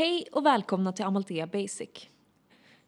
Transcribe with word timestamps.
Hej 0.00 0.26
och 0.32 0.46
välkomna 0.46 0.92
till 0.92 1.04
Amalthea 1.04 1.46
Basic. 1.46 2.08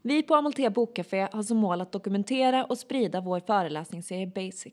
Vi 0.02 0.22
på 0.22 0.34
Amalthea 0.34 0.70
Bokcafé 0.70 1.28
har 1.32 1.42
som 1.42 1.56
mål 1.56 1.80
att 1.80 1.92
dokumentera 1.92 2.64
och 2.64 2.78
sprida 2.78 3.20
vår 3.20 3.40
föreläsningsserie 3.40 4.26
Basic. 4.26 4.72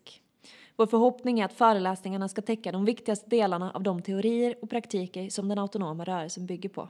Vår 0.76 0.88
förhoppning 0.88 1.40
är 1.40 1.46
att 1.46 1.54
föreläsningarna 1.54 2.30
ska 2.30 2.42
täcka 2.42 2.72
de 2.72 2.86
viktigaste 2.86 3.30
delarna 3.30 3.72
av 3.72 3.84
de 3.84 4.02
teorier 4.02 4.56
och 4.62 4.70
praktiker 4.70 5.30
som 5.30 5.48
den 5.48 5.60
autonoma 5.60 6.04
rörelsen 6.04 6.46
bygger 6.46 6.70
på. 6.70 6.90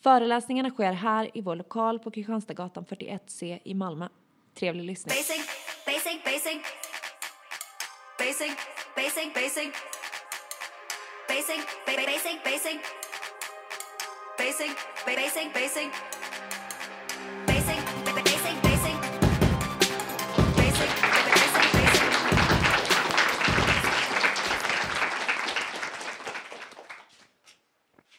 Föreläsningarna 0.00 0.70
sker 0.70 0.92
här 0.92 1.30
i 1.34 1.40
vår 1.40 1.56
lokal 1.56 1.98
på 1.98 2.10
Kristianstadsgatan 2.10 2.84
41C 2.84 3.58
i 3.64 3.74
Malmö. 3.74 4.08
Trevlig 4.54 4.84
lyssning. 4.84 5.14
Basic, 5.16 5.46
basic, 5.86 6.24
basic. 6.24 6.62
Basic, 8.18 8.52
basic, 8.96 9.34
basic. 9.34 9.72
Basic, 11.28 11.60
basic, 11.86 12.44
basic. 12.44 12.99
Basic, 14.40 14.74
basic, 15.04 15.52
basic. 15.52 15.90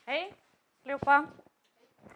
Hej 0.05 0.33
allihopa! 0.83 1.27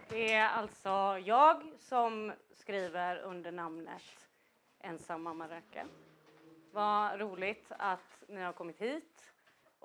Det 0.09 0.33
är 0.33 0.49
alltså 0.49 0.89
jag 1.25 1.63
som 1.79 2.33
skriver 2.53 3.17
under 3.17 3.51
namnet 3.51 4.29
Ensam 4.79 5.23
mamma 5.23 5.47
röker. 5.47 5.85
Vad 6.71 7.19
roligt 7.19 7.65
att 7.69 8.23
ni 8.27 8.41
har 8.41 8.53
kommit 8.53 8.77
hit 8.77 9.34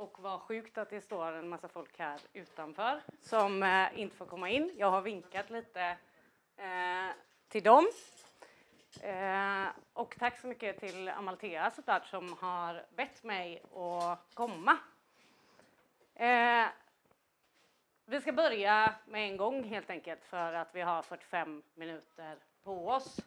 och 0.01 0.21
vad 0.21 0.41
sjukt 0.41 0.79
att 0.79 0.91
det 0.91 1.01
står 1.01 1.33
en 1.33 1.49
massa 1.49 1.69
folk 1.69 1.99
här 1.99 2.21
utanför 2.33 3.01
som 3.21 3.63
eh, 3.63 4.01
inte 4.01 4.17
får 4.17 4.27
komma 4.27 4.51
in. 4.51 4.75
Jag 4.77 4.91
har 4.91 5.03
vinkat 5.03 5.51
lite 5.51 5.97
eh, 6.57 7.11
till 7.49 7.63
dem. 7.63 7.91
Eh, 9.01 9.67
och 9.93 10.17
tack 10.19 10.41
så 10.41 10.47
mycket 10.47 10.81
till 10.81 11.09
Amalthea 11.09 11.71
såklart 11.71 12.07
som 12.07 12.37
har 12.41 12.87
bett 12.97 13.23
mig 13.23 13.63
att 13.75 14.35
komma. 14.35 14.79
Eh, 16.15 16.67
vi 18.05 18.21
ska 18.21 18.33
börja 18.33 18.95
med 19.07 19.31
en 19.31 19.37
gång 19.37 19.65
helt 19.65 19.91
enkelt 19.91 20.25
för 20.25 20.53
att 20.53 20.75
vi 20.75 20.81
har 20.81 21.03
45 21.03 21.63
minuter 21.75 22.39
på 22.63 22.89
oss. 22.89 23.21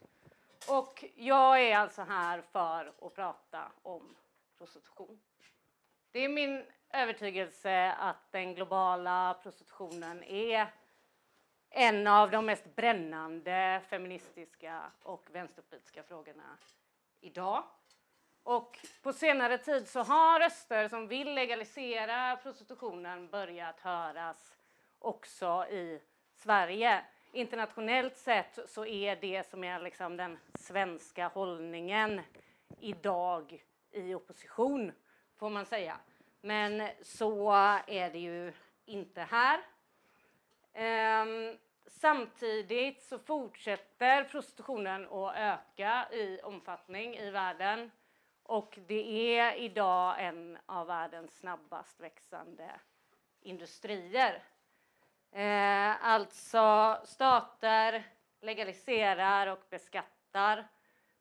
Och 0.69 1.05
jag 1.15 1.61
är 1.61 1.77
alltså 1.77 2.01
här 2.01 2.41
för 2.41 2.93
att 3.01 3.15
prata 3.15 3.71
om 3.83 4.15
prostitution. 4.57 5.19
Det 6.13 6.19
är 6.19 6.29
min 6.29 6.65
övertygelse 6.89 7.91
att 7.91 8.31
den 8.31 8.55
globala 8.55 9.39
prostitutionen 9.43 10.23
är 10.23 10.67
en 11.69 12.07
av 12.07 12.31
de 12.31 12.45
mest 12.45 12.75
brännande 12.75 13.81
feministiska 13.89 14.81
och 15.03 15.29
vänsterpolitiska 15.31 16.03
frågorna 16.03 16.57
idag. 17.21 17.63
Och 18.43 18.79
på 19.01 19.13
senare 19.13 19.57
tid 19.57 19.87
så 19.87 19.99
har 20.03 20.39
röster 20.39 20.87
som 20.87 21.07
vill 21.07 21.33
legalisera 21.33 22.35
prostitutionen 22.35 23.27
börjat 23.27 23.79
höras 23.79 24.55
också 24.99 25.65
i 25.69 26.01
Sverige. 26.35 27.05
Internationellt 27.31 28.17
sett 28.17 28.59
så 28.65 28.85
är 28.85 29.15
det 29.15 29.49
som 29.49 29.63
är 29.63 29.79
liksom 29.79 30.17
den 30.17 30.37
svenska 30.59 31.27
hållningen 31.27 32.21
idag 32.79 33.63
i 33.91 34.13
opposition, 34.13 34.91
får 35.43 35.49
man 35.49 35.65
säga. 35.65 35.97
Men 36.41 36.89
så 37.01 37.51
är 37.87 38.09
det 38.09 38.19
ju 38.19 38.53
inte 38.85 39.21
här. 39.21 39.59
Ehm, 40.73 41.57
samtidigt 41.87 43.03
så 43.03 43.19
fortsätter 43.19 44.23
prostitutionen 44.23 45.07
att 45.09 45.35
öka 45.35 46.07
i 46.11 46.39
omfattning 46.43 47.17
i 47.17 47.29
världen 47.29 47.91
och 48.43 48.79
det 48.87 49.37
är 49.37 49.55
idag 49.55 50.15
en 50.19 50.57
av 50.65 50.87
världens 50.87 51.37
snabbast 51.37 51.99
växande 51.99 52.79
industrier. 53.41 54.43
Eh, 55.31 56.05
alltså 56.05 56.97
stater 57.05 58.03
legaliserar 58.41 59.47
och 59.47 59.63
beskattar. 59.69 60.67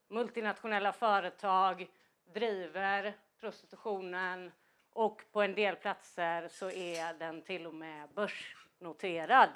Multinationella 0.08 0.92
företag 0.92 1.90
driver 2.24 3.14
prostitutionen 3.42 4.52
och 4.92 5.22
på 5.32 5.42
en 5.42 5.54
del 5.54 5.76
platser 5.76 6.48
så 6.48 6.70
är 6.70 7.14
den 7.14 7.42
till 7.42 7.66
och 7.66 7.74
med 7.74 8.08
börsnoterad. 8.08 9.50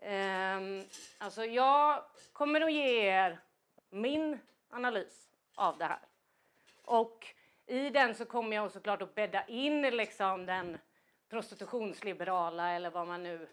Ehm, 0.00 0.82
alltså 1.18 1.44
jag 1.44 2.02
kommer 2.32 2.60
att 2.60 2.72
ge 2.72 3.06
er 3.06 3.38
min 3.90 4.38
analys 4.70 5.28
av 5.54 5.78
det 5.78 5.84
här. 5.84 5.98
Och 6.84 7.34
i 7.66 7.90
den 7.90 8.14
så 8.14 8.24
kommer 8.24 8.56
jag 8.56 8.72
såklart 8.72 9.02
att 9.02 9.14
bädda 9.14 9.46
in 9.46 9.82
liksom 9.82 10.46
den 10.46 10.78
prostitutionsliberala 11.28 12.70
eller 12.70 12.90
vad 12.90 13.06
man 13.06 13.22
nu 13.22 13.48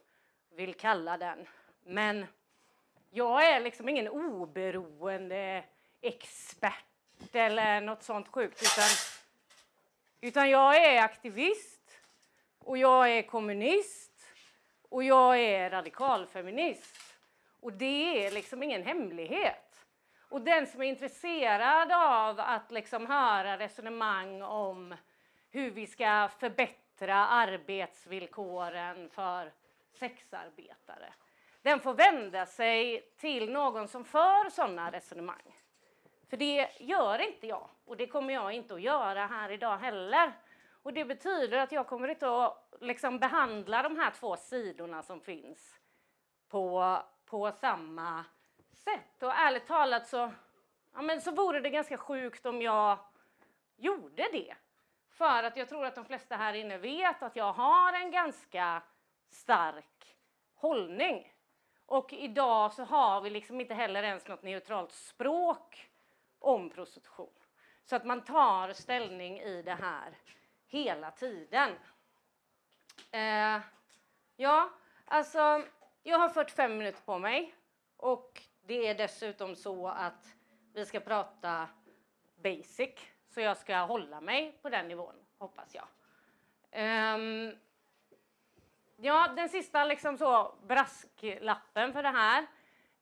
vill 0.55 0.73
kalla 0.73 1.17
den. 1.17 1.47
Men 1.83 2.25
jag 3.09 3.49
är 3.49 3.59
liksom 3.59 3.89
ingen 3.89 4.07
oberoende 4.07 5.63
expert 6.01 6.92
eller 7.33 7.81
något 7.81 8.03
sånt 8.03 8.27
sjukt 8.27 8.61
utan, 8.61 8.89
utan 10.21 10.49
jag 10.49 10.75
är 10.75 11.01
aktivist 11.01 11.99
och 12.59 12.77
jag 12.77 13.11
är 13.11 13.21
kommunist 13.21 14.33
och 14.89 15.03
jag 15.03 15.39
är 15.39 15.69
radikalfeminist. 15.69 17.13
Och 17.59 17.73
det 17.73 18.25
är 18.25 18.31
liksom 18.31 18.63
ingen 18.63 18.83
hemlighet. 18.83 19.85
Och 20.29 20.41
den 20.41 20.67
som 20.67 20.81
är 20.81 20.85
intresserad 20.85 21.91
av 21.91 22.39
att 22.39 22.71
liksom 22.71 23.07
höra 23.07 23.57
resonemang 23.57 24.41
om 24.41 24.95
hur 25.51 25.71
vi 25.71 25.87
ska 25.87 26.29
förbättra 26.39 27.15
arbetsvillkoren 27.15 29.09
för 29.09 29.51
sexarbetare, 29.99 31.13
den 31.61 31.79
får 31.79 31.93
vända 31.93 32.45
sig 32.45 33.09
till 33.17 33.51
någon 33.51 33.87
som 33.87 34.05
för 34.05 34.49
sådana 34.49 34.91
resonemang. 34.91 35.62
För 36.33 36.37
det 36.37 36.69
gör 36.79 37.19
inte 37.19 37.47
jag 37.47 37.69
och 37.85 37.97
det 37.97 38.07
kommer 38.07 38.33
jag 38.33 38.53
inte 38.53 38.73
att 38.73 38.81
göra 38.81 39.25
här 39.25 39.51
idag 39.51 39.77
heller. 39.77 40.33
Och 40.83 40.93
det 40.93 41.05
betyder 41.05 41.57
att 41.57 41.71
jag 41.71 41.87
kommer 41.87 42.07
inte 42.07 42.45
att 42.45 42.73
liksom 42.81 43.19
behandla 43.19 43.83
de 43.83 43.97
här 43.97 44.11
två 44.11 44.37
sidorna 44.37 45.03
som 45.03 45.21
finns 45.21 45.79
på, 46.49 46.97
på 47.25 47.51
samma 47.51 48.25
sätt. 48.71 49.23
Och 49.23 49.33
ärligt 49.33 49.67
talat 49.67 50.07
så, 50.07 50.31
ja, 50.93 51.01
men 51.01 51.21
så 51.21 51.31
vore 51.31 51.59
det 51.59 51.69
ganska 51.69 51.97
sjukt 51.97 52.45
om 52.45 52.61
jag 52.61 52.97
gjorde 53.75 54.27
det. 54.31 54.55
För 55.09 55.43
att 55.43 55.57
jag 55.57 55.69
tror 55.69 55.85
att 55.85 55.95
de 55.95 56.05
flesta 56.05 56.35
här 56.35 56.53
inne 56.53 56.77
vet 56.77 57.23
att 57.23 57.35
jag 57.35 57.53
har 57.53 57.93
en 57.93 58.11
ganska 58.11 58.81
stark 59.29 60.17
hållning. 60.55 61.33
Och 61.85 62.13
idag 62.13 62.73
så 62.73 62.83
har 62.83 63.21
vi 63.21 63.29
liksom 63.29 63.61
inte 63.61 63.73
heller 63.73 64.03
ens 64.03 64.27
något 64.27 64.43
neutralt 64.43 64.91
språk 64.91 65.89
om 66.43 66.69
prostitution. 66.69 67.33
Så 67.83 67.95
att 67.95 68.05
man 68.05 68.23
tar 68.23 68.73
ställning 68.73 69.39
i 69.39 69.61
det 69.61 69.73
här 69.73 70.17
hela 70.67 71.11
tiden. 71.11 71.69
Eh, 73.11 73.61
ja, 74.35 74.69
alltså 75.05 75.63
jag 76.03 76.19
har 76.19 76.29
45 76.29 76.77
minuter 76.77 77.01
på 77.01 77.19
mig 77.19 77.55
och 77.97 78.41
det 78.61 78.87
är 78.87 78.95
dessutom 78.95 79.55
så 79.55 79.87
att 79.87 80.35
vi 80.73 80.85
ska 80.85 80.99
prata 80.99 81.69
basic 82.35 82.95
så 83.29 83.41
jag 83.41 83.57
ska 83.57 83.77
hålla 83.77 84.21
mig 84.21 84.57
på 84.61 84.69
den 84.69 84.87
nivån 84.87 85.15
hoppas 85.37 85.75
jag. 85.75 85.87
Um, 87.15 87.55
ja, 88.95 89.33
den 89.35 89.49
sista 89.49 89.85
liksom 89.85 90.17
så 90.17 90.55
brasklappen 90.67 91.93
för 91.93 92.03
det 92.03 92.09
här 92.09 92.47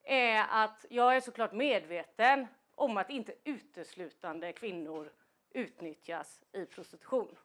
är 0.04 0.46
att 0.50 0.86
jag 0.90 1.16
är 1.16 1.22
såklart 1.22 1.52
medveten 1.52 2.48
om 2.76 2.98
att 2.98 3.10
inte 3.10 3.34
uteslutande 3.44 4.54
kvinnor 4.54 5.12
utnyttjas 5.52 6.42
i 6.52 6.66
prostitution. 6.66 7.38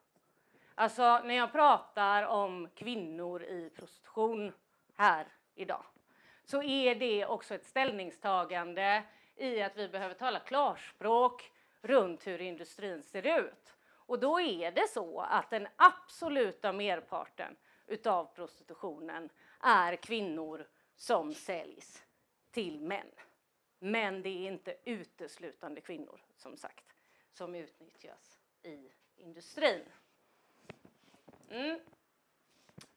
Alltså 0.74 1.18
när 1.24 1.34
jag 1.34 1.52
pratar 1.52 2.22
om 2.22 2.68
kvinnor 2.74 3.42
i 3.42 3.70
prostitution 3.70 4.52
här 4.94 5.26
idag 5.54 5.84
så 6.44 6.62
är 6.62 6.94
det 6.94 7.26
också 7.26 7.54
ett 7.54 7.64
ställningstagande 7.64 9.02
i 9.36 9.62
att 9.62 9.76
vi 9.76 9.88
behöver 9.88 10.14
tala 10.14 10.40
klarspråk 10.40 11.52
runt 11.82 12.26
hur 12.26 12.40
industrin 12.40 13.02
ser 13.02 13.40
ut. 13.40 13.74
Och 13.88 14.18
då 14.18 14.40
är 14.40 14.72
det 14.72 14.88
så 14.90 15.20
att 15.20 15.50
den 15.50 15.68
absoluta 15.76 16.72
merparten 16.72 17.56
utav 17.86 18.24
prostitutionen 18.34 19.30
är 19.60 19.96
kvinnor 19.96 20.66
som 20.96 21.34
säljs 21.34 22.04
till 22.50 22.80
män. 22.80 23.10
Men 23.78 24.22
det 24.22 24.28
är 24.28 24.48
inte 24.48 24.76
uteslutande 24.84 25.80
kvinnor, 25.80 26.20
som 26.36 26.56
sagt, 26.56 26.94
som 27.32 27.54
utnyttjas 27.54 28.40
i 28.62 28.92
industrin. 29.16 29.84
Mm. 31.50 31.80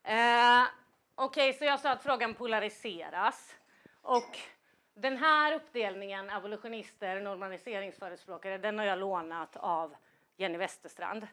Eh, 0.04 0.68
Okej, 1.22 1.54
så 1.54 1.66
jag 1.66 1.80
sa 1.80 1.92
att 1.92 2.04
frågan 2.04 2.34
polariseras. 2.34 3.56
Och 4.02 4.40
den 4.94 5.18
här 5.18 5.54
uppdelningen, 5.54 6.30
abolitionister, 6.30 7.22
normaliseringsförespråkare, 7.22 8.58
den 8.58 8.80
har 8.80 8.86
jag 8.86 9.00
lånat 9.00 9.56
av 9.56 9.96
Jenny 10.38 10.58
Westerstrand. 10.58 11.28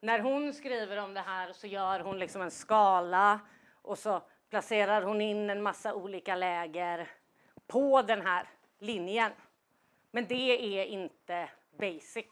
När 0.00 0.18
hon 0.18 0.52
skriver 0.52 0.96
om 0.96 1.14
det 1.14 1.20
här 1.20 1.52
så 1.52 1.66
gör 1.66 2.00
hon 2.00 2.18
liksom 2.18 2.42
en 2.42 2.50
skala 2.50 3.40
och 3.82 3.98
så 3.98 4.22
placerar 4.50 5.02
hon 5.02 5.20
in 5.20 5.50
en 5.50 5.62
massa 5.62 5.94
olika 5.94 6.36
läger 6.36 7.08
på 7.66 8.02
den 8.02 8.26
här 8.26 8.48
linjen. 8.80 9.32
Men 10.10 10.26
det 10.26 10.80
är 10.80 10.84
inte 10.84 11.50
basic. 11.70 12.26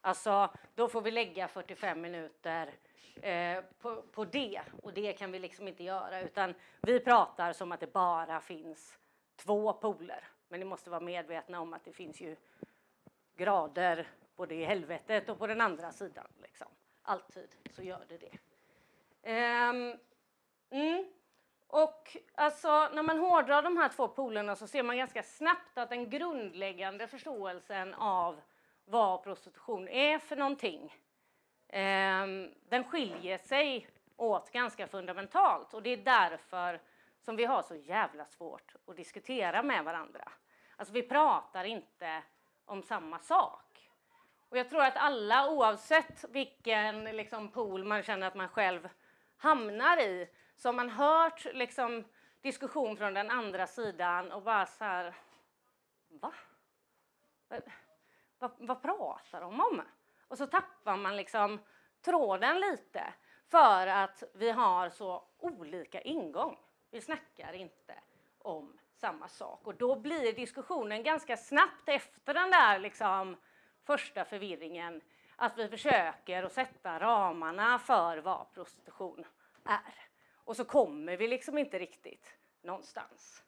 Alltså, 0.00 0.50
då 0.74 0.88
får 0.88 1.02
vi 1.02 1.10
lägga 1.10 1.48
45 1.48 2.00
minuter 2.00 2.74
eh, 3.22 3.64
på, 3.78 4.02
på 4.02 4.24
det 4.24 4.60
och 4.82 4.92
det 4.92 5.12
kan 5.12 5.32
vi 5.32 5.38
liksom 5.38 5.68
inte 5.68 5.84
göra 5.84 6.20
utan 6.20 6.54
vi 6.82 7.00
pratar 7.00 7.52
som 7.52 7.72
att 7.72 7.80
det 7.80 7.92
bara 7.92 8.40
finns 8.40 8.98
två 9.36 9.72
poler. 9.72 10.24
Men 10.48 10.60
ni 10.60 10.66
måste 10.66 10.90
vara 10.90 11.00
medvetna 11.00 11.60
om 11.60 11.72
att 11.72 11.84
det 11.84 11.92
finns 11.92 12.20
ju 12.20 12.36
grader 13.36 14.06
både 14.36 14.54
i 14.54 14.64
helvetet 14.64 15.28
och 15.28 15.38
på 15.38 15.46
den 15.46 15.60
andra 15.60 15.92
sidan. 15.92 16.26
Liksom. 16.42 16.68
Alltid 17.02 17.56
så 17.70 17.82
gör 17.82 18.04
det 18.08 18.18
det. 18.18 18.38
Um, 19.22 19.98
mm. 20.70 21.04
Och 21.72 22.16
alltså, 22.34 22.68
när 22.68 23.02
man 23.02 23.18
hårdrar 23.18 23.62
de 23.62 23.76
här 23.76 23.88
två 23.88 24.08
polerna 24.08 24.56
så 24.56 24.66
ser 24.66 24.82
man 24.82 24.96
ganska 24.96 25.22
snabbt 25.22 25.78
att 25.78 25.88
den 25.88 26.10
grundläggande 26.10 27.06
förståelsen 27.06 27.94
av 27.94 28.40
vad 28.84 29.22
prostitution 29.22 29.88
är 29.88 30.18
för 30.18 30.36
någonting, 30.36 30.96
eh, 31.68 32.26
den 32.68 32.84
skiljer 32.84 33.38
sig 33.38 33.88
åt 34.16 34.50
ganska 34.50 34.86
fundamentalt 34.86 35.74
och 35.74 35.82
det 35.82 35.90
är 35.90 35.96
därför 35.96 36.80
som 37.20 37.36
vi 37.36 37.44
har 37.44 37.62
så 37.62 37.74
jävla 37.74 38.24
svårt 38.24 38.74
att 38.86 38.96
diskutera 38.96 39.62
med 39.62 39.84
varandra. 39.84 40.32
Alltså 40.76 40.94
vi 40.94 41.02
pratar 41.02 41.64
inte 41.64 42.22
om 42.64 42.82
samma 42.82 43.18
sak. 43.18 43.90
Och 44.48 44.58
jag 44.58 44.68
tror 44.68 44.82
att 44.82 44.96
alla, 44.96 45.50
oavsett 45.50 46.24
vilken 46.28 47.04
liksom, 47.04 47.48
pool 47.48 47.84
man 47.84 48.02
känner 48.02 48.26
att 48.26 48.34
man 48.34 48.48
själv 48.48 48.88
hamnar 49.36 50.00
i, 50.00 50.28
så 50.60 50.68
har 50.68 50.72
man 50.72 50.90
hört 50.90 51.44
liksom, 51.44 52.04
diskussion 52.40 52.96
från 52.96 53.14
den 53.14 53.30
andra 53.30 53.66
sidan 53.66 54.32
och 54.32 54.42
bara 54.42 54.66
så 54.66 54.84
här, 54.84 55.14
va? 56.08 56.32
Vad, 58.38 58.50
vad 58.58 58.82
pratar 58.82 59.40
de 59.40 59.60
om? 59.60 59.82
Och 60.28 60.38
så 60.38 60.46
tappar 60.46 60.96
man 60.96 61.16
liksom 61.16 61.60
tråden 62.00 62.60
lite 62.60 63.14
för 63.48 63.86
att 63.86 64.22
vi 64.34 64.50
har 64.50 64.90
så 64.90 65.24
olika 65.38 66.00
ingång. 66.00 66.58
Vi 66.90 67.00
snackar 67.00 67.52
inte 67.52 67.94
om 68.38 68.78
samma 68.92 69.28
sak 69.28 69.66
och 69.66 69.74
då 69.74 69.96
blir 69.96 70.32
diskussionen 70.32 71.02
ganska 71.02 71.36
snabbt 71.36 71.88
efter 71.88 72.34
den 72.34 72.50
där 72.50 72.78
liksom 72.78 73.36
första 73.84 74.24
förvirringen 74.24 75.00
att 75.36 75.58
vi 75.58 75.68
försöker 75.68 76.42
att 76.42 76.52
sätta 76.52 77.00
ramarna 77.00 77.78
för 77.78 78.18
vad 78.18 78.52
prostitution 78.54 79.24
är. 79.64 80.09
Och 80.50 80.56
så 80.56 80.64
kommer 80.64 81.16
vi 81.16 81.28
liksom 81.28 81.58
inte 81.58 81.78
riktigt 81.78 82.36
någonstans. 82.62 83.42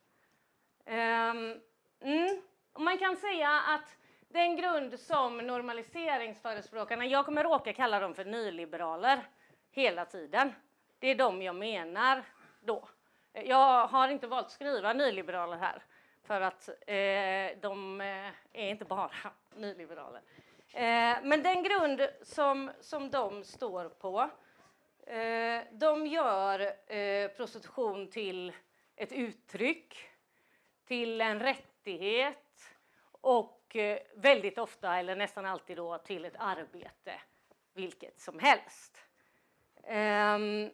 Um, 0.87 1.61
mm. 2.01 2.43
Man 2.79 2.99
kan 2.99 3.17
säga 3.17 3.51
att 3.51 3.97
den 4.29 4.57
grund 4.57 5.01
som 5.01 5.39
normaliseringsförespråkarna, 5.39 7.07
jag 7.07 7.25
kommer 7.25 7.45
råka 7.45 7.73
kalla 7.73 8.01
dem 8.01 8.15
för 8.15 8.25
nyliberaler 8.25 9.23
hela 9.71 10.05
tiden. 10.05 10.53
Det 10.99 11.09
är 11.09 11.15
de 11.15 11.43
jag 11.43 11.57
menar 11.57 12.23
då. 12.61 12.89
Jag 13.33 13.87
har 13.87 14.09
inte 14.09 14.27
valt 14.27 14.47
att 14.47 14.53
skriva 14.53 14.93
nyliberaler 14.93 15.57
här 15.57 15.83
för 16.23 16.41
att 16.41 16.69
eh, 16.69 17.61
de 17.61 18.01
eh, 18.01 18.63
är 18.63 18.71
inte 18.71 18.85
bara 18.85 19.11
nyliberaler. 19.57 20.21
Eh, 20.73 21.17
men 21.23 21.43
den 21.43 21.63
grund 21.63 22.09
som, 22.23 22.71
som 22.81 23.11
de 23.11 23.45
står 23.45 23.89
på, 23.89 24.31
eh, 25.07 25.63
de 25.73 26.07
gör 26.07 26.61
eh, 26.93 27.29
prostitution 27.29 28.11
till 28.11 28.53
ett 28.97 29.13
uttryck, 29.13 30.09
till 30.85 31.21
en 31.21 31.41
rättighet 31.41 32.75
och 33.11 33.59
Eh, 33.75 33.99
väldigt 34.15 34.59
ofta, 34.59 34.99
eller 34.99 35.17
nästan 35.17 35.47
alltid 35.47 35.77
då, 35.77 35.99
till 35.99 36.25
ett 36.25 36.37
arbete, 36.39 37.21
vilket 37.75 38.21
som 38.21 38.39
helst. 38.39 38.99
Ehm, 39.85 40.71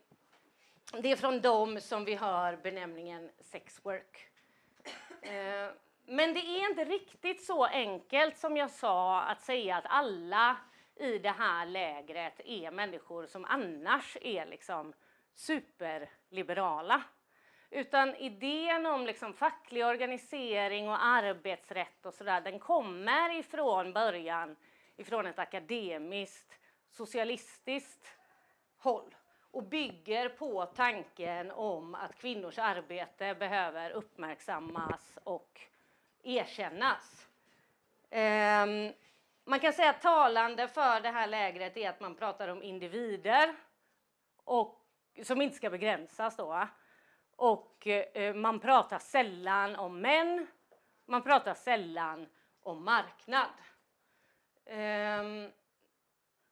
det 0.93 1.13
är 1.13 1.17
från 1.17 1.41
dem 1.41 1.81
som 1.81 2.05
vi 2.05 2.15
hör 2.15 2.57
benämningen 2.57 3.31
sexwork. 3.41 4.29
Eh, 5.23 5.69
men 6.05 6.35
det 6.35 6.41
är 6.41 6.71
inte 6.71 6.85
riktigt 6.85 7.45
så 7.45 7.65
enkelt 7.65 8.37
som 8.37 8.57
jag 8.57 8.71
sa 8.71 9.23
att 9.23 9.43
säga 9.43 9.77
att 9.77 9.87
alla 9.89 10.57
i 11.01 11.19
det 11.19 11.31
här 11.31 11.67
lägret 11.67 12.41
är 12.45 12.71
människor 12.71 13.27
som 13.27 13.45
annars 13.45 14.17
är 14.21 14.47
liksom 14.47 14.93
superliberala. 15.35 17.03
Utan 17.71 18.15
idén 18.15 18.87
om 18.87 19.07
liksom 19.07 19.35
facklig 19.35 19.87
organisering 19.87 20.89
och 20.89 21.05
arbetsrätt 21.05 22.07
och 22.07 22.15
sådär, 22.15 22.41
den 22.41 22.59
kommer 22.59 23.39
ifrån 23.39 23.93
början 23.93 24.57
ifrån 24.97 25.27
ett 25.27 25.39
akademiskt 25.39 26.59
socialistiskt 26.91 28.13
håll 28.79 29.15
och 29.51 29.63
bygger 29.63 30.29
på 30.29 30.67
tanken 30.67 31.51
om 31.51 31.95
att 31.95 32.19
kvinnors 32.19 32.59
arbete 32.59 33.35
behöver 33.35 33.91
uppmärksammas 33.91 35.19
och 35.25 35.61
erkännas. 36.23 37.29
Um, 38.11 38.93
man 39.49 39.61
kan 39.61 39.73
säga 39.73 39.91
att 39.91 40.03
talande 40.03 40.69
för 40.69 41.01
det 41.01 41.11
här 41.11 41.27
lägret 41.27 41.77
är 41.77 41.89
att 41.89 42.01
man 42.01 42.15
pratar 42.15 42.49
om 42.49 42.63
individer 42.63 43.55
och, 44.45 44.81
som 45.23 45.43
inte 45.43 45.57
ska 45.57 45.71
begränsas. 45.71 46.37
Då, 46.37 46.69
och 47.37 47.87
eh, 47.87 48.35
man 48.35 48.61
pratar 48.61 48.99
sällan 48.99 49.77
om 49.77 50.01
män, 50.01 50.47
man 51.07 51.23
pratar 51.23 51.55
sällan 51.55 52.27
om 52.61 52.85
marknad. 52.85 53.51
Um, 54.67 55.51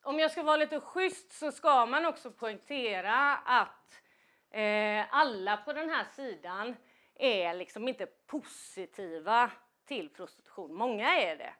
om 0.03 0.19
jag 0.19 0.31
ska 0.31 0.43
vara 0.43 0.57
lite 0.57 0.81
schysst 0.81 1.33
så 1.33 1.53
ska 1.53 1.87
man 1.87 2.07
också 2.07 2.31
poängtera 2.31 3.37
att 3.37 4.03
eh, 4.51 5.05
alla 5.11 5.57
på 5.57 5.73
den 5.73 5.91
här 5.91 6.05
sidan 6.05 6.77
är 7.15 7.55
liksom 7.55 7.89
inte 7.89 8.07
positiva 8.07 9.51
till 9.85 10.09
prostitution. 10.09 10.75
Många 10.75 11.17
är 11.17 11.37
det. 11.37 11.55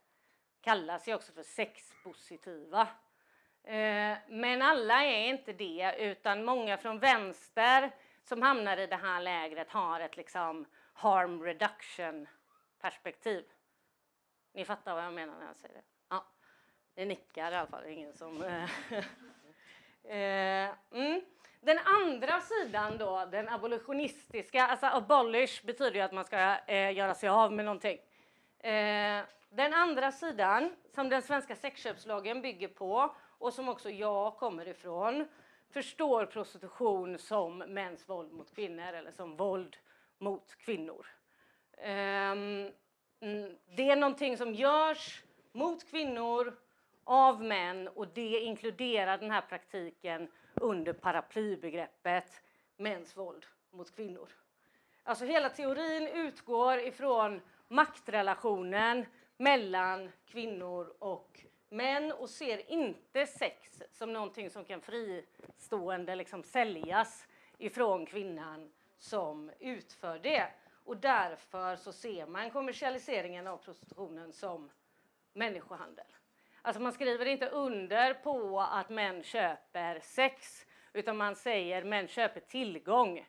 Kallas 0.67 1.09
ju 1.09 1.15
också 1.15 1.33
för 1.33 1.43
sexpositiva. 1.43 2.89
Eh, 3.63 4.17
men 4.29 4.63
alla 4.63 5.05
är 5.05 5.29
inte 5.29 5.53
det, 5.53 5.95
utan 5.99 6.45
många 6.45 6.77
från 6.77 6.99
vänster 6.99 7.91
som 8.23 8.43
hamnar 8.43 8.77
i 8.77 8.87
det 8.87 8.97
här 8.97 9.21
lägret 9.21 9.71
har 9.71 10.01
ett 10.01 10.17
liksom 10.17 10.67
harm 10.93 11.43
reduction 11.43 12.29
perspektiv. 12.81 13.45
Ni 14.53 14.65
fattar 14.65 14.95
vad 14.95 15.05
jag 15.05 15.15
menar 15.15 15.35
när 15.39 15.47
jag 15.47 15.57
säger 15.57 15.75
det? 15.75 15.83
Ja, 16.09 16.25
det 16.95 17.05
nickar 17.05 17.53
i 17.53 17.55
alla 17.55 17.67
fall, 17.67 17.87
ingen 17.87 18.13
som... 18.13 18.43
Eh, 18.43 18.71
eh, 20.17 20.75
mm. 20.93 21.23
Den 21.61 21.79
andra 21.85 22.41
sidan 22.41 22.99
då, 22.99 23.25
den 23.31 23.49
abolitionistiska, 23.49 24.67
alltså 24.67 24.87
abolish 24.87 25.65
betyder 25.65 25.95
ju 25.95 26.01
att 26.01 26.13
man 26.13 26.25
ska 26.25 26.57
eh, 26.67 26.93
göra 26.93 27.15
sig 27.15 27.29
av 27.29 27.53
med 27.53 27.65
någonting. 27.65 27.99
Eh, 28.59 29.23
den 29.51 29.75
andra 29.75 30.13
sidan, 30.13 30.77
som 30.95 31.09
den 31.09 31.23
svenska 31.23 31.57
sexköpslagen 31.57 32.43
bygger 32.43 32.69
på 32.69 33.15
och 33.39 33.53
som 33.53 33.69
också 33.69 33.91
jag 33.91 34.37
kommer 34.37 34.69
ifrån, 34.69 35.29
förstår 35.71 36.27
prostitution 36.27 37.19
som 37.19 37.59
mäns 37.59 38.09
våld 38.09 38.33
mot 38.33 38.55
kvinnor 38.55 38.93
eller 38.93 39.11
som 39.11 39.37
våld 39.37 39.77
mot 40.19 40.55
kvinnor. 40.59 41.07
Um, 41.77 42.73
det 43.77 43.91
är 43.91 43.97
någonting 43.97 44.37
som 44.37 44.55
görs 44.55 45.23
mot 45.53 45.91
kvinnor 45.91 46.57
av 47.05 47.43
män 47.43 47.89
och 47.89 48.09
det 48.09 48.41
inkluderar 48.41 49.19
den 49.19 49.31
här 49.31 49.41
praktiken 49.41 50.29
under 50.55 50.93
paraplybegreppet 50.93 52.43
mäns 52.77 53.17
våld 53.17 53.47
mot 53.71 53.97
kvinnor. 53.97 54.29
Alltså 55.03 55.25
hela 55.25 55.49
teorin 55.49 56.09
utgår 56.09 56.79
ifrån 56.79 57.41
maktrelationen 57.69 59.07
mellan 59.37 60.13
kvinnor 60.27 60.95
och 60.99 61.41
män 61.69 62.13
och 62.13 62.31
ser 62.31 62.71
inte 62.71 63.27
sex 63.27 63.83
som 63.93 64.13
någonting 64.13 64.51
som 64.51 64.65
kan 64.65 64.81
fristående 64.81 66.17
liksom 66.17 66.43
säljas 66.43 67.27
ifrån 67.59 68.07
kvinnan 68.07 68.73
som 68.99 69.51
utför 69.61 70.19
det. 70.19 70.49
Och 70.85 70.97
därför 70.97 71.77
så 71.77 71.93
ser 71.93 72.27
man 72.27 72.51
kommersialiseringen 72.51 73.47
av 73.47 73.57
prostitutionen 73.57 74.33
som 74.33 74.71
människohandel. 75.33 76.07
Alltså 76.63 76.83
man 76.83 76.93
skriver 76.93 77.27
inte 77.27 77.49
under 77.49 78.15
på 78.15 78.61
att 78.61 78.89
män 78.89 79.23
köper 79.23 80.01
sex 80.01 80.67
utan 80.93 81.17
man 81.17 81.37
säger 81.37 81.79
att 81.79 81.89
män 81.89 82.09
köper 82.09 82.41
tillgång 82.41 83.27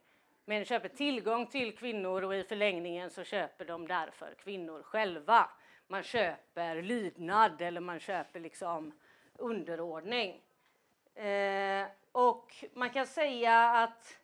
Män 0.50 0.66
köper 0.66 0.90
tillgång 0.90 1.48
till 1.48 1.78
kvinnor 1.78 2.24
och 2.24 2.36
i 2.36 2.44
förlängningen 2.44 3.10
så 3.10 3.24
köper 3.24 3.66
de 3.66 3.88
därför 3.88 4.36
kvinnor 4.40 4.84
själva. 4.84 5.50
Man 5.88 6.04
köper 6.04 6.82
lydnad 6.82 7.62
eller 7.62 7.82
man 7.82 8.00
köper 8.00 8.40
liksom 8.40 8.92
underordning. 9.36 10.42
Eh, 11.16 11.88
och 12.12 12.66
man 12.74 12.90
kan 12.90 13.08
säga 13.08 13.70
att 13.70 14.20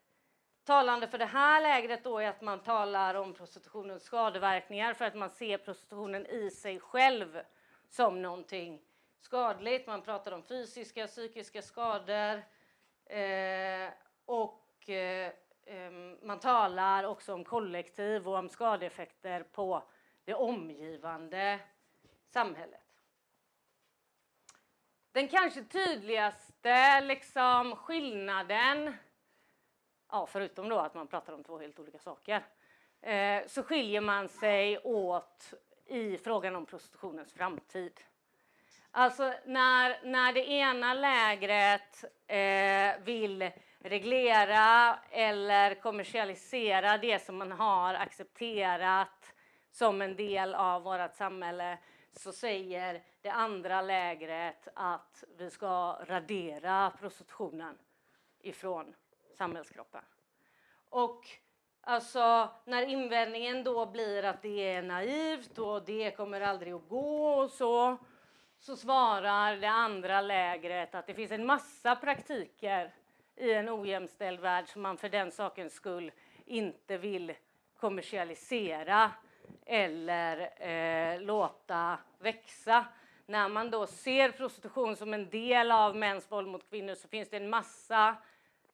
talande 0.64 1.08
för 1.08 1.18
det 1.18 1.26
här 1.26 1.62
lägret 1.62 2.04
då 2.04 2.20
är 2.20 2.30
att 2.30 2.42
man 2.42 2.60
talar 2.60 3.16
om 3.16 3.34
prostitutionens 3.34 4.04
skadeverkningar 4.04 4.94
för 4.94 5.06
att 5.06 5.16
man 5.16 5.30
ser 5.30 5.58
prostitutionen 5.58 6.26
i 6.26 6.50
sig 6.50 6.80
själv 6.80 7.42
som 7.90 8.22
någonting 8.22 8.82
skadligt. 9.20 9.88
Man 9.88 10.02
pratar 10.02 10.32
om 10.32 10.44
fysiska, 10.44 11.04
och 11.04 11.10
psykiska 11.10 11.62
skador 11.62 12.44
eh, 13.06 13.90
och 14.26 14.90
eh, 14.90 15.32
man 16.22 16.40
talar 16.40 17.04
också 17.04 17.34
om 17.34 17.44
kollektiv 17.44 18.28
och 18.28 18.36
om 18.36 18.50
skadeeffekter 18.50 19.44
på 19.44 19.84
det 20.26 20.34
omgivande 20.34 21.60
samhället. 22.30 22.80
Den 25.12 25.28
kanske 25.28 25.64
tydligaste 25.64 27.02
liksom, 27.02 27.76
skillnaden, 27.76 28.94
ja, 30.12 30.26
förutom 30.26 30.70
då 30.70 30.80
att 30.80 30.94
man 30.94 31.08
pratar 31.08 31.34
om 31.34 31.44
två 31.44 31.60
helt 31.60 31.80
olika 31.80 32.00
saker, 32.00 32.44
eh, 33.02 33.48
så 33.48 33.64
skiljer 33.64 34.02
man 34.02 34.30
sig 34.30 34.78
åt 34.78 35.54
i 35.86 36.18
frågan 36.18 36.56
om 36.56 36.66
prostitutionens 36.66 37.34
framtid. 37.34 38.02
Alltså 38.92 39.34
när, 39.46 40.06
när 40.06 40.34
det 40.34 40.50
ena 40.50 40.94
lägret 40.94 42.04
eh, 42.28 43.04
vill 43.04 43.52
reglera 43.80 45.00
eller 45.12 45.76
kommersialisera 45.76 46.98
det 46.98 47.20
som 47.20 47.38
man 47.38 47.52
har 47.52 47.94
accepterat 47.94 49.33
som 49.74 50.02
en 50.02 50.16
del 50.16 50.56
av 50.56 50.84
vårt 50.84 51.16
samhälle 51.16 51.78
så 52.12 52.32
säger 52.32 53.04
det 53.22 53.30
andra 53.30 53.82
lägret 53.82 54.68
att 54.74 55.24
vi 55.38 55.50
ska 55.50 55.98
radera 56.06 56.92
prostitutionen 57.00 57.78
ifrån 58.40 58.96
samhällskroppen. 59.38 60.02
Och 60.90 61.28
alltså, 61.82 62.50
när 62.66 62.82
invändningen 62.82 63.64
då 63.64 63.86
blir 63.86 64.24
att 64.24 64.42
det 64.42 64.74
är 64.74 64.82
naivt 64.82 65.58
och 65.58 65.86
det 65.86 66.12
kommer 66.12 66.42
aldrig 66.42 66.74
att 66.74 66.90
gå 66.90 67.28
och 67.34 67.50
så, 67.52 67.98
så 68.60 68.76
svarar 68.76 69.56
det 69.56 69.70
andra 69.70 70.22
lägret 70.22 70.96
att 70.96 71.08
det 71.08 71.14
finns 71.14 71.32
en 71.32 71.46
massa 71.46 71.96
praktiker 71.96 72.94
i 73.36 73.54
en 73.54 73.70
ojämställd 73.70 74.40
värld 74.40 74.68
som 74.68 74.82
man 74.82 74.98
för 74.98 75.10
den 75.10 75.32
sakens 75.32 75.74
skull 75.74 76.12
inte 76.46 76.98
vill 76.98 77.34
kommersialisera 77.80 79.12
eller 79.66 80.50
eh, 80.68 81.22
låta 81.22 81.98
växa. 82.20 82.86
När 83.26 83.50
man 83.50 83.72
då 83.72 83.88
ser 83.88 84.32
prostitution 84.32 84.96
som 84.96 85.14
en 85.14 85.30
del 85.30 85.72
av 85.72 85.96
mäns 85.96 86.32
våld 86.32 86.48
mot 86.48 86.70
kvinnor 86.70 86.96
så 86.96 87.08
finns 87.08 87.30
det 87.30 87.38
en 87.38 87.50
massa 87.50 88.16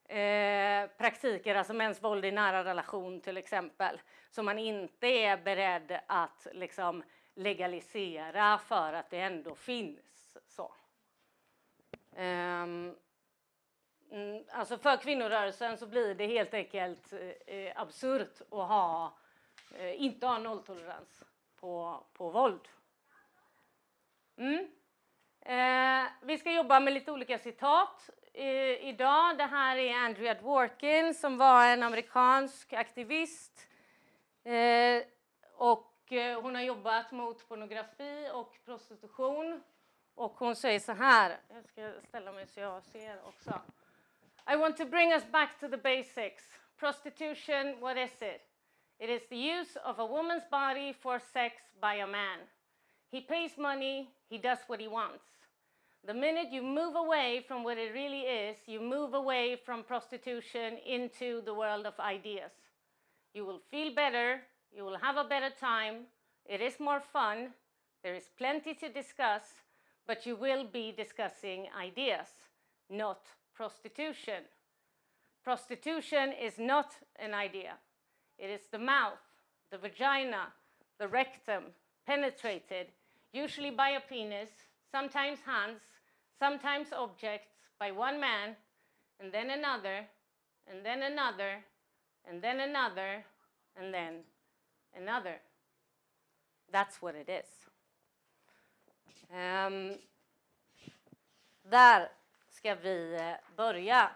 eh, 0.07 0.89
praktiker, 0.97 1.55
alltså 1.55 1.73
mäns 1.73 2.03
våld 2.03 2.25
i 2.25 2.31
nära 2.31 2.63
relation 2.63 3.21
till 3.21 3.37
exempel, 3.37 4.01
som 4.31 4.45
man 4.45 4.59
inte 4.59 5.07
är 5.07 5.37
beredd 5.37 5.99
att 6.07 6.47
liksom, 6.53 7.03
legalisera 7.35 8.57
för 8.57 8.93
att 8.93 9.09
det 9.09 9.19
ändå 9.19 9.55
finns. 9.55 10.37
Så. 10.47 10.73
Um, 12.17 12.95
alltså 14.51 14.77
för 14.77 14.97
kvinnorörelsen 14.97 15.77
så 15.77 15.87
blir 15.87 16.15
det 16.15 16.27
helt 16.27 16.53
enkelt 16.53 17.13
eh, 17.45 17.81
absurt 17.81 18.41
att 18.41 18.67
ha 18.67 19.05
eh, 19.05 19.11
Eh, 19.75 20.01
inte 20.01 20.27
ha 20.27 20.37
nolltolerans 20.37 21.23
på, 21.59 22.03
på 22.13 22.29
våld. 22.29 22.67
Mm. 24.37 24.67
Eh, 25.41 26.11
vi 26.21 26.37
ska 26.37 26.51
jobba 26.51 26.79
med 26.79 26.93
lite 26.93 27.11
olika 27.11 27.37
citat 27.37 28.09
eh, 28.33 28.87
idag. 28.89 29.37
Det 29.37 29.43
här 29.43 29.77
är 29.77 29.93
Andrea 29.93 30.33
Dworkin 30.33 31.13
som 31.13 31.37
var 31.37 31.65
en 31.65 31.83
amerikansk 31.83 32.73
aktivist. 32.73 33.67
Eh, 34.43 35.03
och 35.55 36.11
eh, 36.11 36.41
hon 36.41 36.55
har 36.55 36.61
jobbat 36.61 37.11
mot 37.11 37.47
pornografi 37.47 38.29
och 38.33 38.57
prostitution. 38.65 39.63
Och 40.15 40.31
hon 40.31 40.55
säger 40.55 40.79
så 40.79 40.91
här, 40.91 41.37
jag 41.47 41.65
ska 41.65 42.07
ställa 42.07 42.31
mig 42.31 42.47
så 42.47 42.59
jag 42.59 42.83
ser 42.83 43.27
också. 43.27 43.61
I 44.53 44.55
want 44.55 44.77
to 44.77 44.85
bring 44.85 45.11
us 45.11 45.31
back 45.31 45.59
to 45.59 45.67
the 45.67 45.77
basics. 45.77 46.43
Prostitution, 46.77 47.79
what 47.79 47.97
is 47.97 48.21
it? 48.21 48.48
It 48.99 49.09
is 49.09 49.21
the 49.29 49.37
use 49.37 49.77
of 49.85 49.99
a 49.99 50.05
woman's 50.05 50.43
body 50.51 50.93
for 50.93 51.21
sex 51.31 51.55
by 51.81 51.95
a 51.95 52.07
man. 52.07 52.39
He 53.09 53.21
pays 53.21 53.51
money, 53.57 54.09
he 54.29 54.37
does 54.37 54.59
what 54.67 54.81
he 54.81 54.87
wants. 54.87 55.23
The 56.05 56.13
minute 56.13 56.51
you 56.51 56.61
move 56.61 56.95
away 56.95 57.43
from 57.47 57.63
what 57.63 57.77
it 57.77 57.93
really 57.93 58.21
is, 58.21 58.57
you 58.65 58.81
move 58.81 59.13
away 59.13 59.57
from 59.65 59.83
prostitution 59.83 60.77
into 60.85 61.41
the 61.45 61.53
world 61.53 61.85
of 61.85 61.99
ideas. 61.99 62.51
You 63.33 63.45
will 63.45 63.61
feel 63.71 63.93
better, 63.95 64.41
you 64.75 64.83
will 64.83 64.97
have 64.97 65.17
a 65.17 65.23
better 65.23 65.49
time, 65.49 66.05
it 66.45 66.61
is 66.61 66.79
more 66.79 66.99
fun, 66.99 67.49
there 68.03 68.15
is 68.15 68.29
plenty 68.37 68.73
to 68.75 68.89
discuss, 68.89 69.43
but 70.07 70.25
you 70.25 70.35
will 70.35 70.65
be 70.65 70.93
discussing 70.95 71.67
ideas, 71.77 72.27
not 72.89 73.21
prostitution. 73.53 74.43
Prostitution 75.43 76.33
is 76.33 76.57
not 76.57 76.95
an 77.17 77.33
idea. 77.33 77.73
It 78.39 78.49
is 78.49 78.67
the 78.71 78.79
mouth, 78.79 79.19
the 79.69 79.77
vagina, 79.77 80.47
the 80.97 81.07
rectum, 81.07 81.63
penetrated, 82.07 82.87
usually 83.33 83.71
by 83.71 83.89
a 83.89 83.99
penis, 83.99 84.49
sometimes 84.91 85.39
hands, 85.45 85.81
sometimes 86.39 86.87
objects, 86.93 87.51
by 87.79 87.91
one 87.91 88.19
man, 88.19 88.55
and 89.19 89.31
then 89.31 89.49
another, 89.49 90.07
and 90.67 90.85
then 90.85 91.01
another, 91.03 91.63
and 92.29 92.41
then 92.41 92.61
another, 92.61 93.25
and 93.75 93.93
then 93.93 94.13
another. 94.95 95.35
That's 96.71 97.01
what 97.01 97.15
it 97.15 97.29
is. 97.29 97.65
Um, 99.31 99.97
där 101.63 102.09
ska 102.49 102.75
vi 102.75 103.15
eh, 103.15 103.55
börja. 103.55 104.09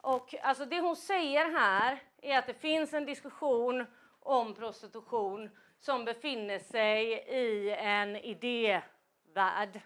Och 0.00 0.34
alltså 0.42 0.64
det 0.64 0.80
hon 0.80 0.96
säger 0.96 1.44
här 1.44 2.02
är 2.22 2.38
att 2.38 2.46
det 2.46 2.54
finns 2.54 2.94
en 2.94 3.06
diskussion 3.06 3.86
om 4.20 4.54
prostitution 4.54 5.50
som 5.78 6.04
befinner 6.04 6.58
sig 6.58 7.12
i 7.28 7.70
en 7.70 8.16
idévärld. 8.16 9.80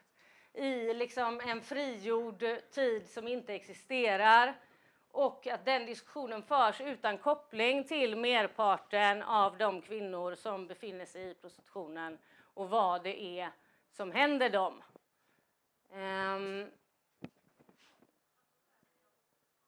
I 0.53 0.95
liksom 0.95 1.41
en 1.41 1.63
frigjord 1.63 2.45
tid 2.71 3.09
som 3.11 3.29
inte 3.29 3.55
existerar 3.55 4.55
och 5.11 5.47
att 5.47 5.65
den 5.65 5.87
diskussionen 5.87 6.43
förs 6.43 6.81
utan 6.81 7.19
koppling 7.19 7.85
till 7.85 8.17
merparten 8.17 9.23
av 9.23 9.59
de 9.59 9.83
kvinnor 9.83 10.35
som 10.35 10.67
befinner 10.67 11.07
sig 11.07 11.31
i 11.31 11.35
prostitutionen 11.35 12.19
och 12.55 12.71
vad 12.71 13.03
det 13.03 13.41
är 13.41 13.51
som 13.91 14.13
händer 14.13 14.51
dem. 14.51 14.83
Um, 15.93 16.71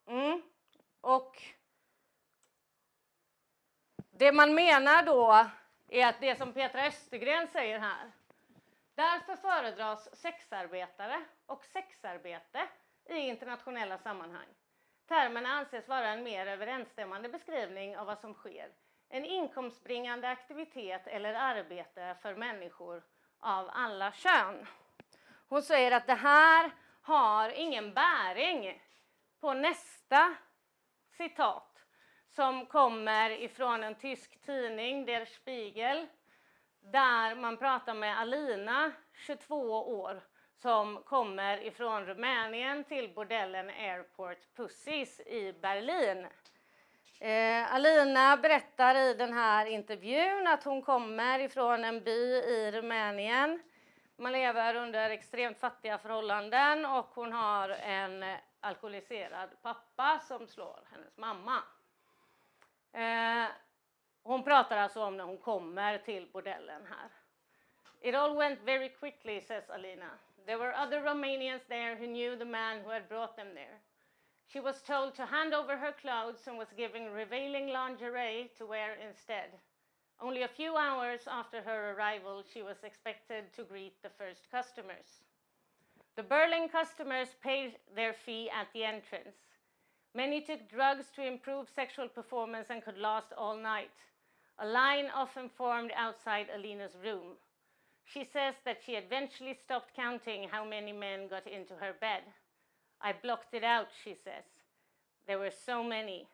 mm, 0.06 0.42
och 1.00 1.42
det 4.18 4.32
man 4.32 4.54
menar 4.54 5.02
då 5.02 5.46
är 5.88 6.06
att 6.06 6.20
det 6.20 6.36
som 6.36 6.52
Petra 6.52 6.86
Östergren 6.86 7.48
säger 7.48 7.78
här. 7.78 8.12
Därför 8.94 9.36
föredras 9.36 10.16
sexarbetare 10.16 11.24
och 11.46 11.64
sexarbete 11.64 12.68
i 13.08 13.16
internationella 13.16 13.98
sammanhang. 13.98 14.46
Termerna 15.08 15.48
anses 15.48 15.88
vara 15.88 16.08
en 16.08 16.22
mer 16.22 16.46
överensstämmande 16.46 17.28
beskrivning 17.28 17.98
av 17.98 18.06
vad 18.06 18.18
som 18.18 18.34
sker. 18.34 18.72
En 19.08 19.24
inkomstbringande 19.24 20.28
aktivitet 20.28 21.06
eller 21.06 21.34
arbete 21.34 22.16
för 22.22 22.34
människor 22.34 23.02
av 23.40 23.70
alla 23.72 24.12
kön. 24.12 24.66
Hon 25.48 25.62
säger 25.62 25.92
att 25.92 26.06
det 26.06 26.14
här 26.14 26.70
har 27.02 27.50
ingen 27.50 27.94
bäring 27.94 28.82
på 29.40 29.54
nästa 29.54 30.34
citat 31.16 31.75
som 32.36 32.66
kommer 32.66 33.30
ifrån 33.30 33.84
en 33.84 33.94
tysk 33.94 34.42
tidning, 34.46 35.06
Der 35.06 35.24
Spiegel, 35.24 36.06
där 36.80 37.34
man 37.34 37.56
pratar 37.56 37.94
med 37.94 38.18
Alina, 38.18 38.92
22 39.26 39.56
år, 40.00 40.20
som 40.56 41.02
kommer 41.02 41.62
ifrån 41.62 42.06
Rumänien 42.06 42.84
till 42.84 43.14
bordellen 43.14 43.70
Airport 43.70 44.38
Pussies 44.56 45.20
i 45.20 45.52
Berlin. 45.52 46.26
Eh, 47.20 47.74
Alina 47.74 48.36
berättar 48.36 48.94
i 48.94 49.14
den 49.14 49.32
här 49.32 49.66
intervjun 49.66 50.46
att 50.46 50.64
hon 50.64 50.82
kommer 50.82 51.38
ifrån 51.38 51.84
en 51.84 52.04
by 52.04 52.34
i 52.34 52.70
Rumänien. 52.70 53.62
Man 54.16 54.32
lever 54.32 54.74
under 54.74 55.10
extremt 55.10 55.58
fattiga 55.58 55.98
förhållanden 55.98 56.86
och 56.86 57.06
hon 57.14 57.32
har 57.32 57.68
en 57.68 58.24
alkoholiserad 58.60 59.48
pappa 59.62 60.18
som 60.18 60.46
slår 60.46 60.80
hennes 60.92 61.16
mamma. 61.16 61.62
Eh, 62.96 63.48
hon 64.22 64.42
pratar 64.42 64.76
alltså 64.76 65.02
om 65.04 65.16
när 65.16 65.24
hon 65.24 65.38
kommer 65.38 65.98
till 65.98 66.26
bordellen 66.32 66.86
här. 66.86 67.10
It 68.00 68.14
all 68.14 68.36
went 68.36 68.60
very 68.60 68.88
quickly, 68.88 69.40
says 69.40 69.70
Alina. 69.70 70.10
There 70.46 70.58
were 70.58 70.72
other 70.72 71.02
Romanians 71.02 71.66
there 71.68 71.96
who 71.96 72.06
knew 72.06 72.36
the 72.36 72.44
man 72.44 72.80
who 72.84 72.90
had 72.90 73.08
brought 73.08 73.36
them 73.36 73.54
there. 73.54 73.80
She 74.46 74.60
was 74.60 74.82
told 74.82 75.14
to 75.14 75.26
hand 75.26 75.54
over 75.54 75.76
her 75.76 75.92
clothes 75.92 76.46
and 76.46 76.58
was 76.58 76.72
given 76.76 77.12
revealing 77.12 77.68
lingerie 77.68 78.50
to 78.58 78.66
wear 78.66 78.94
instead. 79.08 79.50
Only 80.18 80.42
a 80.42 80.56
few 80.56 80.76
hours 80.76 81.26
after 81.26 81.60
her 81.62 81.92
arrival, 81.92 82.42
she 82.54 82.62
was 82.62 82.84
expected 82.84 83.52
to 83.56 83.64
greet 83.64 84.02
the 84.02 84.10
first 84.18 84.50
customers. 84.50 85.20
The 86.16 86.22
Berlin 86.22 86.68
customers 86.68 87.28
paid 87.42 87.76
their 87.94 88.14
fee 88.14 88.48
at 88.50 88.72
the 88.72 88.84
entrance. 88.84 89.36
Many 90.16 90.40
took 90.40 90.66
drugs 90.70 91.04
to 91.14 91.22
improve 91.22 91.68
sexual 91.68 92.08
performance 92.08 92.68
and 92.70 92.82
could 92.82 92.96
last 92.96 93.34
all 93.36 93.54
night. 93.54 93.90
A 94.58 94.66
line 94.66 95.10
often 95.14 95.50
formed 95.50 95.90
outside 95.94 96.46
Alina's 96.56 96.96
room. 97.04 97.36
She 98.06 98.24
says 98.24 98.54
that 98.64 98.78
she 98.82 98.92
eventually 98.92 99.52
stopped 99.52 99.94
counting 99.94 100.48
how 100.48 100.64
many 100.64 100.92
men 100.92 101.28
got 101.28 101.46
into 101.46 101.74
her 101.74 101.92
bed. 102.00 102.22
I 103.02 103.12
blocked 103.12 103.52
it 103.52 103.62
out, 103.62 103.88
she 104.02 104.14
says. 104.24 104.44
There 105.26 105.38
were 105.38 105.50
so 105.50 105.84
many 105.84 106.26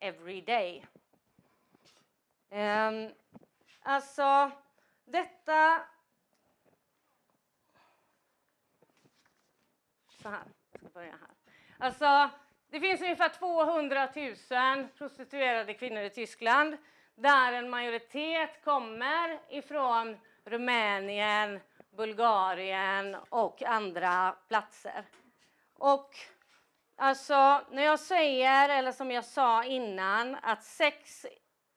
every 0.00 0.40
day. 0.40 0.82
Um, 2.50 3.12
alltså, 3.82 4.52
detta... 5.04 5.82
Så 10.22 10.28
här, 10.28 10.44
jag 10.72 10.80
ska 10.80 10.88
börja 10.94 11.10
här. 11.10 11.34
Alltså, 11.78 12.30
det 12.70 12.80
finns 12.80 13.02
ungefär 13.02 13.28
200 13.28 14.08
000 14.80 14.88
prostituerade 14.98 15.74
kvinnor 15.74 16.02
i 16.02 16.10
Tyskland 16.10 16.76
där 17.14 17.52
en 17.52 17.70
majoritet 17.70 18.64
kommer 18.64 19.40
ifrån 19.48 20.16
Rumänien, 20.44 21.60
Bulgarien 21.90 23.16
och 23.28 23.62
andra 23.62 24.36
platser. 24.48 25.04
Och 25.74 26.10
alltså, 26.96 27.60
när 27.70 27.82
jag 27.82 28.00
säger, 28.00 28.68
eller 28.68 28.92
som 28.92 29.10
jag 29.10 29.24
sa 29.24 29.64
innan, 29.64 30.36
att 30.42 30.64
sex 30.64 31.26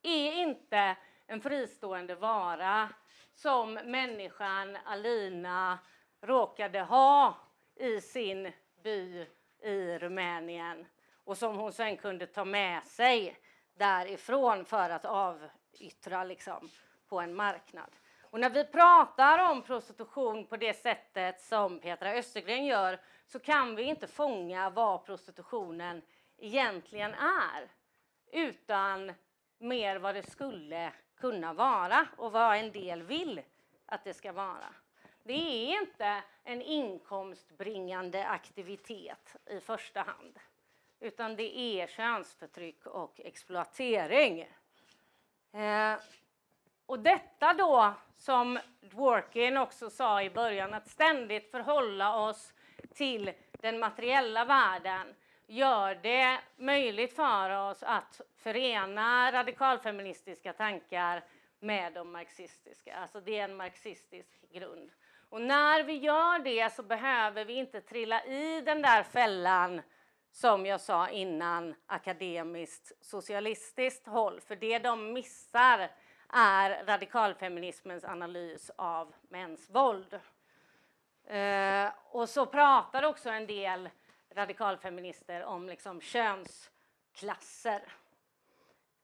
är 0.04 0.32
inte 0.32 0.96
en 1.28 1.42
fristående 1.42 2.16
vara 2.16 2.90
som 3.34 3.74
människan 3.74 4.78
Alina 4.86 5.80
råkade 6.22 6.82
ha 6.82 7.38
i 7.76 8.02
sin 8.02 8.52
by 8.84 9.26
i 9.62 9.98
Rumänien 9.98 10.86
och 11.24 11.38
som 11.38 11.56
hon 11.56 11.74
sen 11.74 11.98
kunde 11.98 12.28
ta 12.28 12.46
med 12.46 12.88
sig 12.88 13.40
därifrån 13.74 14.66
för 14.66 14.90
att 14.90 15.06
avyttra 15.06 16.24
liksom, 16.24 16.70
på 17.08 17.20
en 17.20 17.36
marknad. 17.36 17.96
Och 18.24 18.40
när 18.40 18.50
vi 18.50 18.66
pratar 18.66 19.52
om 19.52 19.62
prostitution 19.62 20.46
på 20.46 20.58
det 20.58 20.74
sättet 20.74 21.42
som 21.42 21.80
Petra 21.80 22.12
Östergren 22.12 22.66
gör 22.66 23.00
så 23.26 23.40
kan 23.40 23.76
vi 23.76 23.84
inte 23.84 24.08
fånga 24.08 24.70
vad 24.70 25.06
prostitutionen 25.06 26.02
egentligen 26.38 27.14
är 27.14 27.72
utan 28.32 29.14
mer 29.58 29.96
vad 29.96 30.16
det 30.16 30.32
skulle 30.32 30.94
kunna 31.16 31.54
vara 31.54 32.08
och 32.18 32.32
vad 32.32 32.58
en 32.58 32.72
del 32.72 33.04
vill 33.04 33.42
att 33.86 34.04
det 34.04 34.14
ska 34.14 34.32
vara. 34.32 34.74
Det 35.24 35.34
är 35.34 35.82
inte 35.82 36.24
en 36.44 36.62
inkomstbringande 36.62 38.28
aktivitet 38.28 39.36
i 39.46 39.60
första 39.60 40.02
hand 40.02 40.40
utan 41.02 41.36
det 41.36 41.58
är 41.58 41.88
könsförtryck 41.88 42.86
och 42.86 43.20
exploatering. 43.20 44.42
Eh, 45.54 45.96
och 46.86 47.00
detta 47.00 47.54
då, 47.54 47.94
som 48.18 48.60
Dworkin 48.82 49.58
också 49.58 49.90
sa 49.90 50.22
i 50.22 50.30
början, 50.30 50.74
att 50.74 50.88
ständigt 50.88 51.52
förhålla 51.52 52.16
oss 52.16 52.54
till 52.94 53.32
den 53.52 53.80
materiella 53.80 54.46
världen 54.46 55.16
gör 55.48 55.96
det 55.96 56.40
möjligt 56.56 57.16
för 57.16 57.70
oss 57.70 57.84
att 57.84 58.22
förena 58.38 59.32
radikalfeministiska 59.32 60.54
tankar 60.54 61.24
med 61.60 61.94
de 61.94 62.12
marxistiska. 62.12 62.96
Alltså 62.96 63.22
det 63.22 63.40
är 63.40 63.44
en 63.44 63.56
marxistisk 63.56 64.52
grund. 64.52 64.92
Och 65.32 65.42
när 65.42 65.84
vi 65.84 65.94
gör 65.94 66.40
det 66.40 66.74
så 66.74 66.84
behöver 66.84 67.46
vi 67.46 67.54
inte 67.54 67.82
trilla 67.82 68.26
i 68.26 68.62
den 68.62 68.82
där 68.82 69.04
fällan 69.04 69.82
som 70.32 70.66
jag 70.66 70.82
sa 70.82 71.10
innan, 71.10 71.76
akademiskt 71.86 72.92
socialistiskt 73.02 74.08
håll. 74.08 74.42
För 74.42 74.56
det 74.56 74.80
de 74.80 75.14
missar 75.14 75.92
är 76.30 76.86
radikalfeminismens 76.86 78.04
analys 78.04 78.72
av 78.76 79.14
mäns 79.30 79.70
våld. 79.70 80.20
Eh, 81.28 81.90
och 82.10 82.30
så 82.30 82.46
pratar 82.46 83.04
också 83.04 83.30
en 83.30 83.48
del 83.48 83.90
radikalfeminister 84.36 85.44
om 85.44 85.70
liksom 85.70 86.02
könsklasser. 86.02 87.82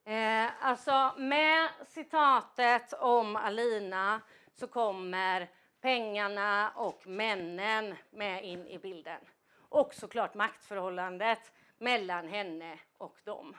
Eh, 0.05 0.65
alltså 0.65 1.13
med 1.17 1.69
citatet 1.87 2.93
om 2.93 3.35
Alina 3.35 4.21
så 4.53 4.67
kommer 4.67 5.49
pengarna 5.81 6.71
och 6.75 7.07
männen 7.07 7.95
med 8.09 8.43
in 8.43 8.67
i 8.67 8.77
bilden. 8.77 9.21
Och 9.69 9.93
såklart 9.93 10.33
maktförhållandet 10.33 11.51
mellan 11.77 12.27
henne 12.27 12.79
och 12.97 13.17
dem. 13.23 13.57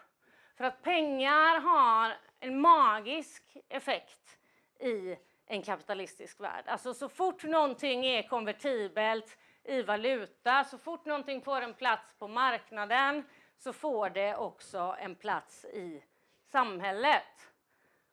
För 0.57 0.64
att 0.64 0.83
pengar 0.83 1.61
har 1.61 2.16
en 2.40 2.61
magisk 2.61 3.57
effekt 3.68 4.38
i 4.81 5.16
en 5.46 5.62
kapitalistisk 5.62 6.40
värld. 6.40 6.64
Alltså 6.66 6.94
så 6.94 7.09
fort 7.09 7.44
någonting 7.44 8.07
är 8.07 8.22
konvertibelt 8.22 9.38
i 9.64 9.83
valuta, 9.83 10.64
så 10.64 10.78
fort 10.78 11.04
någonting 11.04 11.42
får 11.42 11.62
en 11.62 11.74
plats 11.74 12.14
på 12.18 12.28
marknaden 12.28 13.24
så 13.59 13.72
får 13.72 14.11
det 14.11 14.37
också 14.37 14.96
en 14.98 15.14
plats 15.14 15.64
i 15.64 16.04
samhället. 16.46 17.52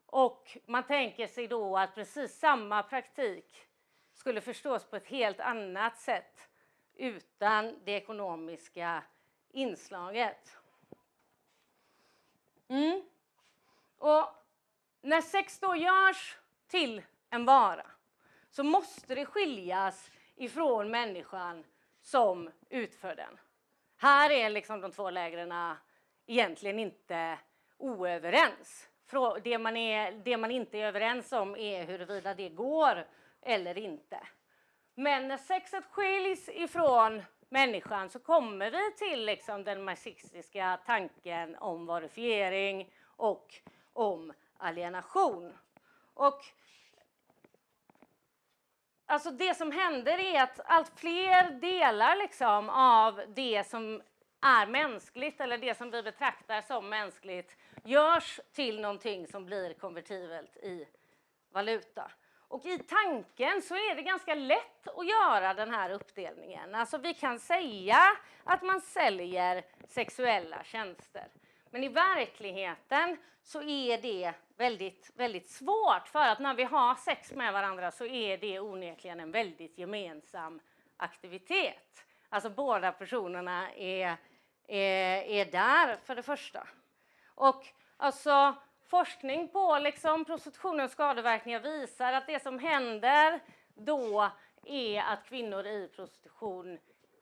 Och 0.06 0.58
man 0.65 0.84
tänker 0.84 1.28
sig 1.28 1.48
då 1.48 1.78
att 1.78 1.96
precis 1.96 2.39
samma 2.39 2.84
praktik 2.84 3.64
skulle 4.26 4.42
förstås 4.42 4.86
på 4.86 4.96
ett 4.96 5.08
helt 5.08 5.40
annat 5.40 5.98
sätt 5.98 6.50
utan 6.96 7.80
det 7.84 7.92
ekonomiska 7.92 9.04
inslaget. 9.50 10.58
Mm. 12.68 13.04
Och 13.98 14.26
när 15.02 15.22
sex 15.22 15.60
då 15.60 15.76
görs 15.76 16.38
till 16.68 17.02
en 17.30 17.46
vara 17.46 17.86
så 18.50 18.64
måste 18.64 19.16
det 19.16 19.26
skiljas 19.26 20.12
ifrån 20.36 20.92
människan 20.92 21.64
som 22.02 22.52
utför 22.70 23.16
den. 23.16 23.40
Här 23.98 24.30
är 24.30 24.50
liksom 24.50 24.82
de 24.82 24.92
två 24.92 25.10
lägren 25.10 25.76
egentligen 26.26 26.80
inte 26.80 27.40
oöverens. 27.78 28.90
Det 29.44 29.58
man, 29.58 29.78
är, 29.78 30.12
det 30.12 30.38
man 30.38 30.52
inte 30.52 30.78
är 30.78 30.88
överens 30.88 31.32
om 31.32 31.56
är 31.56 31.86
huruvida 31.86 32.34
det 32.34 32.50
går 32.50 33.06
eller 33.45 33.77
inte. 33.77 34.27
Men 34.95 35.27
när 35.27 35.38
sexet 35.38 35.86
skiljs 35.91 36.49
ifrån 36.49 37.23
människan 37.49 38.10
så 38.10 38.19
kommer 38.19 38.71
vi 38.71 38.91
till 38.97 39.25
liksom 39.25 39.63
den 39.63 39.84
marxistiska 39.84 40.79
tanken 40.86 41.55
om 41.55 41.86
verifiering 41.86 42.93
och 43.05 43.53
om 43.93 44.34
alienation. 44.58 45.53
Och 46.13 46.41
alltså 49.05 49.31
det 49.31 49.58
som 49.58 49.71
händer 49.71 50.19
är 50.19 50.43
att 50.43 50.60
allt 50.65 50.99
fler 50.99 51.51
delar 51.51 52.15
liksom 52.15 52.69
av 52.69 53.21
det 53.27 53.67
som 53.67 54.01
är 54.41 54.67
mänskligt 54.67 55.41
eller 55.41 55.58
det 55.58 55.77
som 55.77 55.91
vi 55.91 56.03
betraktar 56.03 56.62
som 56.62 56.89
mänskligt 56.89 57.58
görs 57.84 58.39
till 58.53 58.81
någonting 58.81 59.27
som 59.27 59.45
blir 59.45 59.73
konvertibelt 59.73 60.58
i 60.58 60.88
valuta. 61.51 62.12
Och 62.47 62.65
i 62.65 62.79
tanken 62.79 63.62
så 63.62 63.75
är 63.75 63.95
det 63.95 64.01
ganska 64.01 64.36
lätt 64.36 64.88
att 64.88 65.08
göra 65.08 65.53
den 65.53 65.71
här 65.71 65.89
uppdelningen. 65.89 66.75
Alltså 66.75 66.97
vi 66.97 67.13
kan 67.13 67.39
säga 67.39 67.97
att 68.43 68.62
man 68.62 68.81
säljer 68.81 69.65
sexuella 69.88 70.63
tjänster. 70.63 71.27
Men 71.69 71.84
i 71.84 71.88
verkligheten 71.88 73.17
så 73.43 73.62
är 73.62 73.97
det 73.97 74.34
väldigt, 74.58 75.12
väldigt 75.15 75.49
svårt 75.49 76.08
för 76.08 76.19
att 76.19 76.39
när 76.39 76.53
vi 76.53 76.63
har 76.63 76.95
sex 76.95 77.31
med 77.31 77.53
varandra 77.53 77.91
så 77.91 78.05
är 78.05 78.38
det 78.38 78.60
onekligen 78.60 79.19
en 79.19 79.31
väldigt 79.31 79.77
gemensam 79.77 80.60
aktivitet. 80.97 82.05
Alltså 82.29 82.49
båda 82.49 82.91
personerna 82.91 83.71
är, 83.73 84.17
är, 84.67 85.21
är 85.21 85.45
där 85.45 85.97
för 86.03 86.15
det 86.15 86.23
första. 86.23 86.67
Och 87.36 87.67
alltså 87.97 88.55
forskning 88.88 89.48
på 89.48 89.80
liksom 89.80 90.26
prostitutionens 90.26 90.91
skadeverkningar 90.91 91.60
visar 91.60 92.13
att 92.13 92.28
det 92.28 92.43
som 92.43 92.60
händer 92.60 93.39
då 93.74 94.32
är 94.65 95.02
att 95.02 95.26
kvinnor 95.26 95.65
i 95.65 95.88
prostitution 95.88 96.80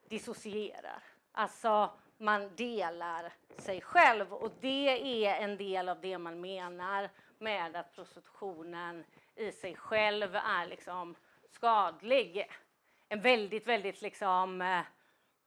dissocierar. 0.09 1.03
Alltså 1.31 1.89
man 2.17 2.55
delar 2.55 3.33
sig 3.57 3.81
själv 3.81 4.33
och 4.33 4.51
det 4.61 5.25
är 5.25 5.35
en 5.35 5.57
del 5.57 5.89
av 5.89 6.01
det 6.01 6.17
man 6.17 6.41
menar 6.41 7.09
med 7.37 7.75
att 7.75 7.95
prostitutionen 7.95 9.03
i 9.35 9.51
sig 9.51 9.75
själv 9.75 10.35
är 10.35 10.65
liksom 10.65 11.15
skadlig. 11.49 12.51
En 13.09 13.21
väldigt, 13.21 13.67
väldigt 13.67 14.01
liksom 14.01 14.61
eh, 14.61 14.81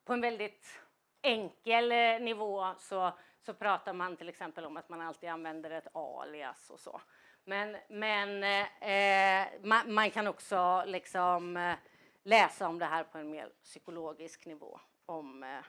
på 0.04 0.12
en 0.12 0.20
väldigt 0.20 0.80
enkel 1.22 1.92
eh, 1.92 2.20
nivå 2.20 2.74
så, 2.78 3.12
så 3.46 3.54
pratar 3.54 3.92
man 3.92 4.16
till 4.16 4.28
exempel 4.28 4.64
om 4.64 4.76
att 4.76 4.88
man 4.88 5.00
alltid 5.00 5.28
använder 5.28 5.70
ett 5.70 5.96
alias 5.96 6.70
och 6.70 6.80
så. 6.80 7.00
Men, 7.44 7.76
men 7.88 8.42
eh, 8.80 9.48
man, 9.62 9.94
man, 9.94 10.10
kan 10.10 10.26
också 10.26 10.84
liksom 10.86 11.56
eh, 11.56 11.74
läsa 12.22 12.68
om 12.68 12.78
det 12.78 12.84
här 12.84 13.04
på 13.04 13.18
en 13.18 13.30
mer 13.30 13.48
psykologisk 13.62 14.46
nivå 14.46 14.80
om, 15.06 15.42
eh, 15.42 15.64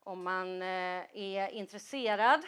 om 0.00 0.22
man 0.22 0.62
eh, 0.62 1.04
är 1.12 1.48
intresserad. 1.48 2.40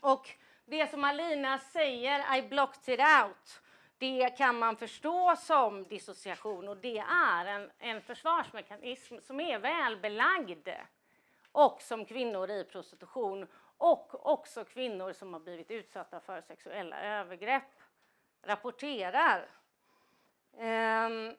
Och 0.00 0.30
det 0.64 0.90
som 0.90 1.04
Alina 1.04 1.58
säger, 1.58 2.36
I 2.36 2.42
blocked 2.42 2.94
it 2.94 3.00
out, 3.00 3.62
det 3.98 4.30
kan 4.38 4.58
man 4.58 4.76
förstå 4.76 5.36
som 5.36 5.84
dissociation 5.84 6.68
och 6.68 6.76
det 6.76 6.98
är 7.08 7.46
en, 7.46 7.70
en 7.78 8.02
försvarsmekanism 8.02 9.18
som 9.20 9.40
är 9.40 9.58
välbelagd 9.58 10.68
och 11.52 11.82
som 11.82 12.04
kvinnor 12.04 12.50
i 12.50 12.64
prostitution 12.64 13.46
och 13.76 14.26
också 14.26 14.64
kvinnor 14.64 15.12
som 15.12 15.32
har 15.32 15.40
blivit 15.40 15.70
utsatta 15.70 16.20
för 16.20 16.40
sexuella 16.40 17.02
övergrepp 17.02 17.80
rapporterar. 18.42 19.48
Ehm, 20.58 21.36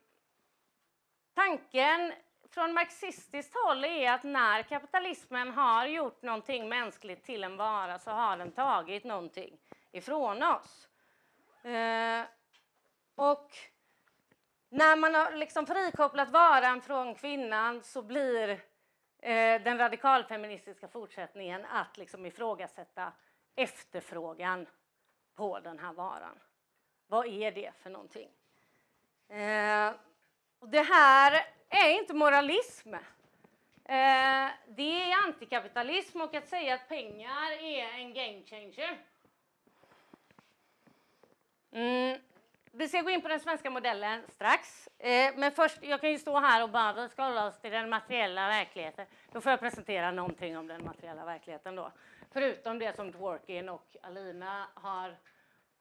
tanken 1.33 2.13
från 2.49 2.73
marxistiskt 2.73 3.55
håll 3.55 3.85
är 3.85 4.11
att 4.11 4.23
när 4.23 4.63
kapitalismen 4.63 5.51
har 5.51 5.85
gjort 5.85 6.21
någonting 6.21 6.69
mänskligt 6.69 7.23
till 7.23 7.43
en 7.43 7.57
vara 7.57 7.99
så 7.99 8.11
har 8.11 8.37
den 8.37 8.51
tagit 8.51 9.03
någonting 9.03 9.57
ifrån 9.91 10.43
oss. 10.43 10.89
Ehm, 11.63 12.25
och 13.15 13.51
när 14.69 14.95
man 14.95 15.15
har 15.15 15.31
liksom 15.31 15.65
frikopplat 15.65 16.29
varan 16.29 16.81
från 16.81 17.15
kvinnan 17.15 17.83
så 17.83 18.01
blir 18.01 18.70
Eh, 19.21 19.61
den 19.61 19.77
radikalfeministiska 19.77 20.87
fortsättningen 20.87 21.65
att 21.65 21.97
liksom 21.97 22.25
ifrågasätta 22.25 23.11
efterfrågan 23.55 24.67
på 25.35 25.59
den 25.59 25.79
här 25.79 25.93
varan. 25.93 26.39
Vad 27.07 27.27
är 27.27 27.51
det 27.51 27.71
för 27.81 27.89
någonting? 27.89 28.29
Eh, 29.27 29.93
och 30.59 30.69
det 30.69 30.81
här 30.81 31.45
är 31.69 31.99
inte 31.99 32.13
moralism. 32.13 32.93
Eh, 32.93 34.49
det 34.67 35.11
är 35.11 35.27
antikapitalism 35.27 36.21
och 36.21 36.35
att 36.35 36.47
säga 36.47 36.73
att 36.73 36.87
pengar 36.87 37.51
är 37.51 37.99
en 37.99 38.13
game 38.13 38.43
changer. 38.45 38.97
Mm. 41.71 42.19
Vi 42.73 42.87
ska 42.87 43.01
gå 43.01 43.09
in 43.09 43.21
på 43.21 43.27
den 43.27 43.39
svenska 43.39 43.69
modellen 43.69 44.21
strax. 44.27 44.89
Eh, 44.97 45.33
men 45.35 45.51
först, 45.51 45.77
jag 45.81 46.01
kan 46.01 46.11
ju 46.11 46.17
stå 46.17 46.39
här 46.39 46.63
och 46.63 46.69
bara, 46.69 46.93
vi 46.93 47.09
ska 47.09 47.23
hålla 47.23 47.47
oss 47.47 47.59
till 47.59 47.71
den 47.71 47.89
materiella 47.89 48.47
verkligheten. 48.47 49.05
Då 49.31 49.41
får 49.41 49.49
jag 49.49 49.59
presentera 49.59 50.11
någonting 50.11 50.57
om 50.57 50.67
den 50.67 50.85
materiella 50.85 51.25
verkligheten 51.25 51.75
då. 51.75 51.91
Förutom 52.31 52.79
det 52.79 52.95
som 52.95 53.11
Dworkin 53.11 53.69
och 53.69 53.97
Alina 54.01 54.67
har, 54.73 55.15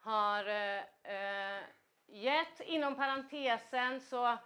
har 0.01 0.49
eh, 0.49 0.79
eh 0.79 1.63
gett. 2.07 2.61
Inom 2.61 2.95
parentesen 2.95 4.01
så, 4.01 4.37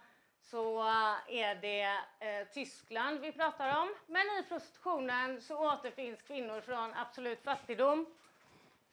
så 0.41 0.83
är 1.27 1.55
det 1.55 1.99
eh, 2.19 2.47
Tyskland 2.53 3.19
vi 3.19 3.31
pratar 3.31 3.81
om. 3.81 3.95
Men 4.07 4.21
i 4.21 4.43
prostitutionen 4.49 5.41
så 5.41 5.73
återfinns 5.73 6.21
kvinnor 6.21 6.61
från 6.61 6.93
absolut 6.93 7.43
fattigdom. 7.43 8.05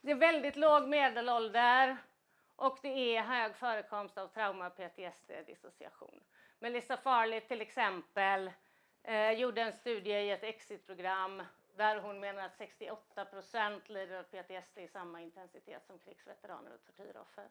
Det 0.01 0.11
är 0.11 0.15
väldigt 0.15 0.57
låg 0.57 0.89
medelålder. 0.89 1.97
Och 2.63 2.79
det 2.83 3.17
är 3.17 3.23
hög 3.23 3.57
förekomst 3.57 4.19
av 4.19 4.29
trauma, 4.29 4.71
PTSD, 4.71 5.31
dissociation. 5.47 6.21
Melissa 6.59 6.97
Farley 6.97 7.41
till 7.41 7.61
exempel 7.61 8.51
eh, 9.03 9.31
gjorde 9.31 9.63
en 9.63 9.73
studie 9.73 10.13
i 10.13 10.31
ett 10.31 10.43
exitprogram 10.43 11.43
där 11.77 12.01
hon 12.01 12.21
menar 12.21 12.43
att 12.43 12.57
68 12.57 13.25
procent 13.25 13.89
lider 13.89 14.19
av 14.19 14.23
PTSD 14.23 14.79
i 14.79 14.89
samma 14.89 15.21
intensitet 15.21 15.87
som 15.87 15.99
krigsveteraner 15.99 16.71
och 16.75 16.85
tortyroffer. 16.85 17.49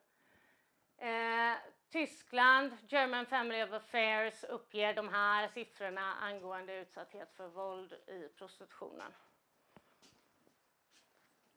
Eh, 0.98 1.58
Tyskland, 1.90 2.78
German 2.88 3.26
Family 3.26 3.64
of 3.64 3.72
Affairs 3.72 4.44
uppger 4.44 4.94
de 4.94 5.10
här 5.10 5.48
siffrorna 5.48 6.14
angående 6.14 6.74
utsatthet 6.74 7.34
för 7.34 7.48
våld 7.48 7.94
i 7.94 8.30
prostitutionen. 8.38 9.14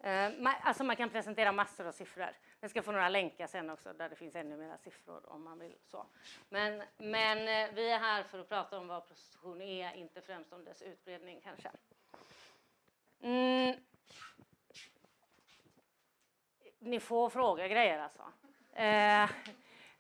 Eh, 0.05 0.31
alltså 0.63 0.85
man 0.85 0.97
kan 0.97 1.11
presentera 1.11 1.53
massor 1.53 1.87
av 1.87 1.93
siffror. 1.93 2.31
Jag 2.65 2.71
ska 2.71 2.83
få 2.83 2.93
några 2.93 3.09
länkar 3.09 3.47
sen 3.47 3.71
också 3.71 3.93
där 3.93 4.09
det 4.09 4.17
finns 4.17 4.35
ännu 4.35 4.57
mera 4.57 4.79
siffror 4.79 5.33
om 5.33 5.45
man 5.45 5.59
vill. 5.59 5.77
så. 5.83 6.07
Men, 6.49 6.83
men 6.97 7.39
eh, 7.39 7.75
vi 7.75 7.91
är 7.91 7.99
här 7.99 8.23
för 8.23 8.39
att 8.39 8.49
prata 8.49 8.79
om 8.79 8.89
vad 8.89 9.09
prostitution 9.09 9.63
är, 9.63 9.95
inte 9.95 10.21
främst 10.21 10.53
om 10.53 10.65
dess 10.65 10.83
utbredning 10.83 11.41
kanske. 11.41 11.71
Mm. 13.21 13.77
Ni 16.79 17.01
får 17.01 17.31
fråga 17.31 17.69
grejer 17.69 17.99
alltså. 17.99 18.23
Eh, 18.73 19.23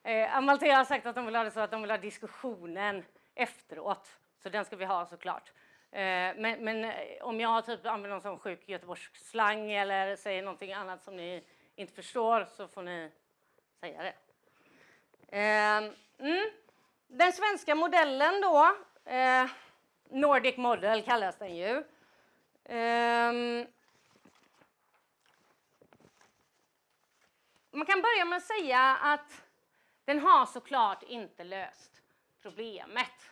eh, 0.02 0.36
Amalthea 0.36 0.76
har 0.76 0.84
sagt 0.84 1.06
att 1.06 1.14
de 1.14 1.26
vill 1.26 1.36
ha 1.36 1.44
det 1.44 1.50
så 1.50 1.60
att 1.60 1.70
de 1.70 1.82
vill 1.82 1.90
ha 1.90 1.98
diskussionen 1.98 3.04
efteråt. 3.34 4.18
Så 4.38 4.48
den 4.48 4.64
ska 4.64 4.76
vi 4.76 4.84
ha 4.84 5.06
såklart. 5.06 5.52
Eh, 5.90 6.00
men, 6.36 6.64
men, 6.64 6.84
eh, 6.84 6.92
om 7.22 7.40
jag 7.40 7.66
typ 7.66 7.86
använder 7.86 8.10
någon 8.10 8.20
sån 8.20 8.38
sjuk 8.38 8.68
Göteborgsslang 8.68 9.72
eller 9.72 10.16
säger 10.16 10.42
någonting 10.42 10.72
annat 10.72 11.02
som 11.02 11.16
ni 11.16 11.44
inte 11.76 11.92
förstår 11.92 12.46
så 12.56 12.68
får 12.68 12.82
ni 12.82 13.10
säga 13.80 14.02
det. 14.02 14.14
Eh, 15.28 15.90
mm. 16.18 16.50
Den 17.06 17.32
svenska 17.32 17.74
modellen 17.74 18.40
då, 18.40 18.76
eh, 19.04 19.50
Nordic 20.08 20.56
Model 20.56 21.02
kallas 21.02 21.38
den 21.38 21.56
ju. 21.56 21.84
Ehm, 22.64 23.66
man 27.70 27.86
kan 27.86 28.02
börja 28.02 28.24
med 28.24 28.36
att 28.36 28.44
säga 28.44 28.96
att 29.02 29.42
den 30.04 30.18
har 30.18 30.46
såklart 30.46 31.02
inte 31.02 31.44
löst 31.44 32.02
problemet. 32.42 33.30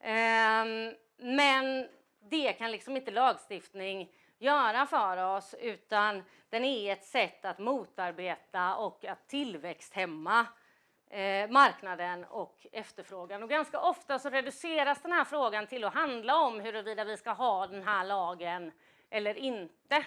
Ehm, 0.00 0.94
men 1.16 1.88
det 2.18 2.52
kan 2.52 2.70
liksom 2.70 2.96
inte 2.96 3.10
lagstiftning 3.10 4.12
göra 4.42 4.86
för 4.86 5.36
oss 5.36 5.54
utan 5.60 6.22
den 6.50 6.64
är 6.64 6.92
ett 6.92 7.04
sätt 7.04 7.44
att 7.44 7.58
motarbeta 7.58 8.76
och 8.76 9.04
att 9.04 9.28
tillväxthämma 9.28 10.46
eh, 11.10 11.50
marknaden 11.50 12.24
och 12.24 12.66
efterfrågan. 12.72 13.42
Och 13.42 13.48
ganska 13.48 13.80
ofta 13.80 14.18
så 14.18 14.30
reduceras 14.30 15.02
den 15.02 15.12
här 15.12 15.24
frågan 15.24 15.66
till 15.66 15.84
att 15.84 15.94
handla 15.94 16.36
om 16.36 16.60
huruvida 16.60 17.04
vi 17.04 17.16
ska 17.16 17.30
ha 17.30 17.66
den 17.66 17.82
här 17.82 18.04
lagen 18.04 18.72
eller 19.10 19.34
inte. 19.34 20.04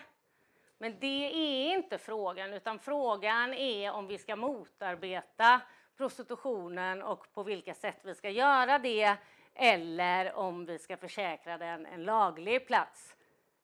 Men 0.78 1.00
det 1.00 1.26
är 1.26 1.74
inte 1.74 1.98
frågan, 1.98 2.54
utan 2.54 2.80
frågan 2.80 3.54
är 3.54 3.91
om 3.91 4.08
vi 4.08 4.17
ska 4.17 4.36
motarbeta 4.36 5.62
prostitutionen 5.98 7.04
och 7.04 7.34
på 7.34 7.43
vilka 7.43 7.74
sätt 7.74 8.00
vi 8.04 8.15
ska 8.15 8.30
göra 8.30 8.80
det 8.80 9.15
eller 9.54 10.34
om 10.34 10.65
vi 10.65 10.80
ska 10.80 10.98
försäkra 10.98 11.58
den 11.58 11.86
en 11.86 12.04
laglig 12.04 12.67
plats 12.67 13.15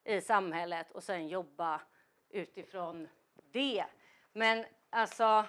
i 0.04 0.22
samhället 0.22 0.92
och 0.92 1.04
sen 1.04 1.28
jobba 1.28 1.82
utifrån 2.30 3.08
det. 3.52 3.86
Men 4.34 4.66
alltså, 4.90 5.46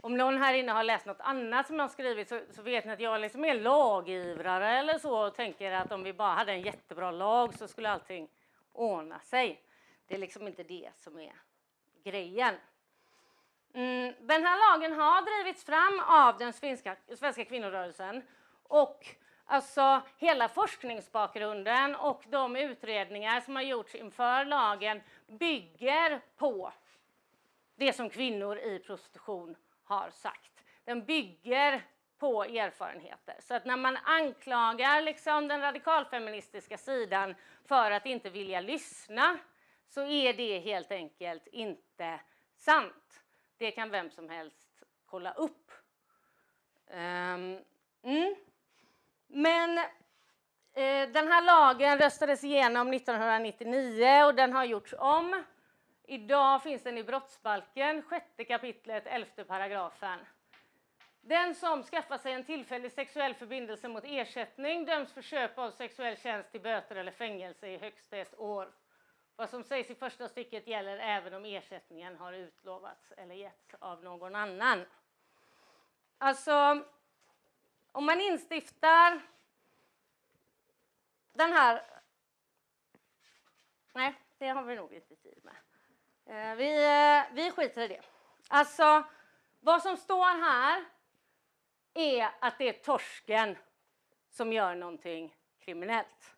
om 0.00 0.16
någon 0.16 0.38
här 0.38 0.54
inne 0.54 0.72
har 0.72 0.84
läst 0.84 1.06
något 1.06 1.20
annat 1.20 1.66
som 1.66 1.76
jag 1.76 1.82
har 1.82 1.88
skrivit 1.88 2.28
så, 2.28 2.40
så 2.50 2.62
vet 2.62 2.84
ni 2.84 2.92
att 2.92 3.00
jag 3.00 3.20
liksom 3.20 3.44
är 3.44 3.54
lagivrare 3.54 4.78
eller 4.78 4.98
så 4.98 5.26
och 5.26 5.34
tänker 5.34 5.72
att 5.72 5.92
om 5.92 6.02
vi 6.02 6.12
bara 6.12 6.34
hade 6.34 6.52
en 6.52 6.62
jättebra 6.62 7.10
lag 7.10 7.54
så 7.54 7.68
skulle 7.68 7.90
allting 7.90 8.28
ordna 8.72 9.20
sig. 9.20 9.62
Det 10.06 10.14
är 10.14 10.18
liksom 10.18 10.46
inte 10.46 10.62
det 10.62 10.90
som 10.96 11.18
är 11.18 11.32
grejen. 12.04 12.54
Mm, 13.74 14.14
den 14.20 14.44
här 14.46 14.72
lagen 14.72 14.92
har 15.00 15.22
drivits 15.22 15.64
fram 15.64 16.00
av 16.00 16.38
den 16.38 16.52
svenska, 16.52 16.96
svenska 17.16 17.44
kvinnorörelsen 17.44 18.22
och 18.62 19.06
Alltså 19.46 20.02
hela 20.18 20.48
forskningsbakgrunden 20.48 21.94
och 21.94 22.24
de 22.28 22.56
utredningar 22.56 23.40
som 23.40 23.56
har 23.56 23.62
gjorts 23.62 23.94
inför 23.94 24.44
lagen 24.44 25.00
bygger 25.26 26.20
på 26.36 26.72
det 27.76 27.92
som 27.92 28.10
kvinnor 28.10 28.58
i 28.58 28.78
prostitution 28.78 29.56
har 29.84 30.10
sagt. 30.10 30.64
Den 30.84 31.04
bygger 31.04 31.82
på 32.18 32.44
erfarenheter. 32.44 33.36
Så 33.40 33.54
att 33.54 33.64
när 33.64 33.76
man 33.76 33.96
anklagar 33.96 35.02
liksom 35.02 35.48
den 35.48 35.60
radikalfeministiska 35.60 36.78
sidan 36.78 37.34
för 37.64 37.90
att 37.90 38.06
inte 38.06 38.30
vilja 38.30 38.60
lyssna 38.60 39.38
så 39.88 40.00
är 40.00 40.32
det 40.32 40.58
helt 40.58 40.92
enkelt 40.92 41.46
inte 41.46 42.20
sant. 42.56 43.22
Det 43.58 43.70
kan 43.70 43.90
vem 43.90 44.10
som 44.10 44.28
helst 44.28 44.82
kolla 45.06 45.32
upp. 45.32 45.72
Um, 46.86 47.58
mm. 48.02 48.34
Men 49.34 49.80
Eh, 50.76 51.08
den 51.08 51.28
här 51.28 51.42
lagen 51.42 51.98
röstades 51.98 52.44
igenom 52.44 52.92
1999 52.92 54.24
och 54.24 54.34
den 54.34 54.52
har 54.52 54.64
gjorts 54.64 54.94
om. 54.98 55.44
Idag 56.06 56.62
finns 56.62 56.82
den 56.82 56.98
i 56.98 57.04
brottsbalken, 57.04 58.02
sjätte 58.02 58.44
kapitlet, 58.44 59.06
elfte 59.06 59.44
paragrafen. 59.44 60.18
Den 61.20 61.54
som 61.54 61.82
skaffar 61.82 62.18
sig 62.18 62.32
en 62.32 62.44
tillfällig 62.44 62.92
sexuell 62.92 63.34
förbindelse 63.34 63.88
mot 63.88 64.04
ersättning 64.06 64.84
döms 64.84 65.12
för 65.12 65.22
köp 65.22 65.58
av 65.58 65.70
sexuell 65.70 66.16
tjänst 66.16 66.52
till 66.52 66.60
böter 66.60 66.96
eller 66.96 67.12
fängelse 67.12 67.68
i 67.68 67.78
högst 67.78 68.12
ett 68.12 68.38
år. 68.38 68.72
Vad 69.36 69.50
som 69.50 69.64
sägs 69.64 69.90
i 69.90 69.94
första 69.94 70.28
stycket 70.28 70.66
gäller 70.66 70.98
även 70.98 71.34
om 71.34 71.44
ersättningen 71.44 72.16
har 72.16 72.32
utlovats 72.32 73.12
eller 73.16 73.34
getts 73.34 73.74
av 73.78 74.04
någon 74.04 74.34
annan. 74.34 74.84
Alltså, 76.18 76.84
om 77.94 78.06
man 78.06 78.20
instiftar 78.20 79.20
den 81.32 81.52
här... 81.52 81.82
Nej, 83.92 84.14
det 84.38 84.48
har 84.48 84.62
vi 84.62 84.76
nog 84.76 84.92
inte 84.92 85.16
tid 85.16 85.40
med. 85.42 85.56
Eh, 86.26 86.56
vi, 86.56 86.84
eh, 86.84 87.34
vi 87.34 87.50
skiter 87.50 87.82
i 87.82 87.88
det. 87.88 88.02
Alltså, 88.48 89.04
vad 89.60 89.82
som 89.82 89.96
står 89.96 90.42
här 90.42 90.84
är 91.94 92.30
att 92.40 92.58
det 92.58 92.68
är 92.68 92.72
torsken 92.72 93.56
som 94.30 94.52
gör 94.52 94.74
någonting 94.74 95.36
kriminellt. 95.58 96.36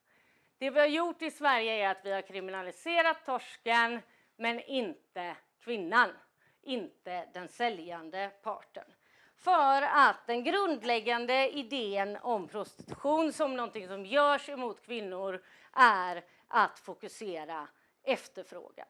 Det 0.59 0.71
vi 0.71 0.81
har 0.81 0.87
gjort 0.87 1.23
i 1.23 1.31
Sverige 1.31 1.73
är 1.73 1.91
att 1.91 2.05
vi 2.05 2.13
har 2.13 2.23
kriminaliserat 2.23 3.25
torsken, 3.25 4.01
men 4.37 4.61
inte 4.61 5.37
kvinnan, 5.61 6.11
inte 6.63 7.29
den 7.33 7.49
säljande 7.49 8.31
parten. 8.43 8.93
För 9.39 9.83
att 9.83 10.27
den 10.27 10.45
grundläggande 10.45 11.51
idén 11.51 12.19
om 12.23 12.49
prostitution 12.49 13.33
som 13.33 13.57
någonting 13.57 13.89
som 13.89 14.07
görs 14.07 14.49
emot 14.49 14.87
kvinnor 14.87 15.43
är 15.73 16.25
att 16.49 16.79
fokusera 16.79 17.69
efterfrågan. 18.05 18.87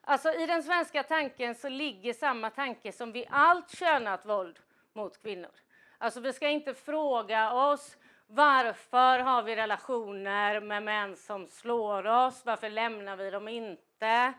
Alltså 0.00 0.32
i 0.32 0.46
den 0.46 0.62
svenska 0.62 1.02
tanken 1.02 1.54
så 1.54 1.68
ligger 1.68 2.12
samma 2.12 2.50
tanke 2.50 2.92
som 2.92 3.12
vid 3.12 3.26
allt 3.30 3.78
könat 3.78 4.26
våld 4.26 4.58
mot 4.92 5.22
kvinnor. 5.22 5.50
Alltså 5.98 6.20
vi 6.20 6.32
ska 6.32 6.48
inte 6.48 6.74
fråga 6.74 7.52
oss 7.52 7.96
varför 8.30 9.18
har 9.18 9.42
vi 9.42 9.56
relationer 9.56 10.60
med 10.60 10.82
män 10.82 11.16
som 11.16 11.46
slår 11.46 12.06
oss? 12.06 12.42
Varför 12.44 12.70
lämnar 12.70 13.16
vi 13.16 13.30
dem 13.30 13.48
inte? 13.48 14.32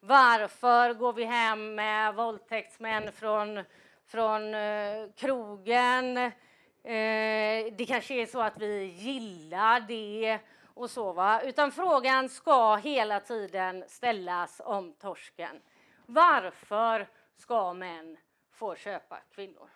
Varför 0.00 0.94
går 0.94 1.12
vi 1.12 1.24
hem 1.24 1.74
med 1.74 2.14
våldtäktsmän 2.14 3.12
från, 3.12 3.64
från 4.06 4.54
eh, 4.54 5.10
krogen? 5.16 6.16
Eh, 6.16 7.72
det 7.76 7.86
kanske 7.88 8.14
är 8.14 8.26
så 8.26 8.40
att 8.40 8.58
vi 8.58 8.84
gillar 8.84 9.80
det 9.80 10.38
och 10.74 10.90
så 10.90 11.12
va. 11.12 11.40
Utan 11.42 11.72
frågan 11.72 12.28
ska 12.28 12.76
hela 12.76 13.20
tiden 13.20 13.84
ställas 13.88 14.60
om 14.64 14.92
torsken. 14.92 15.60
Varför 16.06 17.08
ska 17.36 17.72
män 17.72 18.16
få 18.52 18.74
köpa 18.74 19.18
kvinnor? 19.34 19.70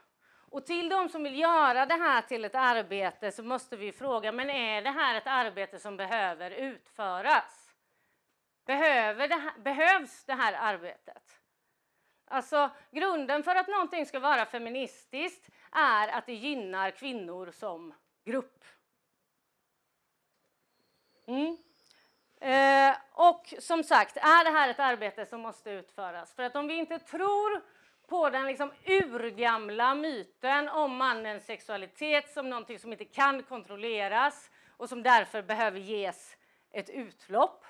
Och 0.51 0.67
till 0.67 0.89
de 0.89 1.09
som 1.09 1.23
vill 1.23 1.39
göra 1.39 1.87
det 1.87 1.95
här 1.95 2.23
till 2.23 2.45
ett 2.45 2.55
arbete 2.55 3.33
så 3.33 3.43
måste 3.43 3.77
vi 3.77 3.93
fråga, 3.93 4.33
men 4.33 4.51
är 4.51 4.83
det 4.83 4.91
här 4.91 5.15
ett 5.15 5.27
arbete 5.27 5.79
som 5.79 5.97
behöver 5.97 6.51
utföras? 6.51 7.75
Behöver 8.67 9.29
det 9.29 9.35
här, 9.35 9.59
behövs 9.59 10.25
det 10.25 10.35
här 10.35 10.53
arbetet? 10.53 11.40
Alltså, 12.33 12.71
grunden 12.91 13.43
för 13.43 13.57
att 13.57 13.69
någonting 13.69 14.07
ska 14.07 14.21
vara 14.21 14.47
feministiskt 14.47 15.49
är 15.73 16.09
att 16.09 16.27
det 16.27 16.35
gynnar 16.35 16.91
kvinnor 16.91 17.51
som 17.51 17.95
grupp. 18.25 18.65
Mm. 21.27 21.57
Eh, 22.41 22.97
och 23.13 23.55
som 23.59 23.85
sagt, 23.85 24.17
är 24.17 24.45
det 24.45 24.51
här 24.51 24.69
ett 24.69 24.81
arbete 24.81 25.27
som 25.27 25.41
måste 25.41 25.71
utföras? 25.71 26.35
För 26.35 26.43
att 26.43 26.57
om 26.57 26.67
vi 26.67 26.75
inte 26.75 26.99
tror 26.99 27.63
på 28.07 28.31
den 28.31 28.47
liksom 28.47 28.73
urgamla 28.87 29.95
myten 29.95 30.69
om 30.69 30.97
mannens 30.97 31.47
sexualitet 31.47 32.33
som 32.33 32.51
någonting 32.51 32.79
som 32.79 32.93
inte 32.93 33.05
kan 33.05 33.43
kontrolleras 33.43 34.51
och 34.77 34.89
som 34.89 35.03
därför 35.03 35.43
behöver 35.43 35.79
ges 35.79 36.37
ett 36.71 36.91
utlopp 36.91 37.67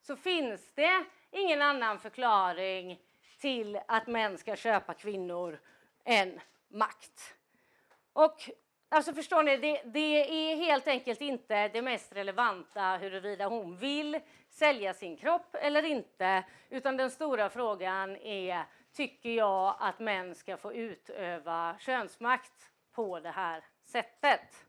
så 0.00 0.16
finns 0.16 0.72
det 0.74 1.04
ingen 1.30 1.62
annan 1.62 1.98
förklaring 1.98 2.98
till 3.40 3.80
att 3.88 4.06
män 4.06 4.38
ska 4.38 4.56
köpa 4.56 4.94
kvinnor 4.94 5.60
än 6.04 6.40
makt. 6.68 7.34
Och 8.12 8.50
alltså 8.88 9.12
förstår 9.12 9.42
ni, 9.42 9.56
det, 9.56 9.82
det, 9.84 10.50
är 10.52 10.56
helt 10.56 10.88
enkelt 10.88 11.20
inte 11.20 11.68
det 11.68 11.82
mest 11.82 12.12
relevanta 12.12 12.96
huruvida 12.96 13.46
hon 13.46 13.76
vill 13.76 14.20
sälja 14.48 14.94
sin 14.94 15.16
kropp 15.16 15.54
eller 15.54 15.82
inte, 15.82 16.44
utan 16.70 16.96
den 16.96 17.10
stora 17.10 17.50
frågan 17.50 18.16
är 18.16 18.64
tycker 18.92 19.30
jag 19.30 19.76
att 19.78 19.98
män 19.98 20.34
ska 20.34 20.56
få 20.56 20.72
utöva 20.72 21.76
könsmakt 21.78 22.70
på 22.92 23.20
det 23.20 23.30
här 23.30 23.64
sättet. 23.84 24.66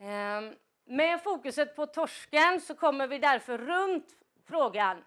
Ehm, 0.00 0.54
med 0.84 1.22
fokuset 1.22 1.76
på 1.76 1.86
torsken 1.86 2.60
så 2.60 2.74
kommer 2.74 3.06
vi 3.06 3.18
därför 3.18 3.58
runt 3.58 4.16
frågan 4.44 5.04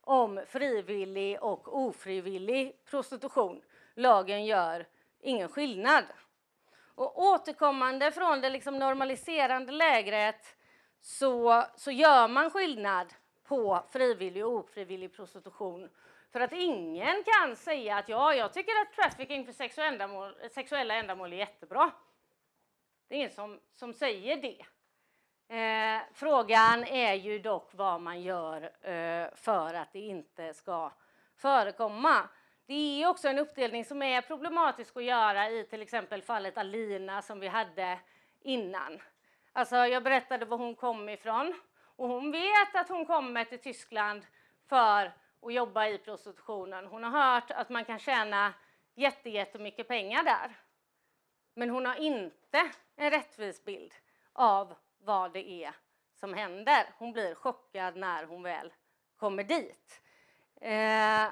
om 0.00 0.40
frivillig 0.48 1.42
och 1.42 1.78
ofrivillig 1.78 2.84
prostitution. 2.84 3.62
Lagen 3.94 4.44
gör 4.44 4.86
ingen 5.20 5.48
skillnad. 5.48 6.04
Och 6.94 7.18
återkommande 7.22 8.12
från 8.12 8.40
det 8.40 8.50
liksom 8.50 8.78
normaliserande 8.78 9.72
lägret 9.72 10.56
så, 11.00 11.64
så 11.76 11.90
gör 11.90 12.28
man 12.28 12.50
skillnad 12.50 13.14
på 13.44 13.84
frivillig 13.90 14.46
och 14.46 14.52
ofrivillig 14.52 15.12
prostitution 15.16 15.90
för 16.32 16.40
att 16.40 16.52
ingen 16.52 17.24
kan 17.24 17.56
säga 17.56 17.96
att 17.96 18.08
ja, 18.08 18.34
jag 18.34 18.52
tycker 18.52 18.72
att 18.82 18.92
trafficking 18.92 19.46
för 19.46 19.52
sexuella 19.52 19.92
ändamål, 19.92 20.34
sexuella 20.50 20.94
ändamål 20.94 21.32
är 21.32 21.36
jättebra. 21.36 21.90
Det 23.08 23.14
är 23.14 23.18
ingen 23.18 23.30
som, 23.30 23.60
som 23.72 23.94
säger 23.94 24.36
det. 24.36 24.66
Eh, 25.50 26.00
frågan 26.12 26.84
är 26.84 27.14
ju 27.14 27.38
dock 27.38 27.70
vad 27.72 28.00
man 28.00 28.22
gör 28.22 28.62
eh, 28.62 29.28
för 29.34 29.74
att 29.74 29.92
det 29.92 30.00
inte 30.00 30.54
ska 30.54 30.92
förekomma. 31.36 32.28
Det 32.66 33.02
är 33.02 33.08
också 33.08 33.28
en 33.28 33.38
uppdelning 33.38 33.84
som 33.84 34.02
är 34.02 34.20
problematisk 34.22 34.96
att 34.96 35.04
göra 35.04 35.50
i 35.50 35.64
till 35.64 35.82
exempel 35.82 36.22
fallet 36.22 36.58
Alina 36.58 37.22
som 37.22 37.40
vi 37.40 37.48
hade 37.48 37.98
innan. 38.40 39.00
Alltså 39.52 39.76
jag 39.76 40.02
berättade 40.02 40.44
var 40.44 40.58
hon 40.58 40.74
kom 40.74 41.08
ifrån 41.08 41.54
och 41.96 42.08
hon 42.08 42.30
vet 42.30 42.74
att 42.74 42.88
hon 42.88 43.06
kommer 43.06 43.44
till 43.44 43.60
Tyskland 43.60 44.26
för 44.68 45.12
att 45.42 45.52
jobba 45.52 45.86
i 45.86 45.98
prostitutionen. 45.98 46.86
Hon 46.86 47.04
har 47.04 47.34
hört 47.34 47.50
att 47.50 47.68
man 47.68 47.84
kan 47.84 47.98
tjäna 47.98 48.54
jättemycket 48.94 49.88
pengar 49.88 50.24
där. 50.24 50.56
Men 51.54 51.70
hon 51.70 51.86
har 51.86 51.94
inte 51.94 52.70
en 52.96 53.10
rättvis 53.10 53.64
bild 53.64 53.94
av 54.32 54.74
vad 55.04 55.32
det 55.32 55.64
är 55.64 55.74
som 56.14 56.34
händer. 56.34 56.86
Hon 56.98 57.12
blir 57.12 57.34
chockad 57.34 57.96
när 57.96 58.24
hon 58.24 58.42
väl 58.42 58.72
kommer 59.16 59.44
dit. 59.44 60.00
Eh, 60.60 61.28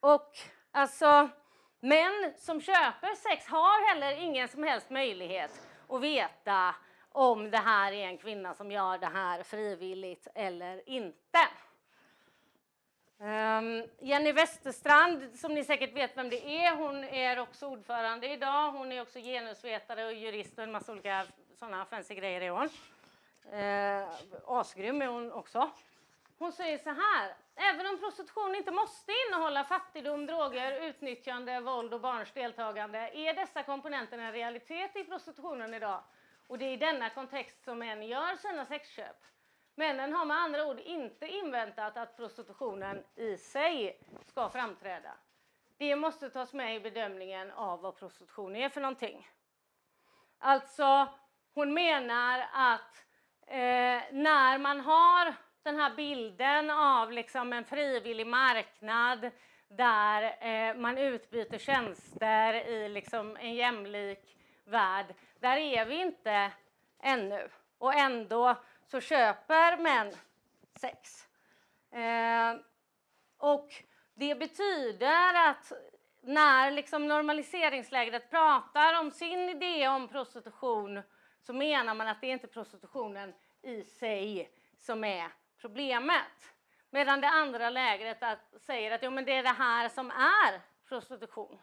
och 0.00 0.38
alltså, 0.70 1.28
män 1.80 2.34
som 2.36 2.60
köper 2.60 3.14
sex 3.14 3.46
har 3.46 3.88
heller 3.88 4.12
ingen 4.12 4.48
som 4.48 4.62
helst 4.62 4.90
möjlighet 4.90 5.68
att 5.88 6.00
veta 6.00 6.74
om 7.08 7.50
det 7.50 7.58
här 7.58 7.92
är 7.92 8.06
en 8.06 8.18
kvinna 8.18 8.54
som 8.54 8.70
gör 8.70 8.98
det 8.98 9.06
här 9.06 9.42
frivilligt 9.42 10.28
eller 10.34 10.88
inte. 10.88 11.38
Jenny 14.00 14.32
Westerstrand, 14.32 15.38
som 15.38 15.54
ni 15.54 15.64
säkert 15.64 15.96
vet 15.96 16.16
vem 16.16 16.30
det 16.30 16.48
är, 16.48 16.76
hon 16.76 17.04
är 17.04 17.38
också 17.38 17.66
ordförande 17.66 18.32
idag. 18.32 18.72
Hon 18.72 18.92
är 18.92 19.02
också 19.02 19.18
genusvetare 19.18 20.06
och 20.06 20.12
jurist 20.12 20.58
och 20.58 20.64
en 20.64 20.72
massa 20.72 20.92
olika 20.92 21.26
sådana 21.58 21.84
fancy 21.84 22.14
grejer 22.14 22.40
är 22.40 22.50
hon. 22.50 22.68
Eh, 23.52 24.08
asgrym 24.46 25.02
är 25.02 25.06
hon 25.06 25.32
också. 25.32 25.70
Hon 26.38 26.52
säger 26.52 26.78
så 26.78 26.90
här, 26.90 27.34
även 27.54 27.86
om 27.86 27.98
prostitution 27.98 28.54
inte 28.54 28.70
måste 28.70 29.12
innehålla 29.28 29.64
fattigdom, 29.64 30.26
droger, 30.26 30.88
utnyttjande, 30.88 31.60
våld 31.60 31.94
och 31.94 32.00
barns 32.00 32.32
deltagande 32.32 32.98
är 32.98 33.34
dessa 33.34 33.62
komponenter 33.62 34.18
en 34.18 34.32
realitet 34.32 34.96
i 34.96 35.04
prostitutionen 35.04 35.74
idag. 35.74 36.00
Och 36.46 36.58
det 36.58 36.64
är 36.64 36.72
i 36.72 36.76
denna 36.76 37.10
kontext 37.10 37.64
som 37.64 37.78
män 37.78 38.02
gör 38.02 38.36
sina 38.36 38.66
sexköp. 38.66 39.16
Männen 39.74 40.12
har 40.12 40.24
med 40.24 40.36
andra 40.36 40.66
ord 40.66 40.80
inte 40.80 41.26
inväntat 41.26 41.96
att 41.96 42.16
prostitutionen 42.16 43.04
i 43.14 43.36
sig 43.36 44.00
ska 44.24 44.48
framträda. 44.48 45.12
Det 45.78 45.96
måste 45.96 46.30
tas 46.30 46.52
med 46.52 46.76
i 46.76 46.80
bedömningen 46.80 47.50
av 47.50 47.80
vad 47.80 47.96
prostitution 47.96 48.56
är 48.56 48.68
för 48.68 48.80
någonting. 48.80 49.28
Alltså, 50.38 51.08
hon 51.54 51.74
menar 51.74 52.46
att 52.52 53.06
eh, 53.46 54.02
när 54.12 54.58
man 54.58 54.80
har 54.80 55.34
den 55.62 55.76
här 55.76 55.94
bilden 55.94 56.70
av 56.70 57.12
liksom 57.12 57.52
en 57.52 57.64
frivillig 57.64 58.26
marknad 58.26 59.30
där 59.68 60.36
eh, 60.40 60.76
man 60.76 60.98
utbyter 60.98 61.58
tjänster 61.58 62.54
i 62.54 62.88
liksom 62.88 63.36
en 63.36 63.54
jämlik 63.54 64.36
värld, 64.64 65.06
där 65.40 65.56
är 65.56 65.84
vi 65.84 66.00
inte 66.00 66.50
ännu. 67.02 67.48
och 67.78 67.94
ändå 67.94 68.56
så 68.94 69.00
köper 69.00 69.76
män 69.76 70.12
sex. 70.74 71.26
Eh, 71.90 72.56
och 73.38 73.74
det 74.14 74.34
betyder 74.34 75.48
att 75.48 75.72
när 76.20 76.70
liksom 76.70 77.08
normaliseringslägret 77.08 78.30
pratar 78.30 79.00
om 79.00 79.10
sin 79.10 79.48
idé 79.48 79.88
om 79.88 80.08
prostitution 80.08 81.02
så 81.40 81.52
menar 81.52 81.94
man 81.94 82.08
att 82.08 82.20
det 82.20 82.26
är 82.26 82.32
inte 82.32 82.46
prostitutionen 82.46 83.34
i 83.62 83.84
sig 83.84 84.50
som 84.78 85.04
är 85.04 85.28
problemet. 85.60 86.54
Medan 86.90 87.20
det 87.20 87.28
andra 87.28 87.70
lägret 87.70 88.22
att, 88.22 88.62
säger 88.62 88.90
att 88.90 89.02
jo, 89.02 89.10
men 89.10 89.24
det 89.24 89.32
är 89.32 89.42
det 89.42 89.48
här 89.48 89.88
som 89.88 90.10
är 90.10 90.60
prostitution. 90.88 91.58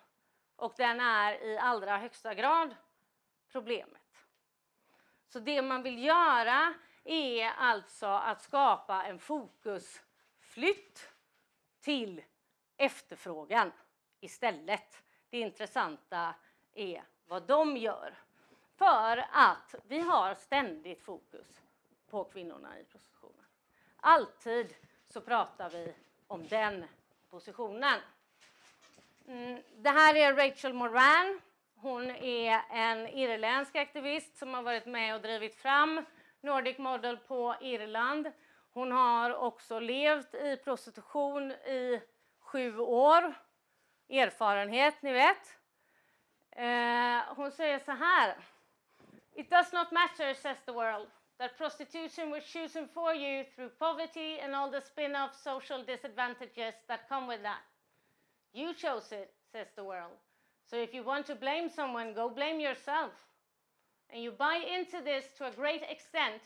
Och 0.55 0.73
den 0.77 0.99
är 0.99 1.43
i 1.43 1.57
allra 1.57 1.97
högsta 1.97 2.33
grad 2.33 2.75
problemet. 3.51 4.25
Så 5.27 5.39
det 5.39 5.61
man 5.61 5.83
vill 5.83 6.03
göra 6.03 6.73
är 7.03 7.49
alltså 7.57 8.05
att 8.05 8.41
skapa 8.41 9.03
en 9.03 9.19
fokusflytt 9.19 11.09
till 11.81 12.21
efterfrågan 12.77 13.71
istället. 14.19 15.03
Det 15.29 15.39
intressanta 15.39 16.35
är 16.73 17.03
vad 17.25 17.43
de 17.43 17.77
gör. 17.77 18.13
För 18.75 19.25
att 19.31 19.75
vi 19.87 19.99
har 19.99 20.35
ständigt 20.35 21.01
fokus 21.01 21.61
på 22.09 22.23
kvinnorna 22.23 22.79
i 22.79 22.83
prostitutionen. 22.83 23.45
Alltid 23.95 24.75
så 25.07 25.21
pratar 25.21 25.69
vi 25.69 25.93
om 26.27 26.47
den 26.47 26.85
positionen. 27.29 27.99
Mm, 29.27 29.61
det 29.77 29.89
här 29.89 30.15
är 30.15 30.33
Rachel 30.33 30.73
Moran. 30.73 31.41
Hon 31.75 32.11
är 32.11 32.61
en 32.69 33.07
irländsk 33.07 33.75
aktivist 33.75 34.37
som 34.37 34.53
har 34.53 34.61
varit 34.61 34.85
med 34.85 35.15
och 35.15 35.21
drivit 35.21 35.55
fram 35.55 36.05
Nordic 36.41 36.77
Model 36.77 37.17
på 37.17 37.55
Irland. 37.61 38.31
Hon 38.73 38.91
har 38.91 39.35
också 39.35 39.79
levt 39.79 40.33
i 40.33 40.57
prostitution 40.57 41.51
i 41.51 42.01
sju 42.39 42.79
år. 42.79 43.33
Erfarenhet, 44.09 45.01
ni 45.01 45.13
vet. 45.13 45.57
Eh, 46.51 47.35
hon 47.35 47.51
säger 47.51 47.79
så 47.79 47.91
här. 47.91 48.37
It 49.33 49.49
does 49.49 49.73
not 49.73 49.91
matter, 49.91 50.33
says 50.33 50.57
the 50.65 50.71
world, 50.71 51.07
that 51.37 51.57
prostitution 51.57 52.31
was 52.31 52.43
chosen 52.43 52.87
for 52.87 53.13
you 53.13 53.45
through 53.55 53.69
poverty 53.69 54.39
and 54.39 54.55
all 54.55 54.71
the 54.71 54.81
spin-off 54.81 55.35
social 55.35 55.85
disadvantages 55.85 56.75
that 56.87 57.07
come 57.09 57.27
with 57.27 57.43
that. 57.43 57.61
You 58.53 58.73
chose 58.73 59.15
it, 59.15 59.33
says 59.51 59.67
the 59.75 59.83
world. 59.83 60.17
So 60.65 60.75
if 60.75 60.93
you 60.93 61.03
want 61.03 61.25
to 61.27 61.35
blame 61.35 61.69
someone, 61.69 62.13
go 62.13 62.29
blame 62.29 62.59
yourself. 62.59 63.11
And 64.11 64.21
you 64.21 64.31
buy 64.31 64.59
into 64.77 65.01
this 65.03 65.25
to 65.37 65.47
a 65.47 65.51
great 65.51 65.83
extent 65.89 66.41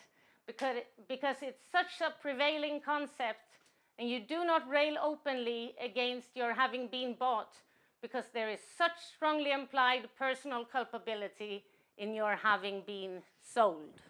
because, 0.45 0.77
because 1.07 1.37
it's 1.41 1.61
such 1.71 2.01
a 2.01 2.13
prevailing 2.21 2.79
concept 2.79 3.39
and 3.97 4.09
you 4.09 4.19
do 4.19 4.43
not 4.43 4.69
rail 4.69 4.97
openly 5.01 5.73
against 5.79 6.35
your 6.35 6.53
having 6.53 6.87
been 6.87 7.15
bought 7.15 7.55
because 8.01 8.25
there 8.33 8.49
is 8.49 8.59
such 8.77 8.97
strongly 9.15 9.51
implied 9.51 10.07
personal 10.17 10.65
culpability 10.65 11.63
in 11.97 12.13
your 12.13 12.35
having 12.35 12.83
been 12.85 13.21
sold. 13.41 14.01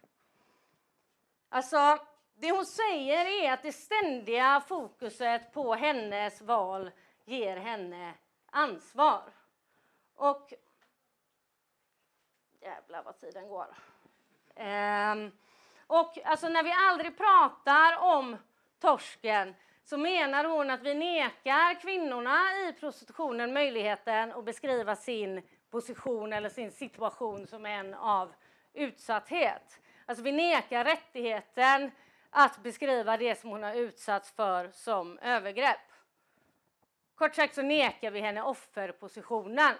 Alltså, 1.49 1.99
det 2.37 2.51
hon 2.51 2.65
säger 2.65 3.25
är 3.43 3.53
att 3.53 3.63
det 3.63 3.71
ständiga 3.71 4.63
fokuset 4.67 5.53
på 5.53 5.75
hennes 5.75 6.41
val 6.41 6.91
ger 7.25 7.57
henne 7.57 8.13
ansvar. 8.51 9.23
Och... 10.15 10.53
Jävlar 12.65 13.03
vad 13.03 13.19
tiden 13.19 13.47
går. 13.47 13.67
Ehm, 14.55 15.31
och 15.87 16.17
alltså 16.23 16.49
när 16.49 16.63
vi 16.63 16.73
aldrig 16.77 17.17
pratar 17.17 17.97
om 17.97 18.37
torsken 18.79 19.55
så 19.83 19.97
menar 19.97 20.43
hon 20.43 20.69
att 20.69 20.81
vi 20.81 20.93
nekar 20.93 21.81
kvinnorna 21.81 22.39
i 22.67 22.73
prostitutionen 22.79 23.53
möjligheten 23.53 24.31
att 24.31 24.45
beskriva 24.45 24.95
sin 24.95 25.41
position 25.69 26.33
eller 26.33 26.49
sin 26.49 26.71
situation 26.71 27.47
som 27.47 27.65
en 27.65 27.93
av 27.93 28.33
utsatthet. 28.73 29.79
Alltså 30.05 30.23
vi 30.23 30.31
nekar 30.31 30.83
rättigheten 30.83 31.91
att 32.29 32.63
beskriva 32.63 33.17
det 33.17 33.39
som 33.39 33.49
hon 33.49 33.63
har 33.63 33.73
utsatts 33.73 34.31
för 34.31 34.69
som 34.71 35.19
övergrepp. 35.19 35.91
Kort 37.15 37.35
sagt 37.35 37.55
så 37.55 37.61
nekar 37.61 38.11
vi 38.11 38.19
henne 38.19 38.41
offerpositionen. 38.41 39.75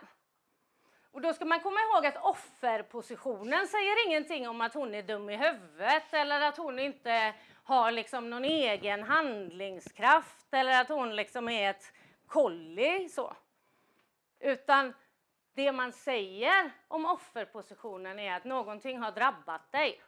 Och 1.15 1.21
då 1.21 1.33
ska 1.33 1.45
man 1.45 1.59
komma 1.59 1.79
ihåg 1.79 2.05
att 2.05 2.23
offerpositionen 2.23 3.67
säger 3.67 4.07
ingenting 4.07 4.49
om 4.49 4.61
att 4.61 4.73
hon 4.73 4.95
är 4.95 5.03
dum 5.03 5.29
i 5.29 5.35
huvudet 5.35 6.13
eller 6.13 6.41
att 6.41 6.57
hon 6.57 6.79
inte 6.79 7.33
har 7.63 7.91
liksom 7.91 8.29
någon 8.29 8.45
egen 8.45 9.03
handlingskraft 9.03 10.53
eller 10.53 10.81
att 10.81 10.89
hon 10.89 11.15
liksom 11.15 11.49
är 11.49 11.69
ett 11.69 11.93
kolli 12.27 13.09
så. 13.09 13.35
Utan 14.39 14.93
det 15.53 15.71
man 15.71 15.91
säger 15.91 16.71
om 16.87 17.05
offerpositionen 17.05 18.19
är 18.19 18.35
att 18.35 18.43
någonting 18.43 18.99
har 18.99 19.11
drabbat 19.11 19.71
dig. 19.71 20.01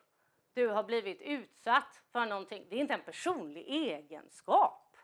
Du 0.54 0.68
har 0.68 0.84
blivit 0.84 1.22
utsatt 1.22 2.02
för 2.12 2.26
någonting. 2.26 2.66
Det 2.70 2.76
är 2.76 2.80
inte 2.80 2.94
en 2.94 3.02
personlig 3.02 3.66
egenskap. 3.68 4.98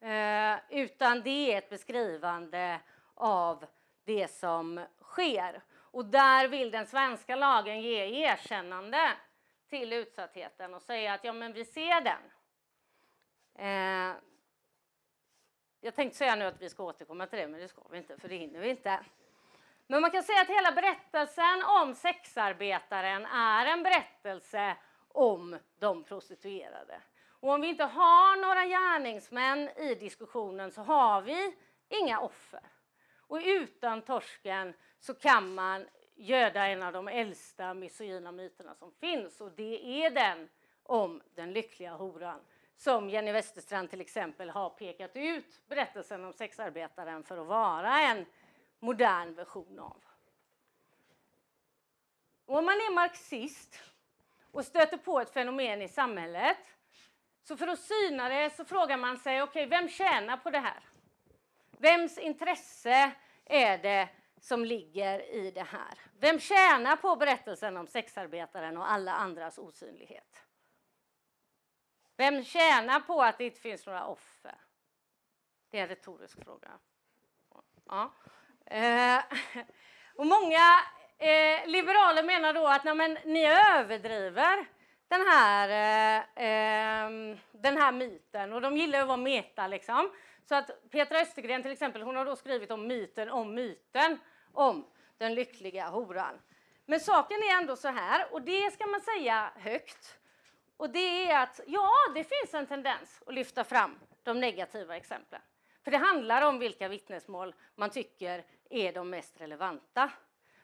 Eh, 0.00 0.56
utan 0.70 1.22
det 1.22 1.52
är 1.52 1.58
ett 1.58 1.70
beskrivande 1.70 2.80
av 3.14 3.66
det 4.04 4.28
som 4.28 4.80
sker. 5.12 5.62
Och 5.74 6.04
där 6.04 6.48
vill 6.48 6.70
den 6.70 6.86
svenska 6.86 7.36
lagen 7.36 7.80
ge 7.80 8.24
erkännande 8.24 9.12
till 9.68 9.92
utsattheten 9.92 10.74
och 10.74 10.82
säga 10.82 11.14
att 11.14 11.24
ja, 11.24 11.32
men 11.32 11.52
vi 11.52 11.64
ser 11.64 12.00
den. 12.00 12.22
Eh, 13.58 14.16
jag 15.80 15.94
tänkte 15.94 16.18
säga 16.18 16.36
nu 16.36 16.44
att 16.44 16.62
vi 16.62 16.68
ska 16.68 16.84
återkomma 16.84 17.26
till 17.26 17.38
det, 17.38 17.48
men 17.48 17.60
det 17.60 17.68
ska 17.68 17.82
vi 17.90 17.98
inte, 17.98 18.18
för 18.18 18.28
det 18.28 18.36
hinner 18.36 18.60
vi 18.60 18.70
inte. 18.70 19.00
Men 19.86 20.00
man 20.00 20.10
kan 20.10 20.22
säga 20.22 20.40
att 20.40 20.48
hela 20.48 20.72
berättelsen 20.72 21.62
om 21.82 21.94
sexarbetaren 21.94 23.26
är 23.26 23.66
en 23.66 23.82
berättelse 23.82 24.76
om 25.08 25.58
de 25.78 26.04
prostituerade. 26.04 27.00
Och 27.28 27.50
om 27.50 27.60
vi 27.60 27.68
inte 27.68 27.84
har 27.84 28.36
några 28.40 28.66
gärningsmän 28.66 29.68
i 29.68 29.94
diskussionen 29.94 30.70
så 30.70 30.82
har 30.82 31.22
vi 31.22 31.56
inga 31.88 32.20
offer. 32.20 32.71
Och 33.32 33.40
utan 33.44 34.02
torsken 34.02 34.74
så 35.00 35.14
kan 35.14 35.54
man 35.54 35.86
göda 36.14 36.66
en 36.66 36.82
av 36.82 36.92
de 36.92 37.08
äldsta 37.08 37.74
misogyna 37.74 38.32
myterna 38.32 38.74
som 38.74 38.92
finns 38.92 39.40
och 39.40 39.52
det 39.52 40.04
är 40.04 40.10
den 40.10 40.48
om 40.82 41.22
den 41.34 41.52
lyckliga 41.52 41.94
horan 41.94 42.40
som 42.76 43.10
Jenny 43.10 43.32
Westerstrand 43.32 43.90
till 43.90 44.00
exempel 44.00 44.50
har 44.50 44.70
pekat 44.70 45.10
ut 45.14 45.60
berättelsen 45.68 46.24
om 46.24 46.32
sexarbetaren 46.32 47.24
för 47.24 47.38
att 47.38 47.46
vara 47.46 48.00
en 48.00 48.26
modern 48.78 49.34
version 49.34 49.78
av. 49.78 50.04
Och 52.46 52.58
om 52.58 52.64
man 52.64 52.74
är 52.74 52.94
marxist 52.94 53.80
och 54.50 54.64
stöter 54.64 54.96
på 54.96 55.20
ett 55.20 55.30
fenomen 55.30 55.82
i 55.82 55.88
samhället 55.88 56.58
så 57.42 57.56
för 57.56 57.68
att 57.68 57.80
syna 57.80 58.28
det 58.28 58.50
så 58.50 58.64
frågar 58.64 58.96
man 58.96 59.18
sig, 59.18 59.42
okej, 59.42 59.66
okay, 59.66 59.78
vem 59.78 59.88
tjänar 59.88 60.36
på 60.36 60.50
det 60.50 60.58
här? 60.58 60.91
Vems 61.82 62.18
intresse 62.18 63.12
är 63.44 63.78
det 63.78 64.08
som 64.40 64.64
ligger 64.64 65.34
i 65.34 65.50
det 65.50 65.62
här? 65.62 65.98
Vem 66.20 66.38
tjänar 66.38 66.96
på 66.96 67.16
berättelsen 67.16 67.76
om 67.76 67.86
sexarbetaren 67.86 68.76
och 68.76 68.90
alla 68.90 69.12
andras 69.12 69.58
osynlighet? 69.58 70.44
Vem 72.16 72.44
tjänar 72.44 73.00
på 73.00 73.22
att 73.22 73.38
det 73.38 73.44
inte 73.44 73.60
finns 73.60 73.86
några 73.86 74.06
offer? 74.06 74.54
Det 75.70 75.78
är 75.78 75.82
en 75.82 75.88
retorisk 75.88 76.44
fråga. 76.44 76.70
Ja. 77.88 78.12
Eh, 78.66 79.22
och 80.14 80.26
många 80.26 80.80
eh, 81.18 81.66
liberaler 81.66 82.22
menar 82.22 82.54
då 82.54 82.66
att 82.66 82.84
nej, 82.84 82.94
men, 82.94 83.18
ni 83.24 83.46
överdriver 83.46 84.66
den 85.08 85.26
här, 85.26 85.68
eh, 85.68 86.46
eh 86.46 87.36
den 87.52 87.76
här 87.76 87.92
myten 87.92 88.52
och 88.52 88.60
de 88.60 88.76
gillar 88.76 89.00
att 89.00 89.08
vara 89.08 89.16
meta 89.16 89.66
liksom. 89.66 90.10
Så 90.44 90.54
att 90.54 90.90
Petra 90.90 91.20
Östergren 91.20 91.62
till 91.62 91.72
exempel, 91.72 92.02
hon 92.02 92.16
har 92.16 92.24
då 92.24 92.36
skrivit 92.36 92.70
om 92.70 92.86
myten 92.86 93.30
om 93.30 93.54
myten 93.54 94.18
om 94.52 94.86
den 95.18 95.34
lyckliga 95.34 95.88
horan. 95.88 96.40
Men 96.86 97.00
saken 97.00 97.38
är 97.42 97.60
ändå 97.60 97.76
så 97.76 97.88
här, 97.88 98.32
och 98.32 98.42
det 98.42 98.72
ska 98.72 98.86
man 98.86 99.00
säga 99.00 99.52
högt. 99.56 100.18
Och 100.76 100.90
det 100.90 101.30
är 101.30 101.42
att 101.42 101.60
ja, 101.66 101.90
det 102.14 102.24
finns 102.24 102.54
en 102.54 102.66
tendens 102.66 103.22
att 103.26 103.34
lyfta 103.34 103.64
fram 103.64 103.98
de 104.22 104.40
negativa 104.40 104.96
exemplen. 104.96 105.40
För 105.84 105.90
det 105.90 105.96
handlar 105.96 106.42
om 106.42 106.58
vilka 106.58 106.88
vittnesmål 106.88 107.54
man 107.74 107.90
tycker 107.90 108.44
är 108.70 108.92
de 108.92 109.10
mest 109.10 109.40
relevanta. 109.40 110.10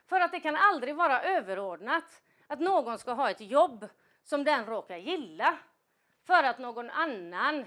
För 0.07 0.21
att 0.21 0.33
det 0.33 0.41
kan 0.41 0.57
aldrig 0.57 0.97
vara 0.97 1.23
överordnat 1.23 2.23
att 2.47 2.61
någon 2.61 2.99
ska 2.99 3.13
ha 3.13 3.31
ett 3.31 3.41
jobb 3.41 3.89
som 4.25 4.45
den 4.45 4.67
råkar 4.67 4.97
gilla 4.97 5.59
för 6.25 6.45
att 6.45 6.59
någon 6.59 6.91
annan 6.91 7.65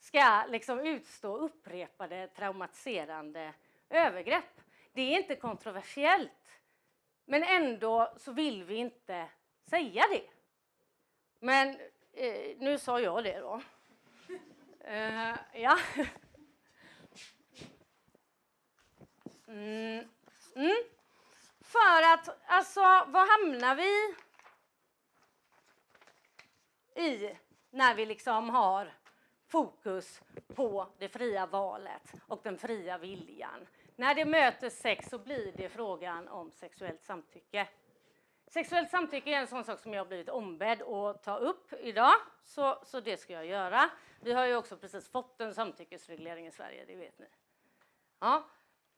ska 0.00 0.44
liksom 0.48 0.80
utstå 0.80 1.36
upprepade 1.36 2.28
traumatiserande 2.28 3.54
övergrepp. 3.90 4.60
Det 4.92 5.02
är 5.02 5.18
inte 5.18 5.36
kontroversiellt. 5.36 6.60
Men 7.24 7.42
ändå 7.42 8.14
så 8.16 8.32
vill 8.32 8.64
vi 8.64 8.74
inte 8.74 9.28
säga 9.70 10.04
det. 10.10 10.30
Men 11.38 11.68
eh, 12.12 12.56
nu 12.58 12.78
sa 12.78 13.00
jag 13.00 13.24
det 13.24 13.38
då. 13.38 13.62
Eh, 14.84 15.36
ja. 15.52 15.78
Mm. 19.48 20.08
Mm. 20.56 20.76
För 21.60 22.02
att, 22.12 22.38
alltså, 22.46 22.80
vad 23.06 23.28
hamnar 23.28 23.74
vi 23.74 24.14
i 27.02 27.36
när 27.70 27.94
vi 27.94 28.06
liksom 28.06 28.50
har 28.50 28.92
fokus 29.50 30.22
på 30.54 30.86
det 30.98 31.08
fria 31.08 31.46
valet 31.46 32.14
och 32.26 32.40
den 32.42 32.58
fria 32.58 32.98
viljan? 32.98 33.66
När 33.96 34.14
det 34.14 34.24
möter 34.24 34.70
sex 34.70 35.08
så 35.08 35.18
blir 35.18 35.52
det 35.56 35.68
frågan 35.68 36.28
om 36.28 36.50
sexuellt 36.50 37.02
samtycke. 37.02 37.68
Sexuellt 38.46 38.90
samtycke 38.90 39.30
är 39.30 39.40
en 39.40 39.46
sån 39.46 39.64
sak 39.64 39.80
som 39.80 39.94
jag 39.94 40.08
blivit 40.08 40.28
ombedd 40.28 40.82
att 40.82 41.22
ta 41.22 41.36
upp 41.36 41.72
idag, 41.72 42.14
så, 42.44 42.78
så 42.84 43.00
det 43.00 43.16
ska 43.16 43.32
jag 43.32 43.46
göra. 43.46 43.90
Vi 44.20 44.32
har 44.32 44.46
ju 44.46 44.56
också 44.56 44.76
precis 44.76 45.08
fått 45.08 45.40
en 45.40 45.54
samtyckesreglering 45.54 46.46
i 46.46 46.50
Sverige, 46.50 46.84
det 46.84 46.96
vet 46.96 47.18
ni. 47.18 47.26
Ja. 48.18 48.44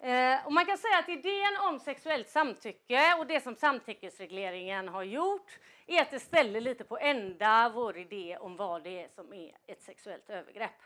Eh, 0.03 0.47
och 0.47 0.53
man 0.53 0.67
kan 0.67 0.79
säga 0.79 0.99
att 0.99 1.09
idén 1.09 1.57
om 1.61 1.79
sexuellt 1.79 2.29
samtycke 2.29 3.15
och 3.19 3.27
det 3.27 3.41
som 3.41 3.57
samtyckesregleringen 3.57 4.89
har 4.89 5.03
gjort 5.03 5.59
är 5.87 6.03
att 6.03 6.11
det 6.11 6.21
ställer 6.21 6.61
lite 6.61 6.85
på 6.85 6.99
ända 6.99 7.73
vår 7.75 7.99
idé 7.99 8.37
om 8.41 8.57
vad 8.57 8.83
det 8.83 9.03
är 9.03 9.09
som 9.09 9.33
är 9.33 9.57
ett 9.67 9.83
sexuellt 9.83 10.31
övergrepp. 10.31 10.83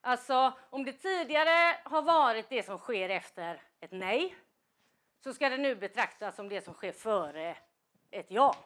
Alltså, 0.00 0.52
om 0.70 0.84
det 0.84 0.92
tidigare 0.92 1.76
har 1.84 2.02
varit 2.02 2.48
det 2.48 2.62
som 2.62 2.78
sker 2.78 3.08
efter 3.08 3.62
ett 3.80 3.92
nej 3.92 4.36
så 5.20 5.32
ska 5.32 5.48
det 5.48 5.56
nu 5.56 5.74
betraktas 5.74 6.36
som 6.36 6.48
det 6.48 6.60
som 6.60 6.74
sker 6.74 6.92
före 6.92 7.56
ett 8.10 8.26
ja. 8.28 8.56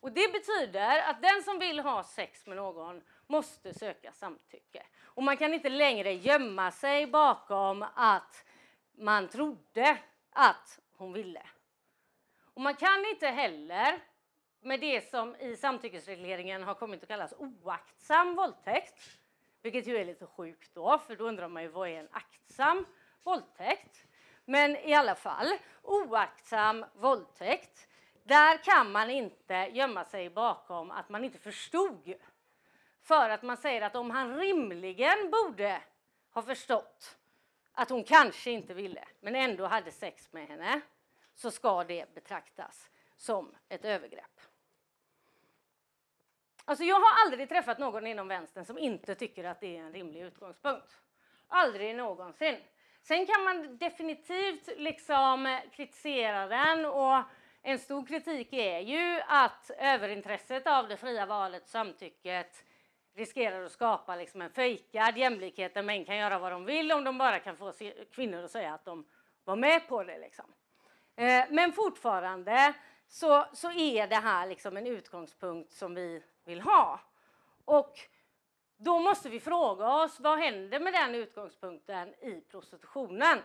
Och 0.00 0.12
det 0.12 0.32
betyder 0.32 1.02
att 1.02 1.22
den 1.22 1.42
som 1.42 1.58
vill 1.58 1.80
ha 1.80 2.04
sex 2.04 2.46
med 2.46 2.56
någon 2.56 3.02
måste 3.26 3.74
söka 3.74 4.12
samtycke. 4.12 4.82
Och 5.02 5.22
man 5.22 5.36
kan 5.36 5.54
inte 5.54 5.68
längre 5.68 6.12
gömma 6.12 6.70
sig 6.70 7.06
bakom 7.06 7.84
att 7.94 8.44
man 8.94 9.28
trodde 9.28 9.98
att 10.30 10.80
hon 10.96 11.12
ville. 11.12 11.42
Och 12.54 12.60
man 12.60 12.74
kan 12.74 13.06
inte 13.06 13.26
heller 13.26 14.00
med 14.60 14.80
det 14.80 15.10
som 15.10 15.36
i 15.36 15.56
samtyckesregleringen 15.56 16.62
har 16.62 16.74
kommit 16.74 17.02
att 17.02 17.08
kallas 17.08 17.34
oaktsam 17.38 18.34
våldtäkt, 18.34 19.18
vilket 19.62 19.86
ju 19.86 19.96
är 19.96 20.04
lite 20.04 20.26
sjukt 20.26 20.74
då, 20.74 20.98
för 20.98 21.16
då 21.16 21.24
undrar 21.28 21.48
man 21.48 21.62
ju 21.62 21.68
vad 21.68 21.88
är 21.88 22.00
en 22.00 22.08
aktsam 22.12 22.86
våldtäkt? 23.22 24.06
Men 24.44 24.76
i 24.76 24.94
alla 24.94 25.14
fall, 25.14 25.52
oaktsam 25.82 26.84
våldtäkt, 26.94 27.88
där 28.24 28.56
kan 28.56 28.92
man 28.92 29.10
inte 29.10 29.54
gömma 29.54 30.04
sig 30.04 30.30
bakom 30.30 30.90
att 30.90 31.08
man 31.08 31.24
inte 31.24 31.38
förstod. 31.38 32.14
För 33.02 33.30
att 33.30 33.42
man 33.42 33.56
säger 33.56 33.82
att 33.82 33.96
om 33.96 34.10
han 34.10 34.36
rimligen 34.36 35.30
borde 35.30 35.82
ha 36.30 36.42
förstått 36.42 37.18
att 37.72 37.90
hon 37.90 38.04
kanske 38.04 38.50
inte 38.50 38.74
ville, 38.74 39.04
men 39.20 39.34
ändå 39.34 39.66
hade 39.66 39.90
sex 39.90 40.32
med 40.32 40.48
henne, 40.48 40.80
så 41.34 41.50
ska 41.50 41.84
det 41.84 42.14
betraktas 42.14 42.90
som 43.16 43.54
ett 43.68 43.84
övergrepp. 43.84 44.40
Alltså 46.64 46.84
jag 46.84 47.00
har 47.00 47.24
aldrig 47.24 47.48
träffat 47.48 47.78
någon 47.78 48.06
inom 48.06 48.28
vänstern 48.28 48.64
som 48.64 48.78
inte 48.78 49.14
tycker 49.14 49.44
att 49.44 49.60
det 49.60 49.76
är 49.76 49.80
en 49.80 49.92
rimlig 49.92 50.22
utgångspunkt. 50.22 51.00
Aldrig 51.48 51.96
någonsin. 51.96 52.56
Sen 53.02 53.26
kan 53.26 53.44
man 53.44 53.78
definitivt 53.78 54.68
liksom 54.76 55.60
kritisera 55.72 56.46
den 56.46 56.86
och 56.86 57.22
en 57.62 57.78
stor 57.78 58.06
kritik 58.06 58.52
är 58.52 58.78
ju 58.78 59.20
att 59.26 59.70
överintresset 59.78 60.66
av 60.66 60.88
det 60.88 60.96
fria 60.96 61.26
valet, 61.26 61.68
samtycket, 61.68 62.64
riskerar 63.14 63.64
att 63.64 63.72
skapa 63.72 64.16
liksom 64.16 64.42
en 64.42 64.50
fejkad 64.50 65.18
jämlikhet 65.18 65.74
där 65.74 65.82
män 65.82 66.04
kan 66.04 66.16
göra 66.16 66.38
vad 66.38 66.52
de 66.52 66.64
vill 66.64 66.92
om 66.92 67.04
de 67.04 67.18
bara 67.18 67.38
kan 67.38 67.56
få 67.56 67.72
kvinnor 68.12 68.44
att 68.44 68.50
säga 68.50 68.74
att 68.74 68.84
de 68.84 69.06
var 69.44 69.56
med 69.56 69.88
på 69.88 70.02
det. 70.02 70.18
Liksom. 70.18 70.44
Eh, 71.16 71.44
men 71.50 71.72
fortfarande 71.72 72.74
så, 73.08 73.46
så 73.52 73.72
är 73.72 74.06
det 74.06 74.16
här 74.16 74.46
liksom 74.46 74.76
en 74.76 74.86
utgångspunkt 74.86 75.72
som 75.72 75.94
vi 75.94 76.22
vill 76.44 76.60
ha. 76.60 77.00
Och 77.64 77.98
då 78.76 78.98
måste 78.98 79.28
vi 79.28 79.40
fråga 79.40 79.88
oss 79.88 80.20
vad 80.20 80.38
händer 80.38 80.80
med 80.80 80.92
den 80.92 81.14
utgångspunkten 81.14 82.08
i 82.08 82.40
prostitutionen? 82.50 83.38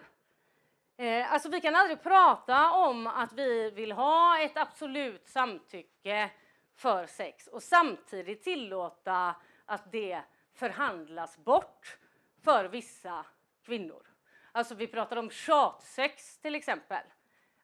Eh, 0.97 1.33
alltså 1.33 1.49
vi 1.49 1.61
kan 1.61 1.75
aldrig 1.75 2.03
prata 2.03 2.71
om 2.71 3.07
att 3.07 3.33
vi 3.33 3.71
vill 3.71 3.91
ha 3.91 4.39
ett 4.39 4.57
absolut 4.57 5.27
samtycke 5.27 6.31
för 6.75 7.07
sex 7.07 7.47
och 7.47 7.63
samtidigt 7.63 8.43
tillåta 8.43 9.35
att 9.67 9.91
det 9.91 10.21
förhandlas 10.53 11.37
bort 11.37 11.97
för 12.43 12.65
vissa 12.65 13.25
kvinnor. 13.65 14.03
Alltså 14.51 14.75
vi 14.75 14.87
pratar 14.87 15.17
om 15.17 15.29
tjatsex 15.29 16.37
till 16.37 16.55
exempel. 16.55 17.03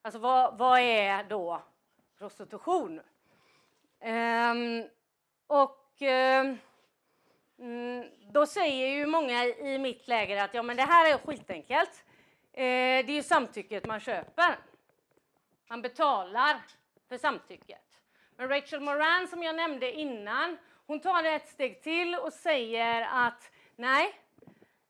Alltså 0.02 0.20
vad, 0.20 0.58
vad 0.58 0.80
är 0.80 1.24
då 1.24 1.62
prostitution? 2.18 3.02
Ehm, 4.00 4.84
och 5.48 6.02
ehm, 6.02 6.58
mm, 7.60 8.10
då 8.32 8.46
säger 8.46 8.88
ju 8.88 9.06
många 9.06 9.46
i 9.46 9.80
mitt 9.80 10.08
läger 10.08 10.44
att 10.44 10.54
ja, 10.54 10.64
men 10.64 10.78
det 10.78 10.84
här 10.84 11.14
är 11.14 11.18
skitenkelt. 11.18 12.06
Ehm, 12.54 13.06
det 13.06 13.12
är 13.12 13.16
ju 13.16 13.24
samtycket 13.24 13.86
man 13.86 14.00
köper. 14.00 14.60
Man 15.68 15.82
betalar 15.82 16.62
för 17.10 17.18
samtycket. 17.18 18.02
Men 18.36 18.50
Rachel 18.50 18.82
Moran 18.82 19.28
som 19.28 19.44
jag 19.44 19.56
nämnde 19.56 19.92
innan, 19.92 20.58
hon 20.94 21.00
tar 21.00 21.24
ett 21.24 21.48
steg 21.48 21.82
till 21.82 22.16
och 22.16 22.34
säger 22.34 23.08
att 23.12 23.52
nej, 23.76 24.20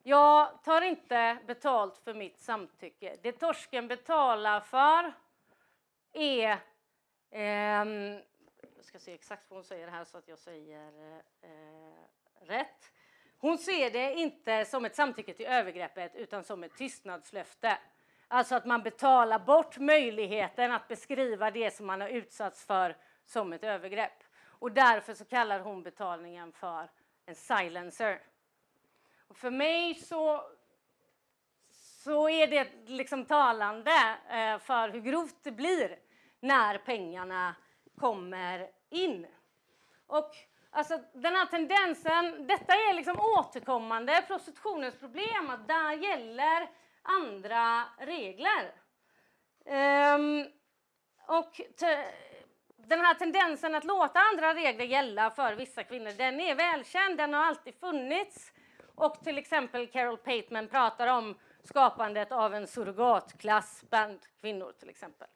jag 0.03 0.63
tar 0.63 0.81
inte 0.81 1.37
betalt 1.47 1.97
för 1.97 2.13
mitt 2.13 2.39
samtycke. 2.39 3.17
Det 3.21 3.31
torsken 3.31 3.87
betalar 3.87 4.59
för 4.59 5.13
är... 6.13 6.51
Eh, 7.31 7.85
jag 8.75 8.85
ska 8.85 8.99
se 8.99 9.13
exakt 9.13 9.49
vad 9.49 9.57
hon 9.57 9.63
säger 9.63 9.87
här 9.87 10.05
så 10.05 10.17
att 10.17 10.27
jag 10.27 10.39
säger 10.39 11.17
eh, 11.41 12.45
rätt. 12.45 12.91
Hon 13.37 13.57
ser 13.57 13.91
det 13.91 14.13
inte 14.13 14.65
som 14.65 14.85
ett 14.85 14.95
samtycke 14.95 15.33
till 15.33 15.45
övergreppet 15.45 16.15
utan 16.15 16.43
som 16.43 16.63
ett 16.63 16.77
tystnadslöfte. 16.77 17.77
Alltså 18.27 18.55
att 18.55 18.65
man 18.65 18.83
betalar 18.83 19.39
bort 19.39 19.77
möjligheten 19.77 20.71
att 20.71 20.87
beskriva 20.87 21.51
det 21.51 21.71
som 21.71 21.85
man 21.85 22.01
har 22.01 22.09
utsatts 22.09 22.65
för 22.65 22.97
som 23.25 23.53
ett 23.53 23.63
övergrepp. 23.63 24.22
Och 24.63 24.71
därför 24.71 25.13
så 25.13 25.25
kallar 25.25 25.59
hon 25.59 25.83
betalningen 25.83 26.51
för 26.51 26.89
en 27.25 27.35
silencer. 27.35 28.21
Och 29.27 29.37
för 29.37 29.51
mig 29.51 29.95
så, 29.95 30.43
så 32.03 32.29
är 32.29 32.47
det 32.47 32.67
liksom 32.85 33.25
talande 33.25 34.17
eh, 34.29 34.59
för 34.59 34.89
hur 34.89 35.01
grovt 35.01 35.35
det 35.43 35.51
blir 35.51 35.99
när 36.39 36.77
pengarna 36.77 37.55
kommer 37.97 38.69
in. 38.89 39.27
Och 40.07 40.31
alltså, 40.69 40.99
den 41.13 41.35
här 41.35 41.45
tendensen, 41.45 42.47
detta 42.47 42.73
är 42.73 42.93
liksom 42.93 43.19
återkommande 43.19 44.23
prostitutionens 44.27 44.99
problem, 44.99 45.49
att 45.49 45.67
där 45.67 45.93
gäller 45.93 46.69
andra 47.01 47.83
regler. 47.97 48.73
Um, 50.15 50.47
och 51.27 51.61
den 52.87 52.99
här 52.99 53.13
tendensen 53.13 53.75
att 53.75 53.83
låta 53.83 54.19
andra 54.19 54.53
regler 54.53 54.85
gälla 54.85 55.31
för 55.31 55.53
vissa 55.55 55.83
kvinnor, 55.83 56.11
den 56.17 56.39
är 56.39 56.55
välkänd, 56.55 57.17
den 57.17 57.33
har 57.33 57.43
alltid 57.43 57.75
funnits. 57.75 58.51
Och 58.95 59.23
till 59.23 59.37
exempel 59.37 59.87
Carol 59.87 60.17
Pateman 60.17 60.67
pratar 60.67 61.07
om 61.07 61.35
skapandet 61.63 62.31
av 62.31 62.55
en 62.55 62.67
surrogatklass 62.67 63.83
bland 63.89 64.19
kvinnor 64.41 64.73
till 64.79 64.89
exempel. 64.89 65.27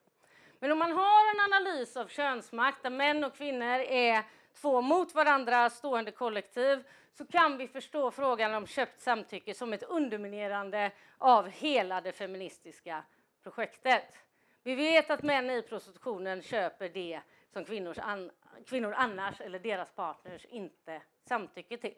Men 0.60 0.72
om 0.72 0.80
man 0.80 0.92
har 0.92 1.36
en 1.36 1.54
analys 1.54 1.98
av 1.98 2.08
könsmakt 2.08 2.84
där 2.84 2.90
män 2.90 3.24
och 3.24 3.36
kvinnor 3.36 3.80
är 3.80 4.24
två 4.62 4.82
mot 4.82 5.16
varandra 5.16 5.70
stående 5.70 6.12
kollektiv 6.12 6.84
så 7.18 7.26
kan 7.26 7.58
vi 7.58 7.68
förstå 7.68 8.12
frågan 8.12 8.54
om 8.54 8.68
köpt 8.68 9.02
samtycke 9.02 9.54
som 9.54 9.74
ett 9.74 9.84
underminerande 9.84 10.92
av 11.18 11.48
hela 11.48 12.02
det 12.02 12.12
feministiska 12.12 13.04
projektet. 13.44 14.18
Vi 14.64 14.76
vet 14.76 15.10
att 15.10 15.24
män 15.24 15.50
i 15.50 15.62
prostitutionen 15.62 16.42
köper 16.42 16.90
det 16.90 17.22
som 17.58 17.66
kvinnors 17.66 17.98
an, 17.98 18.32
kvinnor 18.66 18.94
annars 18.98 19.42
eller 19.42 19.60
deras 19.60 19.92
partners 19.92 20.46
inte 20.46 21.02
samtycker 21.28 21.78
till. 21.78 21.96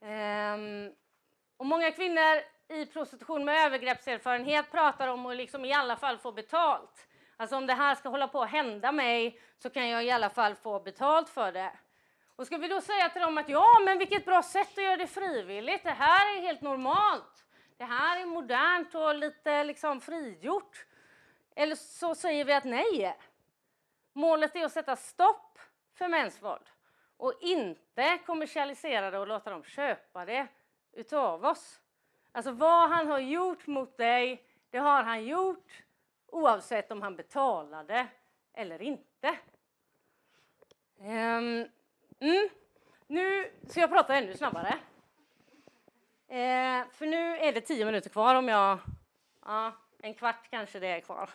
Ehm, 0.00 0.92
och 1.56 1.66
många 1.66 1.90
kvinnor 1.90 2.42
i 2.68 2.86
prostitution 2.86 3.44
med 3.44 3.66
övergreppserfarenhet 3.66 4.70
pratar 4.70 5.08
om 5.08 5.26
att 5.26 5.36
liksom 5.36 5.64
i 5.64 5.72
alla 5.72 5.96
fall 5.96 6.18
få 6.18 6.32
betalt. 6.32 7.08
Alltså 7.36 7.56
om 7.56 7.66
det 7.66 7.74
här 7.74 7.94
ska 7.94 8.08
hålla 8.08 8.28
på 8.28 8.42
att 8.42 8.50
hända 8.50 8.92
mig 8.92 9.40
så 9.58 9.70
kan 9.70 9.88
jag 9.88 10.04
i 10.04 10.10
alla 10.10 10.30
fall 10.30 10.54
få 10.54 10.80
betalt 10.80 11.28
för 11.28 11.52
det. 11.52 11.72
Och 12.36 12.46
ska 12.46 12.56
vi 12.56 12.68
då 12.68 12.80
säga 12.80 13.08
till 13.08 13.22
dem 13.22 13.38
att 13.38 13.48
ja, 13.48 13.80
men 13.84 13.98
vilket 13.98 14.24
bra 14.24 14.42
sätt 14.42 14.78
att 14.78 14.84
göra 14.84 14.96
det 14.96 15.06
frivilligt. 15.06 15.84
Det 15.84 15.90
här 15.90 16.36
är 16.36 16.40
helt 16.40 16.60
normalt. 16.60 17.46
Det 17.76 17.84
här 17.84 18.20
är 18.20 18.26
modernt 18.26 18.94
och 18.94 19.14
lite 19.14 19.64
liksom 19.64 20.00
frigjort. 20.00 20.86
Eller 21.56 21.74
så 21.74 22.14
säger 22.14 22.44
vi 22.44 22.52
att 22.52 22.64
nej. 22.64 23.16
Målet 24.16 24.56
är 24.56 24.64
att 24.64 24.72
sätta 24.72 24.96
stopp 24.96 25.58
för 25.94 26.08
mäns 26.08 26.42
våld 26.42 26.70
och 27.16 27.34
inte 27.40 28.18
kommersialisera 28.26 29.10
det 29.10 29.18
och 29.18 29.26
låta 29.26 29.50
dem 29.50 29.64
köpa 29.64 30.24
det 30.24 30.46
utav 30.92 31.44
oss. 31.44 31.80
Alltså 32.32 32.52
vad 32.52 32.90
han 32.90 33.08
har 33.08 33.18
gjort 33.18 33.66
mot 33.66 33.96
dig, 33.96 34.42
det 34.70 34.78
har 34.78 35.02
han 35.02 35.24
gjort 35.24 35.82
oavsett 36.26 36.90
om 36.90 37.02
han 37.02 37.16
betalade 37.16 38.06
eller 38.52 38.82
inte. 38.82 39.38
Um, 40.98 41.68
mm. 42.20 42.48
Nu 43.06 43.52
ska 43.68 43.80
jag 43.80 43.90
prata 43.90 44.16
ännu 44.16 44.36
snabbare. 44.36 44.78
Eh, 46.28 46.88
för 46.90 47.06
nu 47.06 47.36
är 47.36 47.52
det 47.52 47.60
tio 47.60 47.84
minuter 47.84 48.10
kvar 48.10 48.34
om 48.34 48.48
jag... 48.48 48.78
Ja, 49.44 49.72
en 49.98 50.14
kvart 50.14 50.50
kanske 50.50 50.78
det 50.78 50.88
är 50.88 51.00
kvar. 51.00 51.30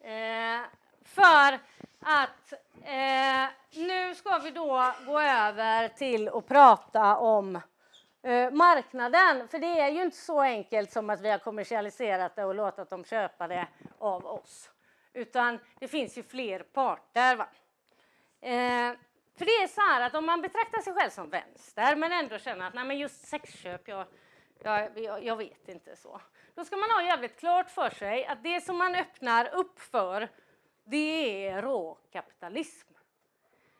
Eh, 0.00 0.60
för 1.14 1.58
att 2.00 2.52
eh, 2.82 3.48
nu 3.74 4.14
ska 4.14 4.38
vi 4.38 4.50
då 4.50 4.92
gå 5.06 5.20
över 5.20 5.88
till 5.88 6.28
att 6.28 6.48
prata 6.48 7.16
om 7.16 7.56
eh, 8.22 8.50
marknaden. 8.50 9.48
För 9.48 9.58
det 9.58 9.80
är 9.80 9.88
ju 9.88 10.02
inte 10.02 10.16
så 10.16 10.40
enkelt 10.40 10.92
som 10.92 11.10
att 11.10 11.20
vi 11.20 11.30
har 11.30 11.38
kommersialiserat 11.38 12.36
det 12.36 12.44
och 12.44 12.54
låtit 12.54 12.90
dem 12.90 13.04
köpa 13.04 13.48
det 13.48 13.66
av 13.98 14.26
oss. 14.26 14.70
Utan 15.12 15.58
det 15.78 15.88
finns 15.88 16.18
ju 16.18 16.22
fler 16.22 16.58
parter. 16.58 17.36
Va? 17.36 17.48
Eh, 18.40 18.92
för 19.38 19.44
det 19.44 19.52
är 19.52 19.68
så 19.68 19.80
här 19.80 20.00
att 20.00 20.14
om 20.14 20.26
man 20.26 20.40
betraktar 20.40 20.80
sig 20.80 20.92
själv 20.92 21.10
som 21.10 21.30
vänster 21.30 21.96
men 21.96 22.12
ändå 22.12 22.38
känner 22.38 22.66
att 22.66 22.74
nej 22.74 22.84
men 22.84 22.98
just 22.98 23.28
sexköp, 23.28 23.88
jag, 23.88 24.06
jag, 24.62 24.98
jag, 24.98 25.24
jag 25.24 25.36
vet 25.36 25.68
inte 25.68 25.96
så. 25.96 26.20
Då 26.54 26.64
ska 26.64 26.76
man 26.76 26.90
ha 26.90 27.02
jävligt 27.02 27.38
klart 27.38 27.70
för 27.70 27.90
sig 27.90 28.26
att 28.26 28.42
det 28.42 28.60
som 28.60 28.78
man 28.78 28.94
öppnar 28.94 29.54
upp 29.54 29.80
för 29.80 30.28
det 30.84 31.46
är 31.48 31.62
råkapitalism. 31.62 32.92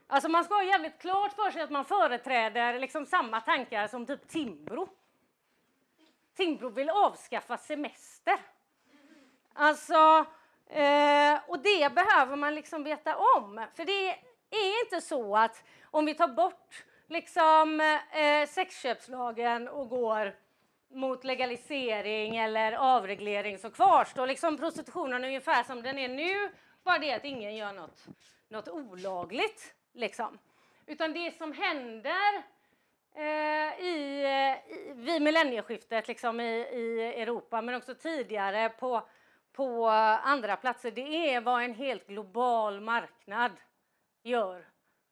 Alltså 0.07 0.28
man 0.28 0.44
ska 0.44 0.55
ha 0.55 0.64
jävligt 0.64 0.98
klart 0.98 1.32
för 1.32 1.50
sig 1.50 1.62
att 1.62 1.70
man 1.70 1.84
företräder 1.84 2.78
liksom 2.78 3.07
samma 3.07 3.40
tankar 3.40 3.86
som 3.86 4.07
typ 4.07 4.28
Timbro. 4.28 4.88
Timbro 6.36 6.68
vill 6.68 6.90
avskaffa 6.90 7.59
semester. 7.59 8.38
Alltså, 9.53 10.26
eh, 10.66 11.40
och 11.46 11.59
det 11.59 11.94
behöver 11.94 12.36
man 12.36 12.55
liksom 12.55 12.84
veta 12.84 13.16
om. 13.16 13.66
För 13.74 13.84
det 13.84 14.09
är 14.50 14.84
inte 14.84 15.00
så 15.00 15.36
att 15.36 15.64
om 15.90 16.05
vi 16.05 16.14
tar 16.14 16.28
bort 16.28 16.84
liksom 17.09 17.80
eh, 17.80 18.48
sexköpslagen 18.48 19.68
och 19.68 19.88
går 19.88 20.34
mot 20.90 21.24
legalisering 21.24 22.36
eller 22.36 22.72
avreglering 22.72 23.59
så 23.59 23.70
kvarstår 23.70 24.26
liksom 24.26 24.57
prostitutionen 24.57 25.24
ungefär 25.24 25.62
som 25.62 25.82
den 25.82 25.98
är 25.98 26.09
nu. 26.09 26.50
Bara 26.83 26.99
det 26.99 27.12
att 27.12 27.24
ingen 27.24 27.57
gör 27.57 27.72
något, 27.72 28.07
något 28.49 28.68
olagligt. 28.68 29.74
Liksom. 29.93 30.39
Utan 30.87 31.12
det 31.12 31.37
som 31.37 31.53
händer 31.53 32.43
eh, 33.14 33.85
i, 33.85 34.24
i, 34.68 34.93
vid 34.95 35.22
millennieskiftet 35.22 36.09
liksom 36.09 36.41
i, 36.41 36.61
i 36.61 37.14
Europa 37.22 37.62
men 37.62 37.74
också 37.74 37.95
tidigare 37.95 38.68
på, 38.68 39.09
på 39.53 39.89
andra 39.89 40.57
platser 40.57 40.91
det 40.91 41.35
är 41.35 41.41
vad 41.41 41.62
en 41.62 41.74
helt 41.74 42.07
global 42.07 42.80
marknad 42.80 43.53
gör 44.22 44.68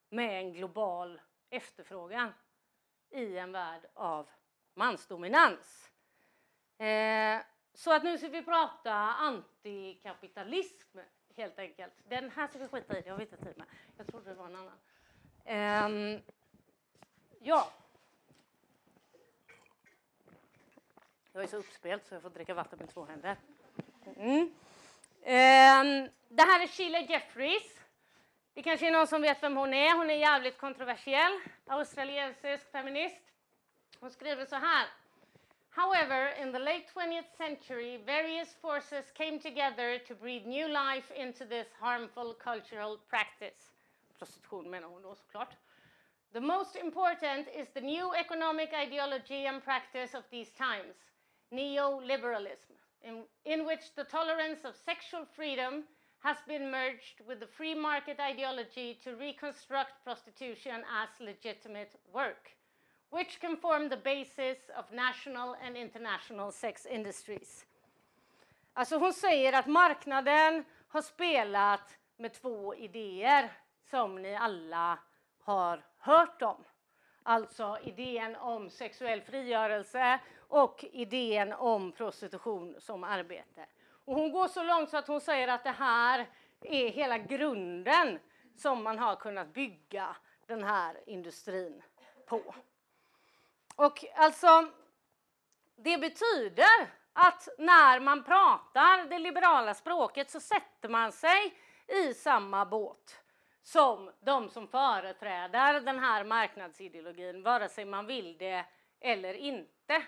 med 0.09 0.39
en 0.39 0.53
global 0.53 1.21
efterfrågan 1.49 2.33
i 3.09 3.37
en 3.37 3.51
värld 3.51 3.85
av 3.93 4.29
mansdominans. 4.73 5.91
Eh, 6.77 7.41
så 7.73 7.93
att 7.93 8.03
nu 8.03 8.17
ska 8.17 8.27
vi 8.27 8.43
prata 8.43 8.93
antikapitalism 8.93 10.99
helt 11.37 11.59
enkelt. 11.59 11.93
Den 12.09 12.31
här 12.31 12.47
ska 12.47 12.59
vi 12.59 12.67
skita 12.67 12.99
i, 12.99 13.01
det 13.01 13.09
har 13.09 13.17
vi 13.17 13.23
inte 13.23 13.37
tid 13.37 13.57
med. 13.57 13.67
Jag 13.97 14.07
trodde 14.07 14.29
det 14.29 14.35
var 14.35 14.45
en 14.45 14.55
annan. 14.55 14.77
Eh, 15.45 16.19
ja. 17.39 17.71
Jag 21.33 21.43
är 21.43 21.47
så 21.47 21.57
uppspelt 21.57 22.05
så 22.05 22.15
jag 22.15 22.21
får 22.21 22.29
dricka 22.29 22.53
vatten 22.53 22.79
med 22.79 22.89
två 22.89 23.05
händer. 23.05 23.37
Mm. 24.17 24.53
Eh, 25.21 26.09
det 26.29 26.43
här 26.43 26.63
är 26.63 26.67
Sheila 26.67 26.99
Jeffries. 26.99 27.79
Det 28.53 28.63
kanske 28.63 28.87
är 28.87 28.91
någon 28.91 29.07
som 29.07 29.21
vet 29.21 29.43
vem 29.43 29.57
hon 29.57 29.73
är. 29.73 29.97
Hon 29.97 30.09
är 30.09 30.15
jävligt 30.15 30.57
kontroversiell. 30.57 31.39
Australiensisk 31.65 32.71
feminist. 32.71 33.21
Hon 33.99 34.11
skriver 34.11 34.45
så 34.45 34.55
här. 34.55 34.87
However, 35.71 36.27
in 36.41 36.51
the 36.51 36.59
late 36.59 36.85
20th 36.93 37.31
century, 37.37 37.97
various 38.05 38.53
forces 38.61 39.05
came 39.13 39.39
together 39.39 39.97
to 40.05 40.13
breathe 40.13 40.45
new 40.45 40.67
life 40.67 41.09
into 41.11 41.45
this 41.45 41.67
harmful 41.79 42.33
cultural 42.33 42.97
practice. 43.07 43.71
The 46.33 46.41
most 46.41 46.75
important 46.75 47.47
is 47.57 47.69
the 47.69 47.81
new 47.81 48.13
economic 48.13 48.73
ideology 48.73 49.45
and 49.45 49.63
practice 49.63 50.13
of 50.13 50.23
these 50.29 50.51
times, 50.51 50.93
neoliberalism, 51.53 52.75
in, 53.03 53.23
in 53.45 53.65
which 53.65 53.95
the 53.95 54.03
tolerance 54.03 54.65
of 54.65 54.75
sexual 54.75 55.25
freedom 55.25 55.85
has 56.19 56.37
been 56.47 56.69
merged 56.69 57.21
with 57.27 57.39
the 57.39 57.47
free 57.47 57.73
market 57.73 58.19
ideology 58.19 58.99
to 59.03 59.15
reconstruct 59.15 60.03
prostitution 60.03 60.83
as 61.01 61.09
legitimate 61.19 61.95
work, 62.13 62.51
which 63.11 63.39
can 63.39 63.57
form 63.57 63.89
the 63.89 63.97
basis 63.97 64.57
of 64.77 64.91
national 64.91 65.55
and 65.61 65.77
international 65.77 66.51
sex 66.51 66.85
industries. 66.85 67.65
Alltså 68.73 68.97
hon 68.97 69.13
säger 69.13 69.53
att 69.53 69.67
marknaden 69.67 70.65
har 70.87 71.01
spelat 71.01 71.97
med 72.17 72.33
två 72.33 72.75
idéer 72.75 73.51
som 73.89 74.21
ni 74.21 74.35
alla 74.35 74.99
har 75.39 75.83
hört 75.97 76.41
om. 76.41 76.63
Alltså 77.23 77.77
idén 77.83 78.35
om 78.35 78.69
sexuell 78.69 79.21
frigörelse 79.21 80.19
och 80.47 80.85
idén 80.91 81.53
om 81.53 81.91
prostitution 81.91 82.75
som 82.79 83.03
arbete. 83.03 83.65
Och 84.05 84.15
hon 84.15 84.31
går 84.31 84.47
så 84.47 84.63
långt 84.63 84.89
så 84.89 84.97
att 84.97 85.07
hon 85.07 85.21
säger 85.21 85.47
att 85.47 85.63
det 85.63 85.71
här 85.71 86.27
är 86.61 86.89
hela 86.89 87.17
grunden 87.17 88.19
som 88.55 88.83
man 88.83 88.99
har 88.99 89.15
kunnat 89.15 89.53
bygga 89.53 90.15
den 90.45 90.63
här 90.63 90.99
industrin 91.05 91.83
på. 92.25 92.55
Och 93.75 94.05
alltså, 94.15 94.67
det 95.75 95.97
betyder 95.97 96.89
att 97.13 97.47
när 97.57 97.99
man 97.99 98.23
pratar 98.23 99.05
det 99.09 99.19
liberala 99.19 99.73
språket 99.73 100.29
så 100.29 100.39
sätter 100.39 100.89
man 100.89 101.11
sig 101.11 101.57
i 101.87 102.13
samma 102.13 102.65
båt 102.65 103.21
som 103.63 104.11
de 104.19 104.49
som 104.49 104.67
företräder 104.67 105.81
den 105.81 105.99
här 105.99 106.23
marknadsideologin, 106.23 107.43
vare 107.43 107.69
sig 107.69 107.85
man 107.85 108.05
vill 108.05 108.37
det 108.37 108.65
eller 108.99 109.33
inte. 109.33 110.03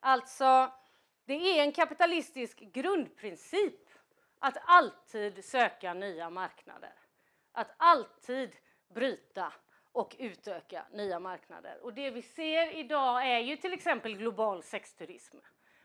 Alltså, 0.00 0.72
det 1.24 1.58
är 1.58 1.62
en 1.62 1.72
kapitalistisk 1.72 2.58
grundprincip 2.58 3.90
att 4.38 4.56
alltid 4.64 5.44
söka 5.44 5.94
nya 5.94 6.30
marknader. 6.30 6.94
Att 7.52 7.74
alltid 7.76 8.56
bryta 8.88 9.52
och 9.94 10.16
utöka 10.18 10.84
nya 10.92 11.18
marknader. 11.18 11.78
Och 11.82 11.94
det 11.94 12.10
vi 12.10 12.22
ser 12.22 12.70
idag 12.70 13.28
är 13.28 13.38
ju 13.38 13.56
till 13.56 13.72
exempel 13.72 14.16
global 14.16 14.62
sexturism. 14.62 15.36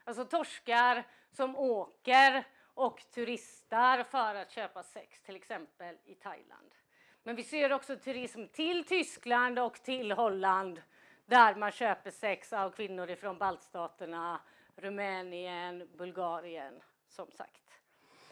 Alltså 0.03 0.25
torskar 0.25 1.03
som 1.31 1.55
åker 1.55 2.43
och 2.73 3.01
turistar 3.11 4.03
för 4.03 4.35
att 4.35 4.51
köpa 4.51 4.83
sex, 4.83 5.21
till 5.21 5.35
exempel 5.35 5.95
i 6.05 6.15
Thailand. 6.15 6.75
Men 7.23 7.35
vi 7.35 7.43
ser 7.43 7.73
också 7.73 7.95
turism 7.95 8.47
till 8.47 8.83
Tyskland 8.83 9.59
och 9.59 9.83
till 9.83 10.11
Holland 10.11 10.81
där 11.25 11.55
man 11.55 11.71
köper 11.71 12.11
sex 12.11 12.53
av 12.53 12.71
kvinnor 12.71 13.09
ifrån 13.09 13.37
baltstaterna, 13.37 14.41
Rumänien, 14.75 15.89
Bulgarien, 15.97 16.73
som 17.07 17.31
sagt. 17.31 17.63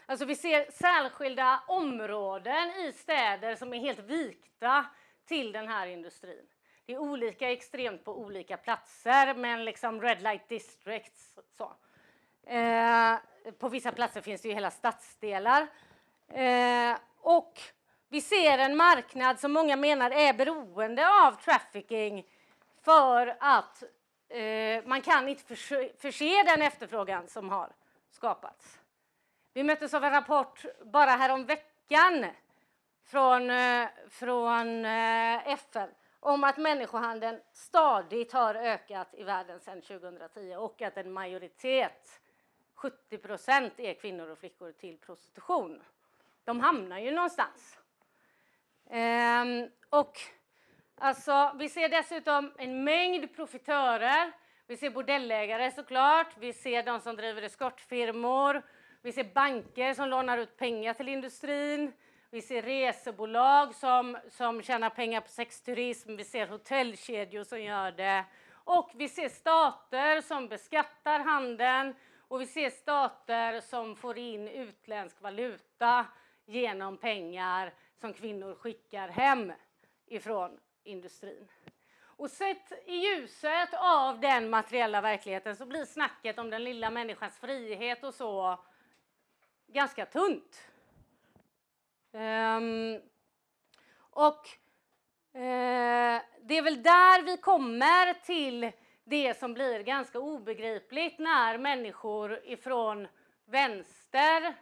Alltså 0.06 0.24
vi 0.24 0.34
ser 0.34 0.70
särskilda 0.70 1.62
områden 1.68 2.70
i 2.70 2.92
städer 2.92 3.56
som 3.56 3.74
är 3.74 3.78
helt 3.78 3.98
vikta 3.98 4.86
till 5.28 5.52
den 5.52 5.68
här 5.68 5.86
industrin. 5.86 6.46
Det 6.86 6.94
är 6.94 6.98
olika 6.98 7.52
extremt 7.52 8.04
på 8.04 8.18
olika 8.18 8.56
platser, 8.56 9.34
men 9.34 9.64
liksom 9.64 10.02
red 10.02 10.22
light 10.22 10.48
districts. 10.48 11.38
Så. 11.56 11.72
Eh, 12.50 13.16
på 13.58 13.68
vissa 13.68 13.92
platser 13.92 14.20
finns 14.20 14.42
det 14.42 14.48
ju 14.48 14.54
hela 14.54 14.70
stadsdelar. 14.70 15.66
Eh, 16.28 16.96
och 17.20 17.60
vi 18.08 18.20
ser 18.20 18.58
en 18.58 18.76
marknad 18.76 19.40
som 19.40 19.52
många 19.52 19.76
menar 19.76 20.10
är 20.10 20.32
beroende 20.32 21.08
av 21.08 21.32
trafficking 21.32 22.26
för 22.82 23.36
att 23.40 23.82
eh, 24.28 24.84
man 24.84 25.02
kan 25.02 25.28
inte 25.28 25.44
förse, 25.44 25.90
förse 25.98 26.42
den 26.42 26.62
efterfrågan 26.62 27.28
som 27.28 27.50
har 27.50 27.72
skapats. 28.10 28.78
Vi 29.54 29.62
möttes 29.62 29.94
av 29.94 30.04
en 30.04 30.10
rapport 30.10 30.64
bara 30.84 31.10
häromveckan 31.10 32.26
från, 33.08 33.50
eh, 33.50 33.88
från 34.08 34.84
eh, 34.84 35.48
FN 35.48 35.88
om 36.20 36.44
att 36.44 36.56
människohandeln 36.56 37.40
stadigt 37.52 38.32
har 38.32 38.54
ökat 38.54 39.14
i 39.14 39.22
världen 39.22 39.60
sedan 39.60 39.82
2010 39.82 40.56
och 40.56 40.82
att 40.82 40.96
en 40.96 41.12
majoritet, 41.12 42.20
70 42.74 43.18
procent, 43.18 43.72
är 43.76 43.94
kvinnor 43.94 44.30
och 44.30 44.38
flickor 44.38 44.72
till 44.72 44.98
prostitution. 44.98 45.82
de 46.44 46.60
hamnar 46.60 46.98
ju 46.98 47.10
någonstans. 47.10 47.78
Ehm, 48.90 49.68
och 49.90 50.18
alltså, 50.94 51.52
vi 51.58 51.68
ser 51.68 51.88
dessutom 51.88 52.52
en 52.58 52.84
mängd 52.84 53.36
profitörer. 53.36 54.32
Vi 54.66 54.76
ser 54.76 54.90
bordellägare 54.90 55.70
såklart, 55.70 56.36
vi 56.38 56.52
ser 56.52 56.82
de 56.82 57.00
som 57.00 57.16
driver 57.16 57.42
eskortfirmor, 57.42 58.62
vi 59.02 59.12
ser 59.12 59.24
banker 59.24 59.94
som 59.94 60.08
lånar 60.08 60.38
ut 60.38 60.56
pengar 60.56 60.94
till 60.94 61.08
industrin, 61.08 61.92
vi 62.30 62.42
ser 62.42 62.62
resebolag 62.62 63.74
som, 63.74 64.18
som 64.30 64.62
tjänar 64.62 64.90
pengar 64.90 65.20
på 65.20 65.28
sexturism, 65.28 66.16
vi 66.16 66.24
ser 66.24 66.46
hotellkedjor 66.46 67.44
som 67.44 67.62
gör 67.62 67.92
det 67.92 68.24
och 68.52 68.90
vi 68.94 69.08
ser 69.08 69.28
stater 69.28 70.20
som 70.20 70.48
beskattar 70.48 71.20
handeln 71.20 71.94
och 72.28 72.40
vi 72.40 72.46
ser 72.46 72.70
stater 72.70 73.60
som 73.60 73.96
får 73.96 74.18
in 74.18 74.48
utländsk 74.48 75.20
valuta 75.20 76.06
genom 76.46 76.96
pengar 76.96 77.74
som 78.00 78.12
kvinnor 78.12 78.54
skickar 78.54 79.08
hem 79.08 79.52
ifrån 80.06 80.60
industrin. 80.84 81.48
Och 82.00 82.30
sett 82.30 82.72
i 82.86 82.94
ljuset 82.94 83.74
av 83.74 84.20
den 84.20 84.50
materiella 84.50 85.00
verkligheten 85.00 85.56
så 85.56 85.66
blir 85.66 85.84
snacket 85.84 86.38
om 86.38 86.50
den 86.50 86.64
lilla 86.64 86.90
människans 86.90 87.38
frihet 87.38 88.04
och 88.04 88.14
så 88.14 88.58
ganska 89.66 90.06
tunt. 90.06 90.70
Um, 92.12 93.00
och 94.10 94.48
uh, 95.34 96.20
det 96.42 96.56
är 96.56 96.62
väl 96.62 96.82
där 96.82 97.22
vi 97.22 97.36
kommer 97.36 98.14
till 98.14 98.70
det 99.04 99.38
som 99.38 99.54
blir 99.54 99.82
ganska 99.82 100.18
obegripligt 100.18 101.18
när 101.18 101.58
människor 101.58 102.40
ifrån 102.44 103.08
vänster 103.44 104.54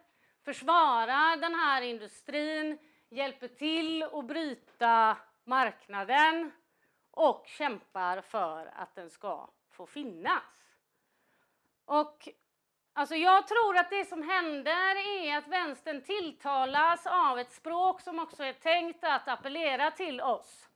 försvarar 0.44 1.36
den 1.36 1.54
här 1.54 1.82
industrin, 1.82 2.78
hjälper 3.08 3.48
till 3.48 4.02
att 4.02 4.26
bryta 4.26 5.16
marknaden 5.44 6.52
och 7.10 7.44
kämpar 7.46 8.20
för 8.20 8.70
att 8.74 8.94
den 8.94 9.10
ska 9.10 9.50
få 9.70 9.86
finnas. 9.86 10.76
Och 11.84 12.28
alltså 12.96 13.14
jag 13.14 13.46
tror 13.46 13.76
att 13.76 13.90
det 13.90 14.04
som 14.04 14.22
händer 14.22 15.20
är 15.20 15.38
att 15.38 15.48
vänstern 15.48 16.02
tilltalas 16.02 17.06
av 17.06 17.38
ett 17.38 17.52
språk 17.52 18.00
som 18.00 18.18
också 18.18 18.42
är 18.42 18.52
tänkt 18.52 19.04
att 19.04 19.28
appellera 19.28 19.90
till 19.90 20.20
oss. 20.20 20.68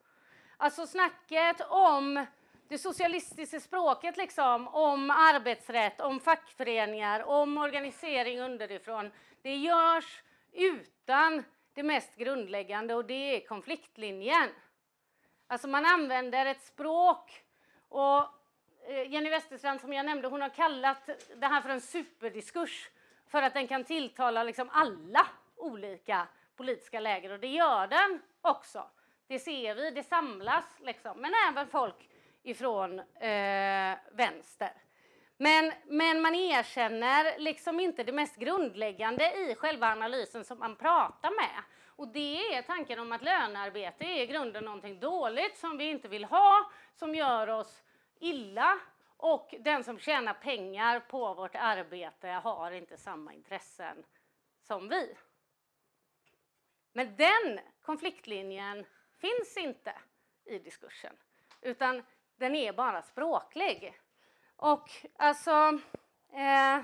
Alltså 0.57 0.87
snacket 0.87 1.61
om 1.68 2.27
det 2.68 2.79
socialistiska 2.79 3.61
språket 3.61 4.16
liksom, 4.16 4.68
om 4.68 5.11
arbetsrätt, 5.11 6.01
om 6.01 6.21
fackföreningar, 6.21 7.29
om 7.29 7.59
organisering 7.59 8.41
underifrån. 8.41 9.11
Det 9.43 9.57
görs 9.57 10.23
utan 10.53 11.45
det 11.75 11.83
mest 11.83 12.16
grundläggande 12.16 12.95
och 12.95 13.05
det 13.05 13.37
är 13.37 13.47
konfliktlinjen. 13.47 14.49
Alltså 15.47 15.68
man 15.68 15.87
använder 15.87 16.47
ett 16.47 16.62
språk 16.62 17.43
och 17.89 18.39
Eh, 18.91 19.12
Jenny 19.12 19.30
Westerstrand 19.30 19.80
som 19.80 19.93
jag 19.93 20.07
nämnde, 20.07 20.28
hon 20.28 20.43
har 20.43 20.49
kallat 20.49 21.11
det 21.36 21.47
här 21.47 21.61
för 21.61 21.68
en 21.68 21.80
superdiskurs 21.80 22.88
för 23.26 23.43
att 23.43 23.55
den 23.55 23.66
kan 23.66 23.84
tilltala 23.84 24.45
liksom 24.45 24.68
alla 24.72 25.26
olika 25.57 26.28
politiska 26.57 27.01
läger 27.01 27.32
och 27.32 27.41
det 27.41 27.47
gör 27.47 27.86
den 27.86 28.22
också. 28.41 28.86
Det 29.26 29.38
ser 29.38 29.74
vi, 29.74 29.91
det 29.91 30.03
samlas 30.03 30.64
liksom, 30.80 31.18
men 31.20 31.32
även 31.49 31.66
folk 31.66 32.09
ifrån 32.43 32.99
eh, 32.99 33.99
vänster. 34.12 34.72
Men, 35.36 35.72
men 35.84 36.22
man 36.22 36.34
erkänner 36.34 37.38
liksom 37.38 37.80
inte 37.80 38.05
det 38.05 38.12
mest 38.12 38.36
grundläggande 38.36 39.32
i 39.34 39.55
själva 39.55 39.86
analysen 39.86 40.45
som 40.45 40.59
man 40.59 40.76
pratar 40.76 41.30
med. 41.30 41.62
Och 41.86 42.09
det 42.09 42.55
är 42.55 42.62
tanken 42.62 42.99
om 42.99 43.12
att 43.12 43.22
lönearbete 43.22 44.05
är 44.05 44.22
i 44.22 44.26
grunden 44.26 44.64
någonting 44.64 45.01
dåligt 45.01 45.59
som 45.59 45.78
vi 45.78 45.84
inte 45.84 46.09
vill 46.09 46.24
ha, 46.24 46.70
som 46.95 47.14
gör 47.14 47.49
oss 47.49 47.82
illa 48.21 48.81
och 49.16 49.55
den 49.61 49.85
som 49.85 49.99
tjänar 49.99 50.35
pengar 50.35 51.01
på 51.01 51.35
vårt 51.35 51.55
arbete 51.55 52.29
har 52.29 52.71
inte 52.71 52.97
samma 52.97 53.35
intressen 53.35 54.05
som 54.62 54.89
vi. 54.89 55.16
Men 56.93 57.16
den 57.16 57.61
konfliktlinjen 57.83 58.87
finns 59.18 59.57
inte 59.57 59.95
i 60.45 60.59
diskursen, 60.59 61.16
utan 61.61 62.03
den 62.37 62.55
är 62.55 62.73
bara 62.73 63.03
språklig. 63.03 64.01
Och 64.57 64.91
alltså, 65.16 65.79
eh, 66.33 66.83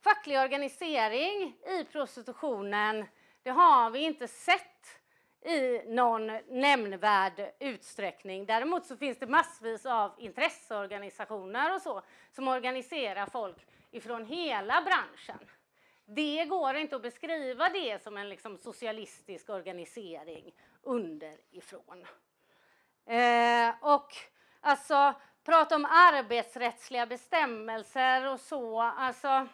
facklig 0.00 0.38
organisering 0.38 1.56
i 1.66 1.84
prostitutionen, 1.84 3.06
det 3.42 3.50
har 3.50 3.90
vi 3.90 3.98
inte 3.98 4.28
sett 4.28 4.99
i 5.44 5.82
någon 5.86 6.26
nämnvärd 6.48 7.52
utsträckning. 7.58 8.46
Däremot 8.46 8.86
så 8.86 8.96
finns 8.96 9.18
det 9.18 9.26
massvis 9.26 9.86
av 9.86 10.12
intresseorganisationer 10.18 11.74
och 11.74 11.82
så 11.82 12.02
som 12.32 12.48
organiserar 12.48 13.26
folk 13.26 13.66
ifrån 13.90 14.24
hela 14.24 14.82
branschen. 14.82 15.38
Det 16.04 16.44
går 16.44 16.74
inte 16.74 16.96
att 16.96 17.02
beskriva 17.02 17.68
det 17.68 18.02
som 18.02 18.16
en 18.16 18.28
liksom 18.28 18.58
socialistisk 18.58 19.50
organisering 19.50 20.52
underifrån. 20.82 22.06
Eh, 23.06 23.74
och 23.80 24.16
alltså 24.60 25.14
prata 25.44 25.76
om 25.76 25.84
arbetsrättsliga 25.84 27.06
bestämmelser 27.06 28.32
och 28.32 28.40
så. 28.40 28.80
Alltså, 28.80 29.48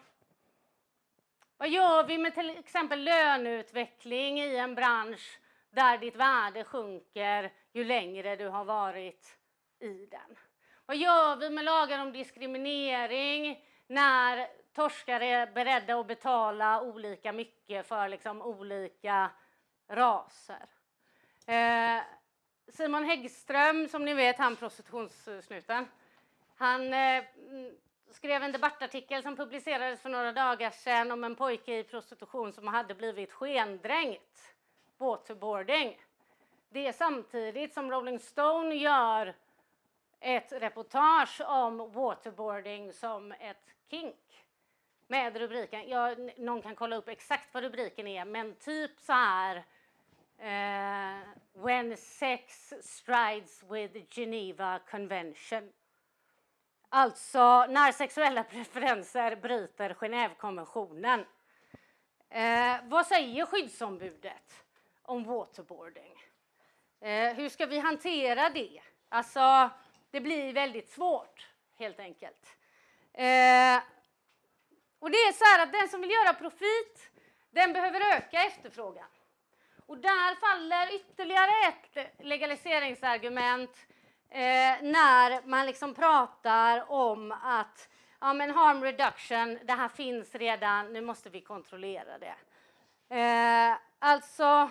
vad 1.57 1.69
gör 1.69 2.05
vi 2.05 2.19
med 2.19 2.35
till 2.35 2.51
exempel 2.51 3.05
löneutveckling 3.05 4.41
i 4.41 4.57
en 4.57 4.75
bransch 4.75 5.41
där 5.77 5.99
ditt 5.99 6.17
värde 6.17 6.65
sjunker 6.65 7.53
ju 7.73 7.85
längre 7.85 8.37
du 8.37 8.49
har 8.49 8.65
varit 8.65 9.39
i 9.81 10.07
den? 10.07 10.37
Vad 10.87 10.97
gör 10.97 11.37
vi 11.37 11.51
med 11.51 11.65
lagar 11.65 12.03
om 12.03 12.13
diskriminering 12.13 13.65
när 13.87 14.49
torskare 14.75 15.27
är 15.27 15.47
beredda 15.47 16.01
att 16.01 16.07
betala 16.07 16.83
olika 16.83 17.33
mycket 17.33 17.89
för 17.89 18.09
liksom 18.09 18.43
olika 18.43 19.31
raser? 19.89 20.67
Eh, 21.47 22.03
Simon 22.69 23.05
Häggström, 23.05 23.89
som 23.89 24.05
ni 24.05 24.15
vet, 24.15 24.39
han 24.39 24.57
prostitutionssnuten, 24.57 25.89
han 26.57 26.95
eh, 26.95 27.25
skrev 28.11 28.43
en 28.43 28.53
debattartikel 28.53 29.23
som 29.23 29.37
publicerades 29.37 30.01
för 30.01 30.09
några 30.09 30.33
dagar 30.33 30.71
sedan 30.71 31.13
om 31.13 31.25
en 31.25 31.37
pojke 31.37 31.79
i 31.79 31.85
prostitution 31.85 32.53
som 32.53 32.69
hade 32.69 32.95
blivit 32.95 33.33
skendränkt, 33.33 34.56
waterboarding. 34.99 36.01
Det 36.69 36.87
är 36.87 36.93
samtidigt 36.93 37.75
som 37.75 37.91
Rolling 37.91 38.19
Stone 38.19 38.75
gör 38.75 39.35
ett 40.21 40.53
reportage 40.53 41.41
om 41.47 41.93
waterboarding 41.93 42.93
som 42.93 43.33
ett 43.33 43.75
kink 43.91 44.47
med 45.07 45.37
rubriken, 45.37 45.89
ja, 45.89 46.15
någon 46.37 46.63
kan 46.63 46.75
kolla 46.75 46.97
upp 46.97 47.09
exakt 47.09 47.55
vad 47.55 47.63
rubriken 47.63 48.07
är, 48.07 48.25
men 48.25 48.55
typ 48.55 49.01
så 49.01 49.13
här 49.13 49.65
Eh, 50.39 51.21
when 51.53 51.97
sex 51.97 52.75
strides 52.81 53.63
with 53.71 53.97
Geneva 54.11 54.81
Convention. 54.91 55.73
Alltså 56.89 57.67
när 57.67 57.93
sexuella 57.93 58.45
preferenser 58.45 59.37
bryter 59.37 59.95
Genèvekonventionen. 59.95 61.25
Eh, 62.31 62.77
vad 62.85 63.07
säger 63.07 63.47
skyddsombudet 63.47 64.66
om 65.07 65.25
waterboarding? 65.25 66.23
Eh, 67.01 67.35
hur 67.35 67.49
ska 67.49 67.67
vi 67.67 67.79
hantera 67.79 68.51
det? 68.51 68.81
Alltså, 69.09 69.71
det 70.11 70.21
blir 70.21 70.53
väldigt 70.53 70.91
svårt 70.91 71.47
helt 71.79 72.01
enkelt. 72.01 72.57
Eh, 73.13 73.83
och 74.99 75.11
det 75.11 75.17
är 75.17 75.33
så 75.33 75.45
här 75.45 75.63
att 75.63 75.73
den 75.73 75.89
som 75.89 76.01
vill 76.01 76.11
göra 76.11 76.33
profit, 76.35 77.11
den 77.51 77.73
behöver 77.73 78.17
öka 78.17 78.43
efterfrågan. 78.43 79.09
Och 79.87 79.99
där 79.99 80.35
faller 80.35 80.95
ytterligare 80.95 81.53
ett 81.69 82.15
legaliseringsargument 82.19 83.87
eh, 84.29 84.83
när 84.83 85.47
man 85.47 85.67
liksom 85.67 85.95
pratar 85.95 86.91
om 86.91 87.33
att 87.33 87.89
ja, 88.21 88.33
men 88.33 88.51
harm 88.51 88.83
reduction, 88.83 89.59
det 89.65 89.73
här 89.73 89.89
finns 89.89 90.35
redan, 90.35 90.93
nu 90.93 91.01
måste 91.01 91.31
vi 91.31 91.41
kontrollera 91.41 92.19
det. 92.19 92.35
Eh, 93.17 93.77
alltså 93.99 94.71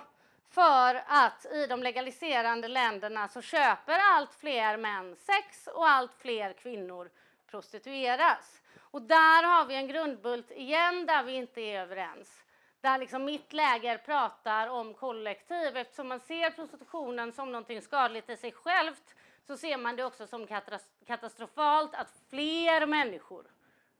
för 0.55 1.03
att 1.07 1.45
i 1.45 1.67
de 1.67 1.83
legaliserande 1.83 2.67
länderna 2.67 3.27
så 3.27 3.41
köper 3.41 3.99
allt 3.99 4.33
fler 4.33 4.77
män 4.77 5.15
sex 5.15 5.67
och 5.67 5.89
allt 5.89 6.15
fler 6.15 6.53
kvinnor 6.53 7.09
prostitueras. 7.47 8.61
Och 8.79 9.01
där 9.01 9.43
har 9.43 9.65
vi 9.65 9.75
en 9.75 9.87
grundbult 9.87 10.51
igen 10.51 11.05
där 11.05 11.23
vi 11.23 11.33
inte 11.33 11.61
är 11.61 11.81
överens 11.81 12.45
där 12.85 12.97
liksom 12.97 13.25
mitt 13.25 13.53
läger 13.53 13.97
pratar 13.97 14.67
om 14.67 14.93
kollektiv. 14.93 15.77
Eftersom 15.77 16.07
man 16.07 16.19
ser 16.19 16.51
prostitutionen 16.51 17.31
som 17.31 17.51
någonting 17.51 17.81
skadligt 17.81 18.29
i 18.29 18.37
sig 18.37 18.51
självt 18.51 19.15
så 19.47 19.57
ser 19.57 19.77
man 19.77 19.95
det 19.95 20.03
också 20.03 20.27
som 20.27 20.47
katastrofalt 21.05 21.95
att 21.95 22.13
fler 22.29 22.85
människor 22.85 23.45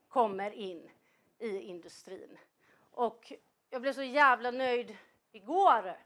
kommer 0.09 0.51
in 0.51 0.89
i 1.39 1.59
industrin. 1.59 2.37
Och 2.91 3.33
jag 3.69 3.81
blev 3.81 3.93
så 3.93 4.03
jävla 4.03 4.51
nöjd 4.51 4.97
igår 5.31 5.97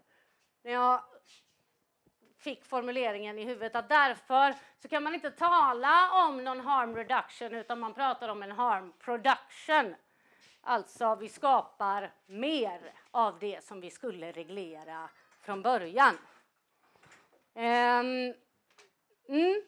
när 0.62 0.72
jag 0.72 1.04
fick 2.38 2.66
formuleringen 2.66 3.40
i 3.40 3.44
huvudet 3.44 3.76
att 3.76 3.90
därför 3.90 4.56
så 4.82 4.88
kan 4.88 5.04
man 5.04 5.14
inte 5.14 5.32
tala 5.32 6.26
om 6.26 6.44
någon 6.44 6.60
harm 6.60 6.96
reduction 6.96 7.54
utan 7.54 7.80
man 7.80 7.94
pratar 7.94 8.30
om 8.30 8.44
en 8.44 8.52
harm 8.52 8.94
production. 9.00 9.96
Alltså 10.62 11.16
vi 11.16 11.30
skapar 11.30 12.12
mer 12.26 12.94
av 13.12 13.40
det 13.40 13.64
som 13.64 13.82
vi 13.82 13.92
skulle 13.92 14.32
reglera 14.32 15.10
från 15.42 15.62
början. 15.62 16.18
Um, 17.54 18.34
mm. 19.28 19.62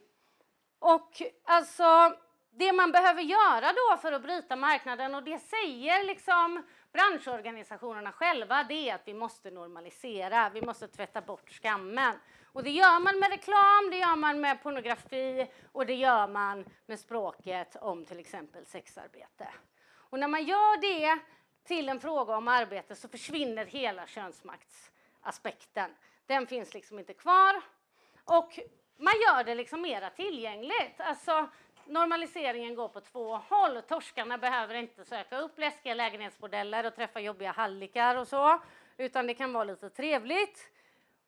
Och 0.80 1.22
alltså 1.44 2.16
det 2.50 2.74
man 2.74 2.92
behöver 2.92 3.22
göra 3.22 3.74
då 3.74 3.98
för 3.98 4.12
att 4.12 4.22
bryta 4.22 4.56
marknaden 4.56 5.16
och 5.16 5.24
det 5.24 5.39
säger 5.39 6.04
liksom 6.04 6.64
branschorganisationerna 6.92 8.12
själva 8.12 8.64
det 8.64 8.89
är 8.89 8.96
att 8.96 9.08
vi 9.08 9.14
måste 9.14 9.52
normalisera, 9.52 10.50
vi 10.50 10.62
måste 10.62 10.88
tvätta 10.88 11.22
bort 11.22 11.50
skammen. 11.50 12.16
Och 12.54 12.64
det 12.64 12.70
gör 12.70 13.00
man 13.00 13.20
med 13.20 13.30
reklam, 13.30 13.89
det 13.92 13.98
gör 13.98 14.16
man 14.16 14.42
med 14.42 14.64
pornografi 14.64 15.52
och 15.72 15.86
det 15.86 15.96
gör 15.96 16.28
man 16.28 16.66
med 16.86 17.00
språket 17.00 17.76
om 17.76 18.06
till 18.06 18.20
exempel 18.20 18.66
sexarbete. 18.66 19.48
Och 19.94 20.20
när 20.20 20.28
man 20.28 20.44
gör 20.44 20.82
det 20.82 21.20
till 21.64 21.89
en 21.89 22.00
fråga 22.00 22.38
om 22.38 22.48
arbete 22.48 22.96
så 22.96 23.08
försvinner 23.08 23.66
hela 23.66 24.08
könsmaktsaspekten. 24.08 25.92
Den 26.26 26.48
finns 26.48 26.74
liksom 26.74 27.00
inte 27.00 27.14
kvar. 27.14 27.62
Och 28.24 28.60
man 28.98 29.14
gör 29.14 29.44
det 29.44 29.56
liksom 29.56 29.82
mera 29.82 30.10
tillgängligt. 30.10 31.00
Alltså, 31.02 31.50
normaliseringen 31.86 32.75
går 32.75 32.88
på 32.88 33.01
två 33.01 33.36
håll. 33.49 33.82
Torskarna 33.82 34.38
behöver 34.38 34.75
inte 34.75 35.05
söka 35.05 35.38
upp 35.38 35.59
läskiga 35.59 35.93
lägenhetsmodeller 35.93 36.86
och 36.86 36.95
träffa 36.95 37.19
jobbiga 37.19 37.51
hallickar 37.51 38.15
och 38.15 38.27
så, 38.27 38.61
utan 38.97 39.27
det 39.27 39.34
kan 39.34 39.53
vara 39.53 39.63
lite 39.63 39.89
trevligt. 39.89 40.71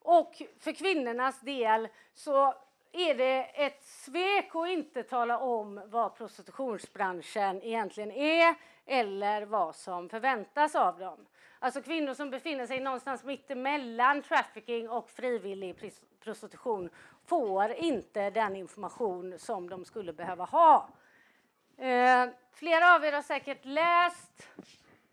Och 0.02 0.42
för 0.60 0.72
kvinnornas 0.72 1.40
del 1.40 1.88
så 2.14 2.54
är 2.92 3.14
det 3.14 3.42
ett 3.44 3.84
svek 3.84 4.54
att 4.54 4.68
inte 4.68 5.02
tala 5.02 5.38
om 5.38 5.82
vad 5.86 6.16
prostitutionsbranschen 6.16 7.62
egentligen 7.62 8.10
är 8.10 8.54
eller 8.86 9.42
vad 9.42 9.76
som 9.76 10.08
förväntas 10.08 10.74
av 10.74 10.98
dem. 10.98 11.26
Alltså 11.64 11.82
kvinnor 11.82 12.14
som 12.14 12.30
befinner 12.30 12.66
sig 12.66 12.80
någonstans 12.80 13.24
mittemellan 13.24 14.22
trafficking 14.22 14.88
och 14.88 15.10
frivillig 15.10 15.92
prostitution 16.20 16.90
får 17.26 17.70
inte 17.70 18.30
den 18.30 18.56
information 18.56 19.38
som 19.38 19.68
de 19.68 19.84
skulle 19.84 20.12
behöva 20.12 20.44
ha. 20.44 20.88
Eh, 21.78 22.26
flera 22.52 22.94
av 22.94 23.04
er 23.04 23.12
har 23.12 23.22
säkert 23.22 23.64
läst, 23.64 24.48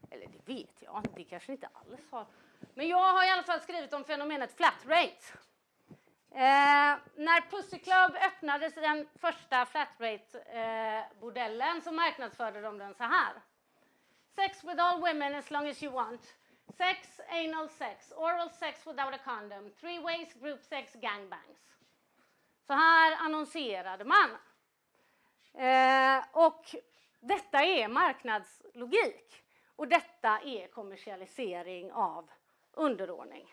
eller 0.09 0.27
det 0.27 0.53
vet 0.53 0.75
jag 0.79 0.97
inte, 0.97 1.09
det 1.15 1.23
kanske 1.23 1.51
inte 1.51 1.69
alls 1.73 2.11
har, 2.11 2.25
men 2.73 2.87
jag 2.87 3.13
har 3.13 3.27
i 3.27 3.29
alla 3.29 3.43
fall 3.43 3.61
skrivit 3.61 3.93
om 3.93 4.03
fenomenet 4.03 4.57
flat 4.57 4.85
rate. 4.85 5.25
Eh, 6.31 6.97
när 7.15 7.49
Pussy 7.49 7.79
Club 7.79 8.15
öppnades 8.27 8.73
den 8.73 9.07
första 9.19 9.65
flat 9.65 9.89
rate-bordellen 9.99 11.77
eh, 11.77 11.83
så 11.83 11.91
marknadsförde 11.91 12.61
de 12.61 12.77
den 12.77 12.93
så 12.93 13.03
här. 13.03 13.33
Sex 14.35 14.63
with 14.63 14.83
all 14.83 15.01
women 15.01 15.35
as 15.35 15.51
long 15.51 15.67
as 15.67 15.83
you 15.83 15.93
want. 15.93 16.21
Sex, 16.77 17.19
anal 17.29 17.69
sex, 17.69 18.13
oral 18.17 18.49
sex 18.49 18.87
without 18.87 19.13
a 19.13 19.19
condom, 19.25 19.71
three 19.79 19.99
ways, 19.99 20.33
group 20.33 20.63
sex, 20.63 20.93
gangbangs. 20.93 21.59
Så 22.67 22.73
här 22.73 23.15
annonserade 23.25 24.05
man. 24.05 24.29
Eh, 25.53 26.23
och 26.31 26.75
detta 27.19 27.63
är 27.63 27.87
marknadslogik 27.87 29.43
och 29.75 29.87
detta 29.87 30.39
är 30.39 30.67
kommersialisering 30.67 31.91
av 31.91 32.29
underordning. 32.71 33.47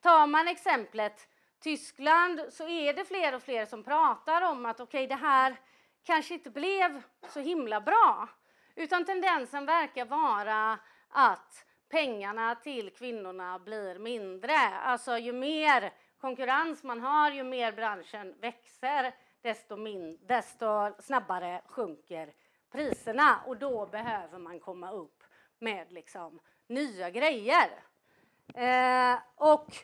Tar 0.00 0.26
man 0.26 0.48
exemplet 0.48 1.28
Tyskland 1.60 2.40
så 2.50 2.68
är 2.68 2.92
det 2.92 3.04
fler 3.04 3.34
och 3.34 3.42
fler 3.42 3.66
som 3.66 3.82
pratar 3.82 4.42
om 4.42 4.66
att 4.66 4.80
okej, 4.80 5.04
okay, 5.04 5.16
det 5.16 5.26
här 5.26 5.56
kanske 6.02 6.34
inte 6.34 6.50
blev 6.50 7.02
så 7.28 7.40
himla 7.40 7.80
bra. 7.80 8.28
Utan 8.74 9.04
tendensen 9.04 9.66
verkar 9.66 10.04
vara 10.04 10.78
att 11.08 11.66
pengarna 11.94 12.54
till 12.54 12.90
kvinnorna 12.90 13.58
blir 13.58 13.98
mindre. 13.98 14.56
Alltså 14.82 15.18
ju 15.18 15.32
mer 15.32 15.92
konkurrens 16.20 16.82
man 16.82 17.00
har, 17.00 17.30
ju 17.30 17.44
mer 17.44 17.72
branschen 17.72 18.34
växer, 18.40 19.14
desto, 19.42 19.76
min, 19.76 20.18
desto 20.26 20.92
snabbare 20.98 21.60
sjunker 21.66 22.32
priserna 22.72 23.40
och 23.46 23.56
då 23.56 23.86
behöver 23.86 24.38
man 24.38 24.60
komma 24.60 24.90
upp 24.90 25.24
med 25.58 25.92
liksom 25.92 26.40
nya 26.66 27.10
grejer. 27.10 27.70
Eh, 28.54 29.18
och 29.36 29.76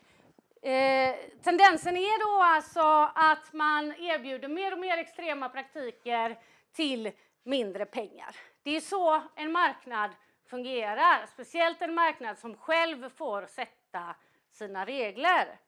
eh, 0.69 1.17
tendensen 1.43 1.97
är 1.97 2.37
då 2.37 2.43
alltså 2.43 3.11
att 3.15 3.53
man 3.53 3.95
erbjuder 3.99 4.49
mer 4.49 4.73
och 4.73 4.79
mer 4.79 4.99
extrema 4.99 5.49
praktiker 5.49 6.39
till 6.73 7.13
mindre 7.45 7.85
pengar. 7.87 8.37
Det 8.63 8.77
är 8.77 8.81
så 8.81 9.23
en 9.35 9.53
marknad 9.53 10.11
fungerar, 10.51 11.27
speciellt 11.27 11.83
en 11.83 11.95
marknad 11.95 12.39
som 12.39 12.57
själv 12.57 13.09
får 13.09 13.47
sätta 13.47 14.15
sina 14.51 14.87
regler. 14.87 15.59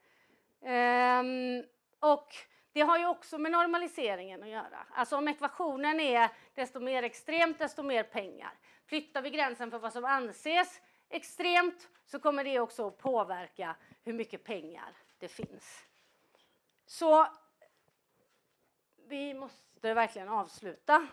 Ehm, 0.63 1.65
och 2.01 2.35
det 2.73 2.81
har 2.81 2.99
ju 2.99 3.07
också 3.07 3.39
med 3.39 3.53
normaliseringen 3.53 4.43
att 4.43 4.49
göra. 4.49 4.87
Alltså 4.91 5.17
om 5.17 5.29
ekvationen 5.29 6.01
är 6.01 6.31
desto 6.55 6.81
mer 6.81 7.03
extremt, 7.03 7.59
desto 7.59 7.83
mer 7.83 8.03
pengar. 8.03 8.53
Flyttar 8.87 9.23
vi 9.23 9.31
gränsen 9.31 9.71
för 9.71 9.79
vad 9.79 9.93
som 9.93 10.05
anses 10.05 10.81
extremt 11.09 11.89
så 12.07 12.19
kommer 12.19 12.45
det 12.45 12.61
också 12.61 12.87
att 12.87 12.99
påverka 12.99 13.77
hur 14.03 14.13
mycket 14.13 14.45
pengar 14.45 14.97
det 15.19 15.29
finns. 15.29 15.85
Så 16.87 17.27
vi 19.09 19.35
måste 19.35 19.95
verkligen 19.95 20.29
avsluta. 20.29 21.07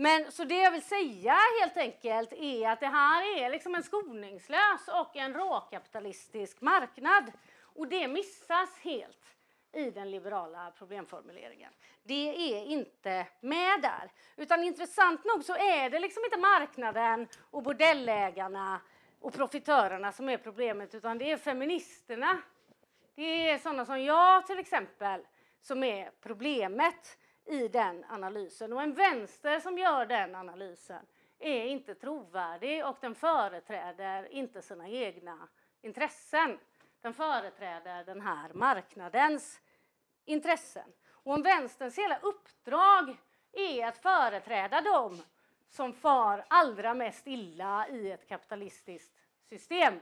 Men 0.00 0.32
så 0.32 0.44
det 0.44 0.54
jag 0.62 0.70
vill 0.70 0.82
säga 0.82 1.36
helt 1.60 1.76
enkelt 1.76 2.32
är 2.32 2.68
att 2.68 2.80
det 2.80 2.86
här 2.86 3.38
är 3.38 3.50
liksom 3.50 3.74
en 3.74 3.82
skoningslös 3.82 4.88
och 4.88 5.16
en 5.16 5.34
råkapitalistisk 5.34 6.60
marknad. 6.60 7.32
Och 7.60 7.88
det 7.88 8.08
missas 8.08 8.78
helt 8.78 9.36
i 9.72 9.90
den 9.90 10.10
liberala 10.10 10.72
problemformuleringen. 10.78 11.72
Det 12.02 12.54
är 12.54 12.64
inte 12.64 13.26
med 13.40 13.82
där. 13.82 14.10
Utan 14.36 14.64
intressant 14.64 15.24
nog 15.24 15.44
så 15.44 15.56
är 15.56 15.90
det 15.90 16.00
liksom 16.00 16.24
inte 16.24 16.38
marknaden 16.38 17.28
och 17.50 17.62
bordellägarna 17.62 18.80
och 19.20 19.32
profitörerna 19.32 20.12
som 20.12 20.28
är 20.28 20.38
problemet 20.38 20.94
utan 20.94 21.18
det 21.18 21.30
är 21.30 21.36
feministerna. 21.36 22.38
Det 23.14 23.50
är 23.50 23.58
sådana 23.58 23.84
som 23.84 24.02
jag 24.02 24.46
till 24.46 24.58
exempel 24.58 25.26
som 25.60 25.84
är 25.84 26.10
problemet 26.20 27.18
i 27.44 27.68
den 27.68 28.04
analysen. 28.08 28.72
Och 28.72 28.82
en 28.82 28.94
vänster 28.94 29.60
som 29.60 29.78
gör 29.78 30.06
den 30.06 30.34
analysen 30.34 31.06
är 31.38 31.64
inte 31.64 31.94
trovärdig 31.94 32.86
och 32.86 32.96
den 33.00 33.14
företräder 33.14 34.32
inte 34.32 34.62
sina 34.62 34.88
egna 34.88 35.48
intressen. 35.82 36.58
Den 37.00 37.14
företräder 37.14 38.04
den 38.04 38.20
här 38.20 38.52
marknadens 38.52 39.60
intressen. 40.24 40.92
Och 41.08 41.34
om 41.34 41.42
vänsterns 41.42 41.98
hela 41.98 42.18
uppdrag 42.18 43.16
är 43.52 43.86
att 43.86 43.98
företräda 43.98 44.80
dem 44.80 45.22
som 45.68 45.92
far 45.92 46.44
allra 46.48 46.94
mest 46.94 47.26
illa 47.26 47.88
i 47.88 48.10
ett 48.10 48.28
kapitalistiskt 48.28 49.12
system 49.48 50.00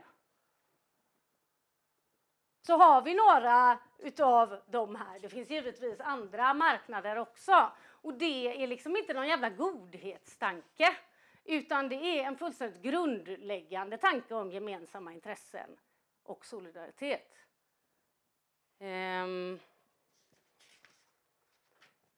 så 2.68 2.76
har 2.76 3.02
vi 3.02 3.14
några 3.14 3.78
utav 3.98 4.60
de 4.66 4.96
här. 4.96 5.18
Det 5.18 5.28
finns 5.28 5.50
givetvis 5.50 6.00
andra 6.00 6.54
marknader 6.54 7.16
också. 7.16 7.72
Och 7.86 8.14
det 8.14 8.62
är 8.62 8.66
liksom 8.66 8.96
inte 8.96 9.14
någon 9.14 9.28
jävla 9.28 9.50
godhetstanke 9.50 10.96
utan 11.44 11.88
det 11.88 11.94
är 11.94 12.24
en 12.24 12.36
fullständigt 12.36 12.82
grundläggande 12.82 13.98
tanke 13.98 14.34
om 14.34 14.52
gemensamma 14.52 15.12
intressen 15.12 15.76
och 16.22 16.46
solidaritet. 16.46 17.34
Um, 18.78 19.60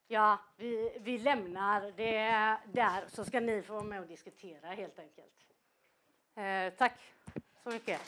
ja, 0.07 0.39
vi, 0.57 0.99
vi 1.01 1.19
lämnar 1.19 1.93
det 1.97 2.59
där 2.73 3.05
så 3.09 3.25
ska 3.25 3.41
ni 3.41 3.63
få 3.63 3.73
vara 3.73 3.85
med 3.85 4.01
och 4.01 4.07
diskutera 4.07 4.69
helt 4.69 4.99
enkelt. 4.99 5.47
Uh, 6.39 6.79
tack 6.79 7.01
så 7.63 7.71
mycket. 7.71 8.01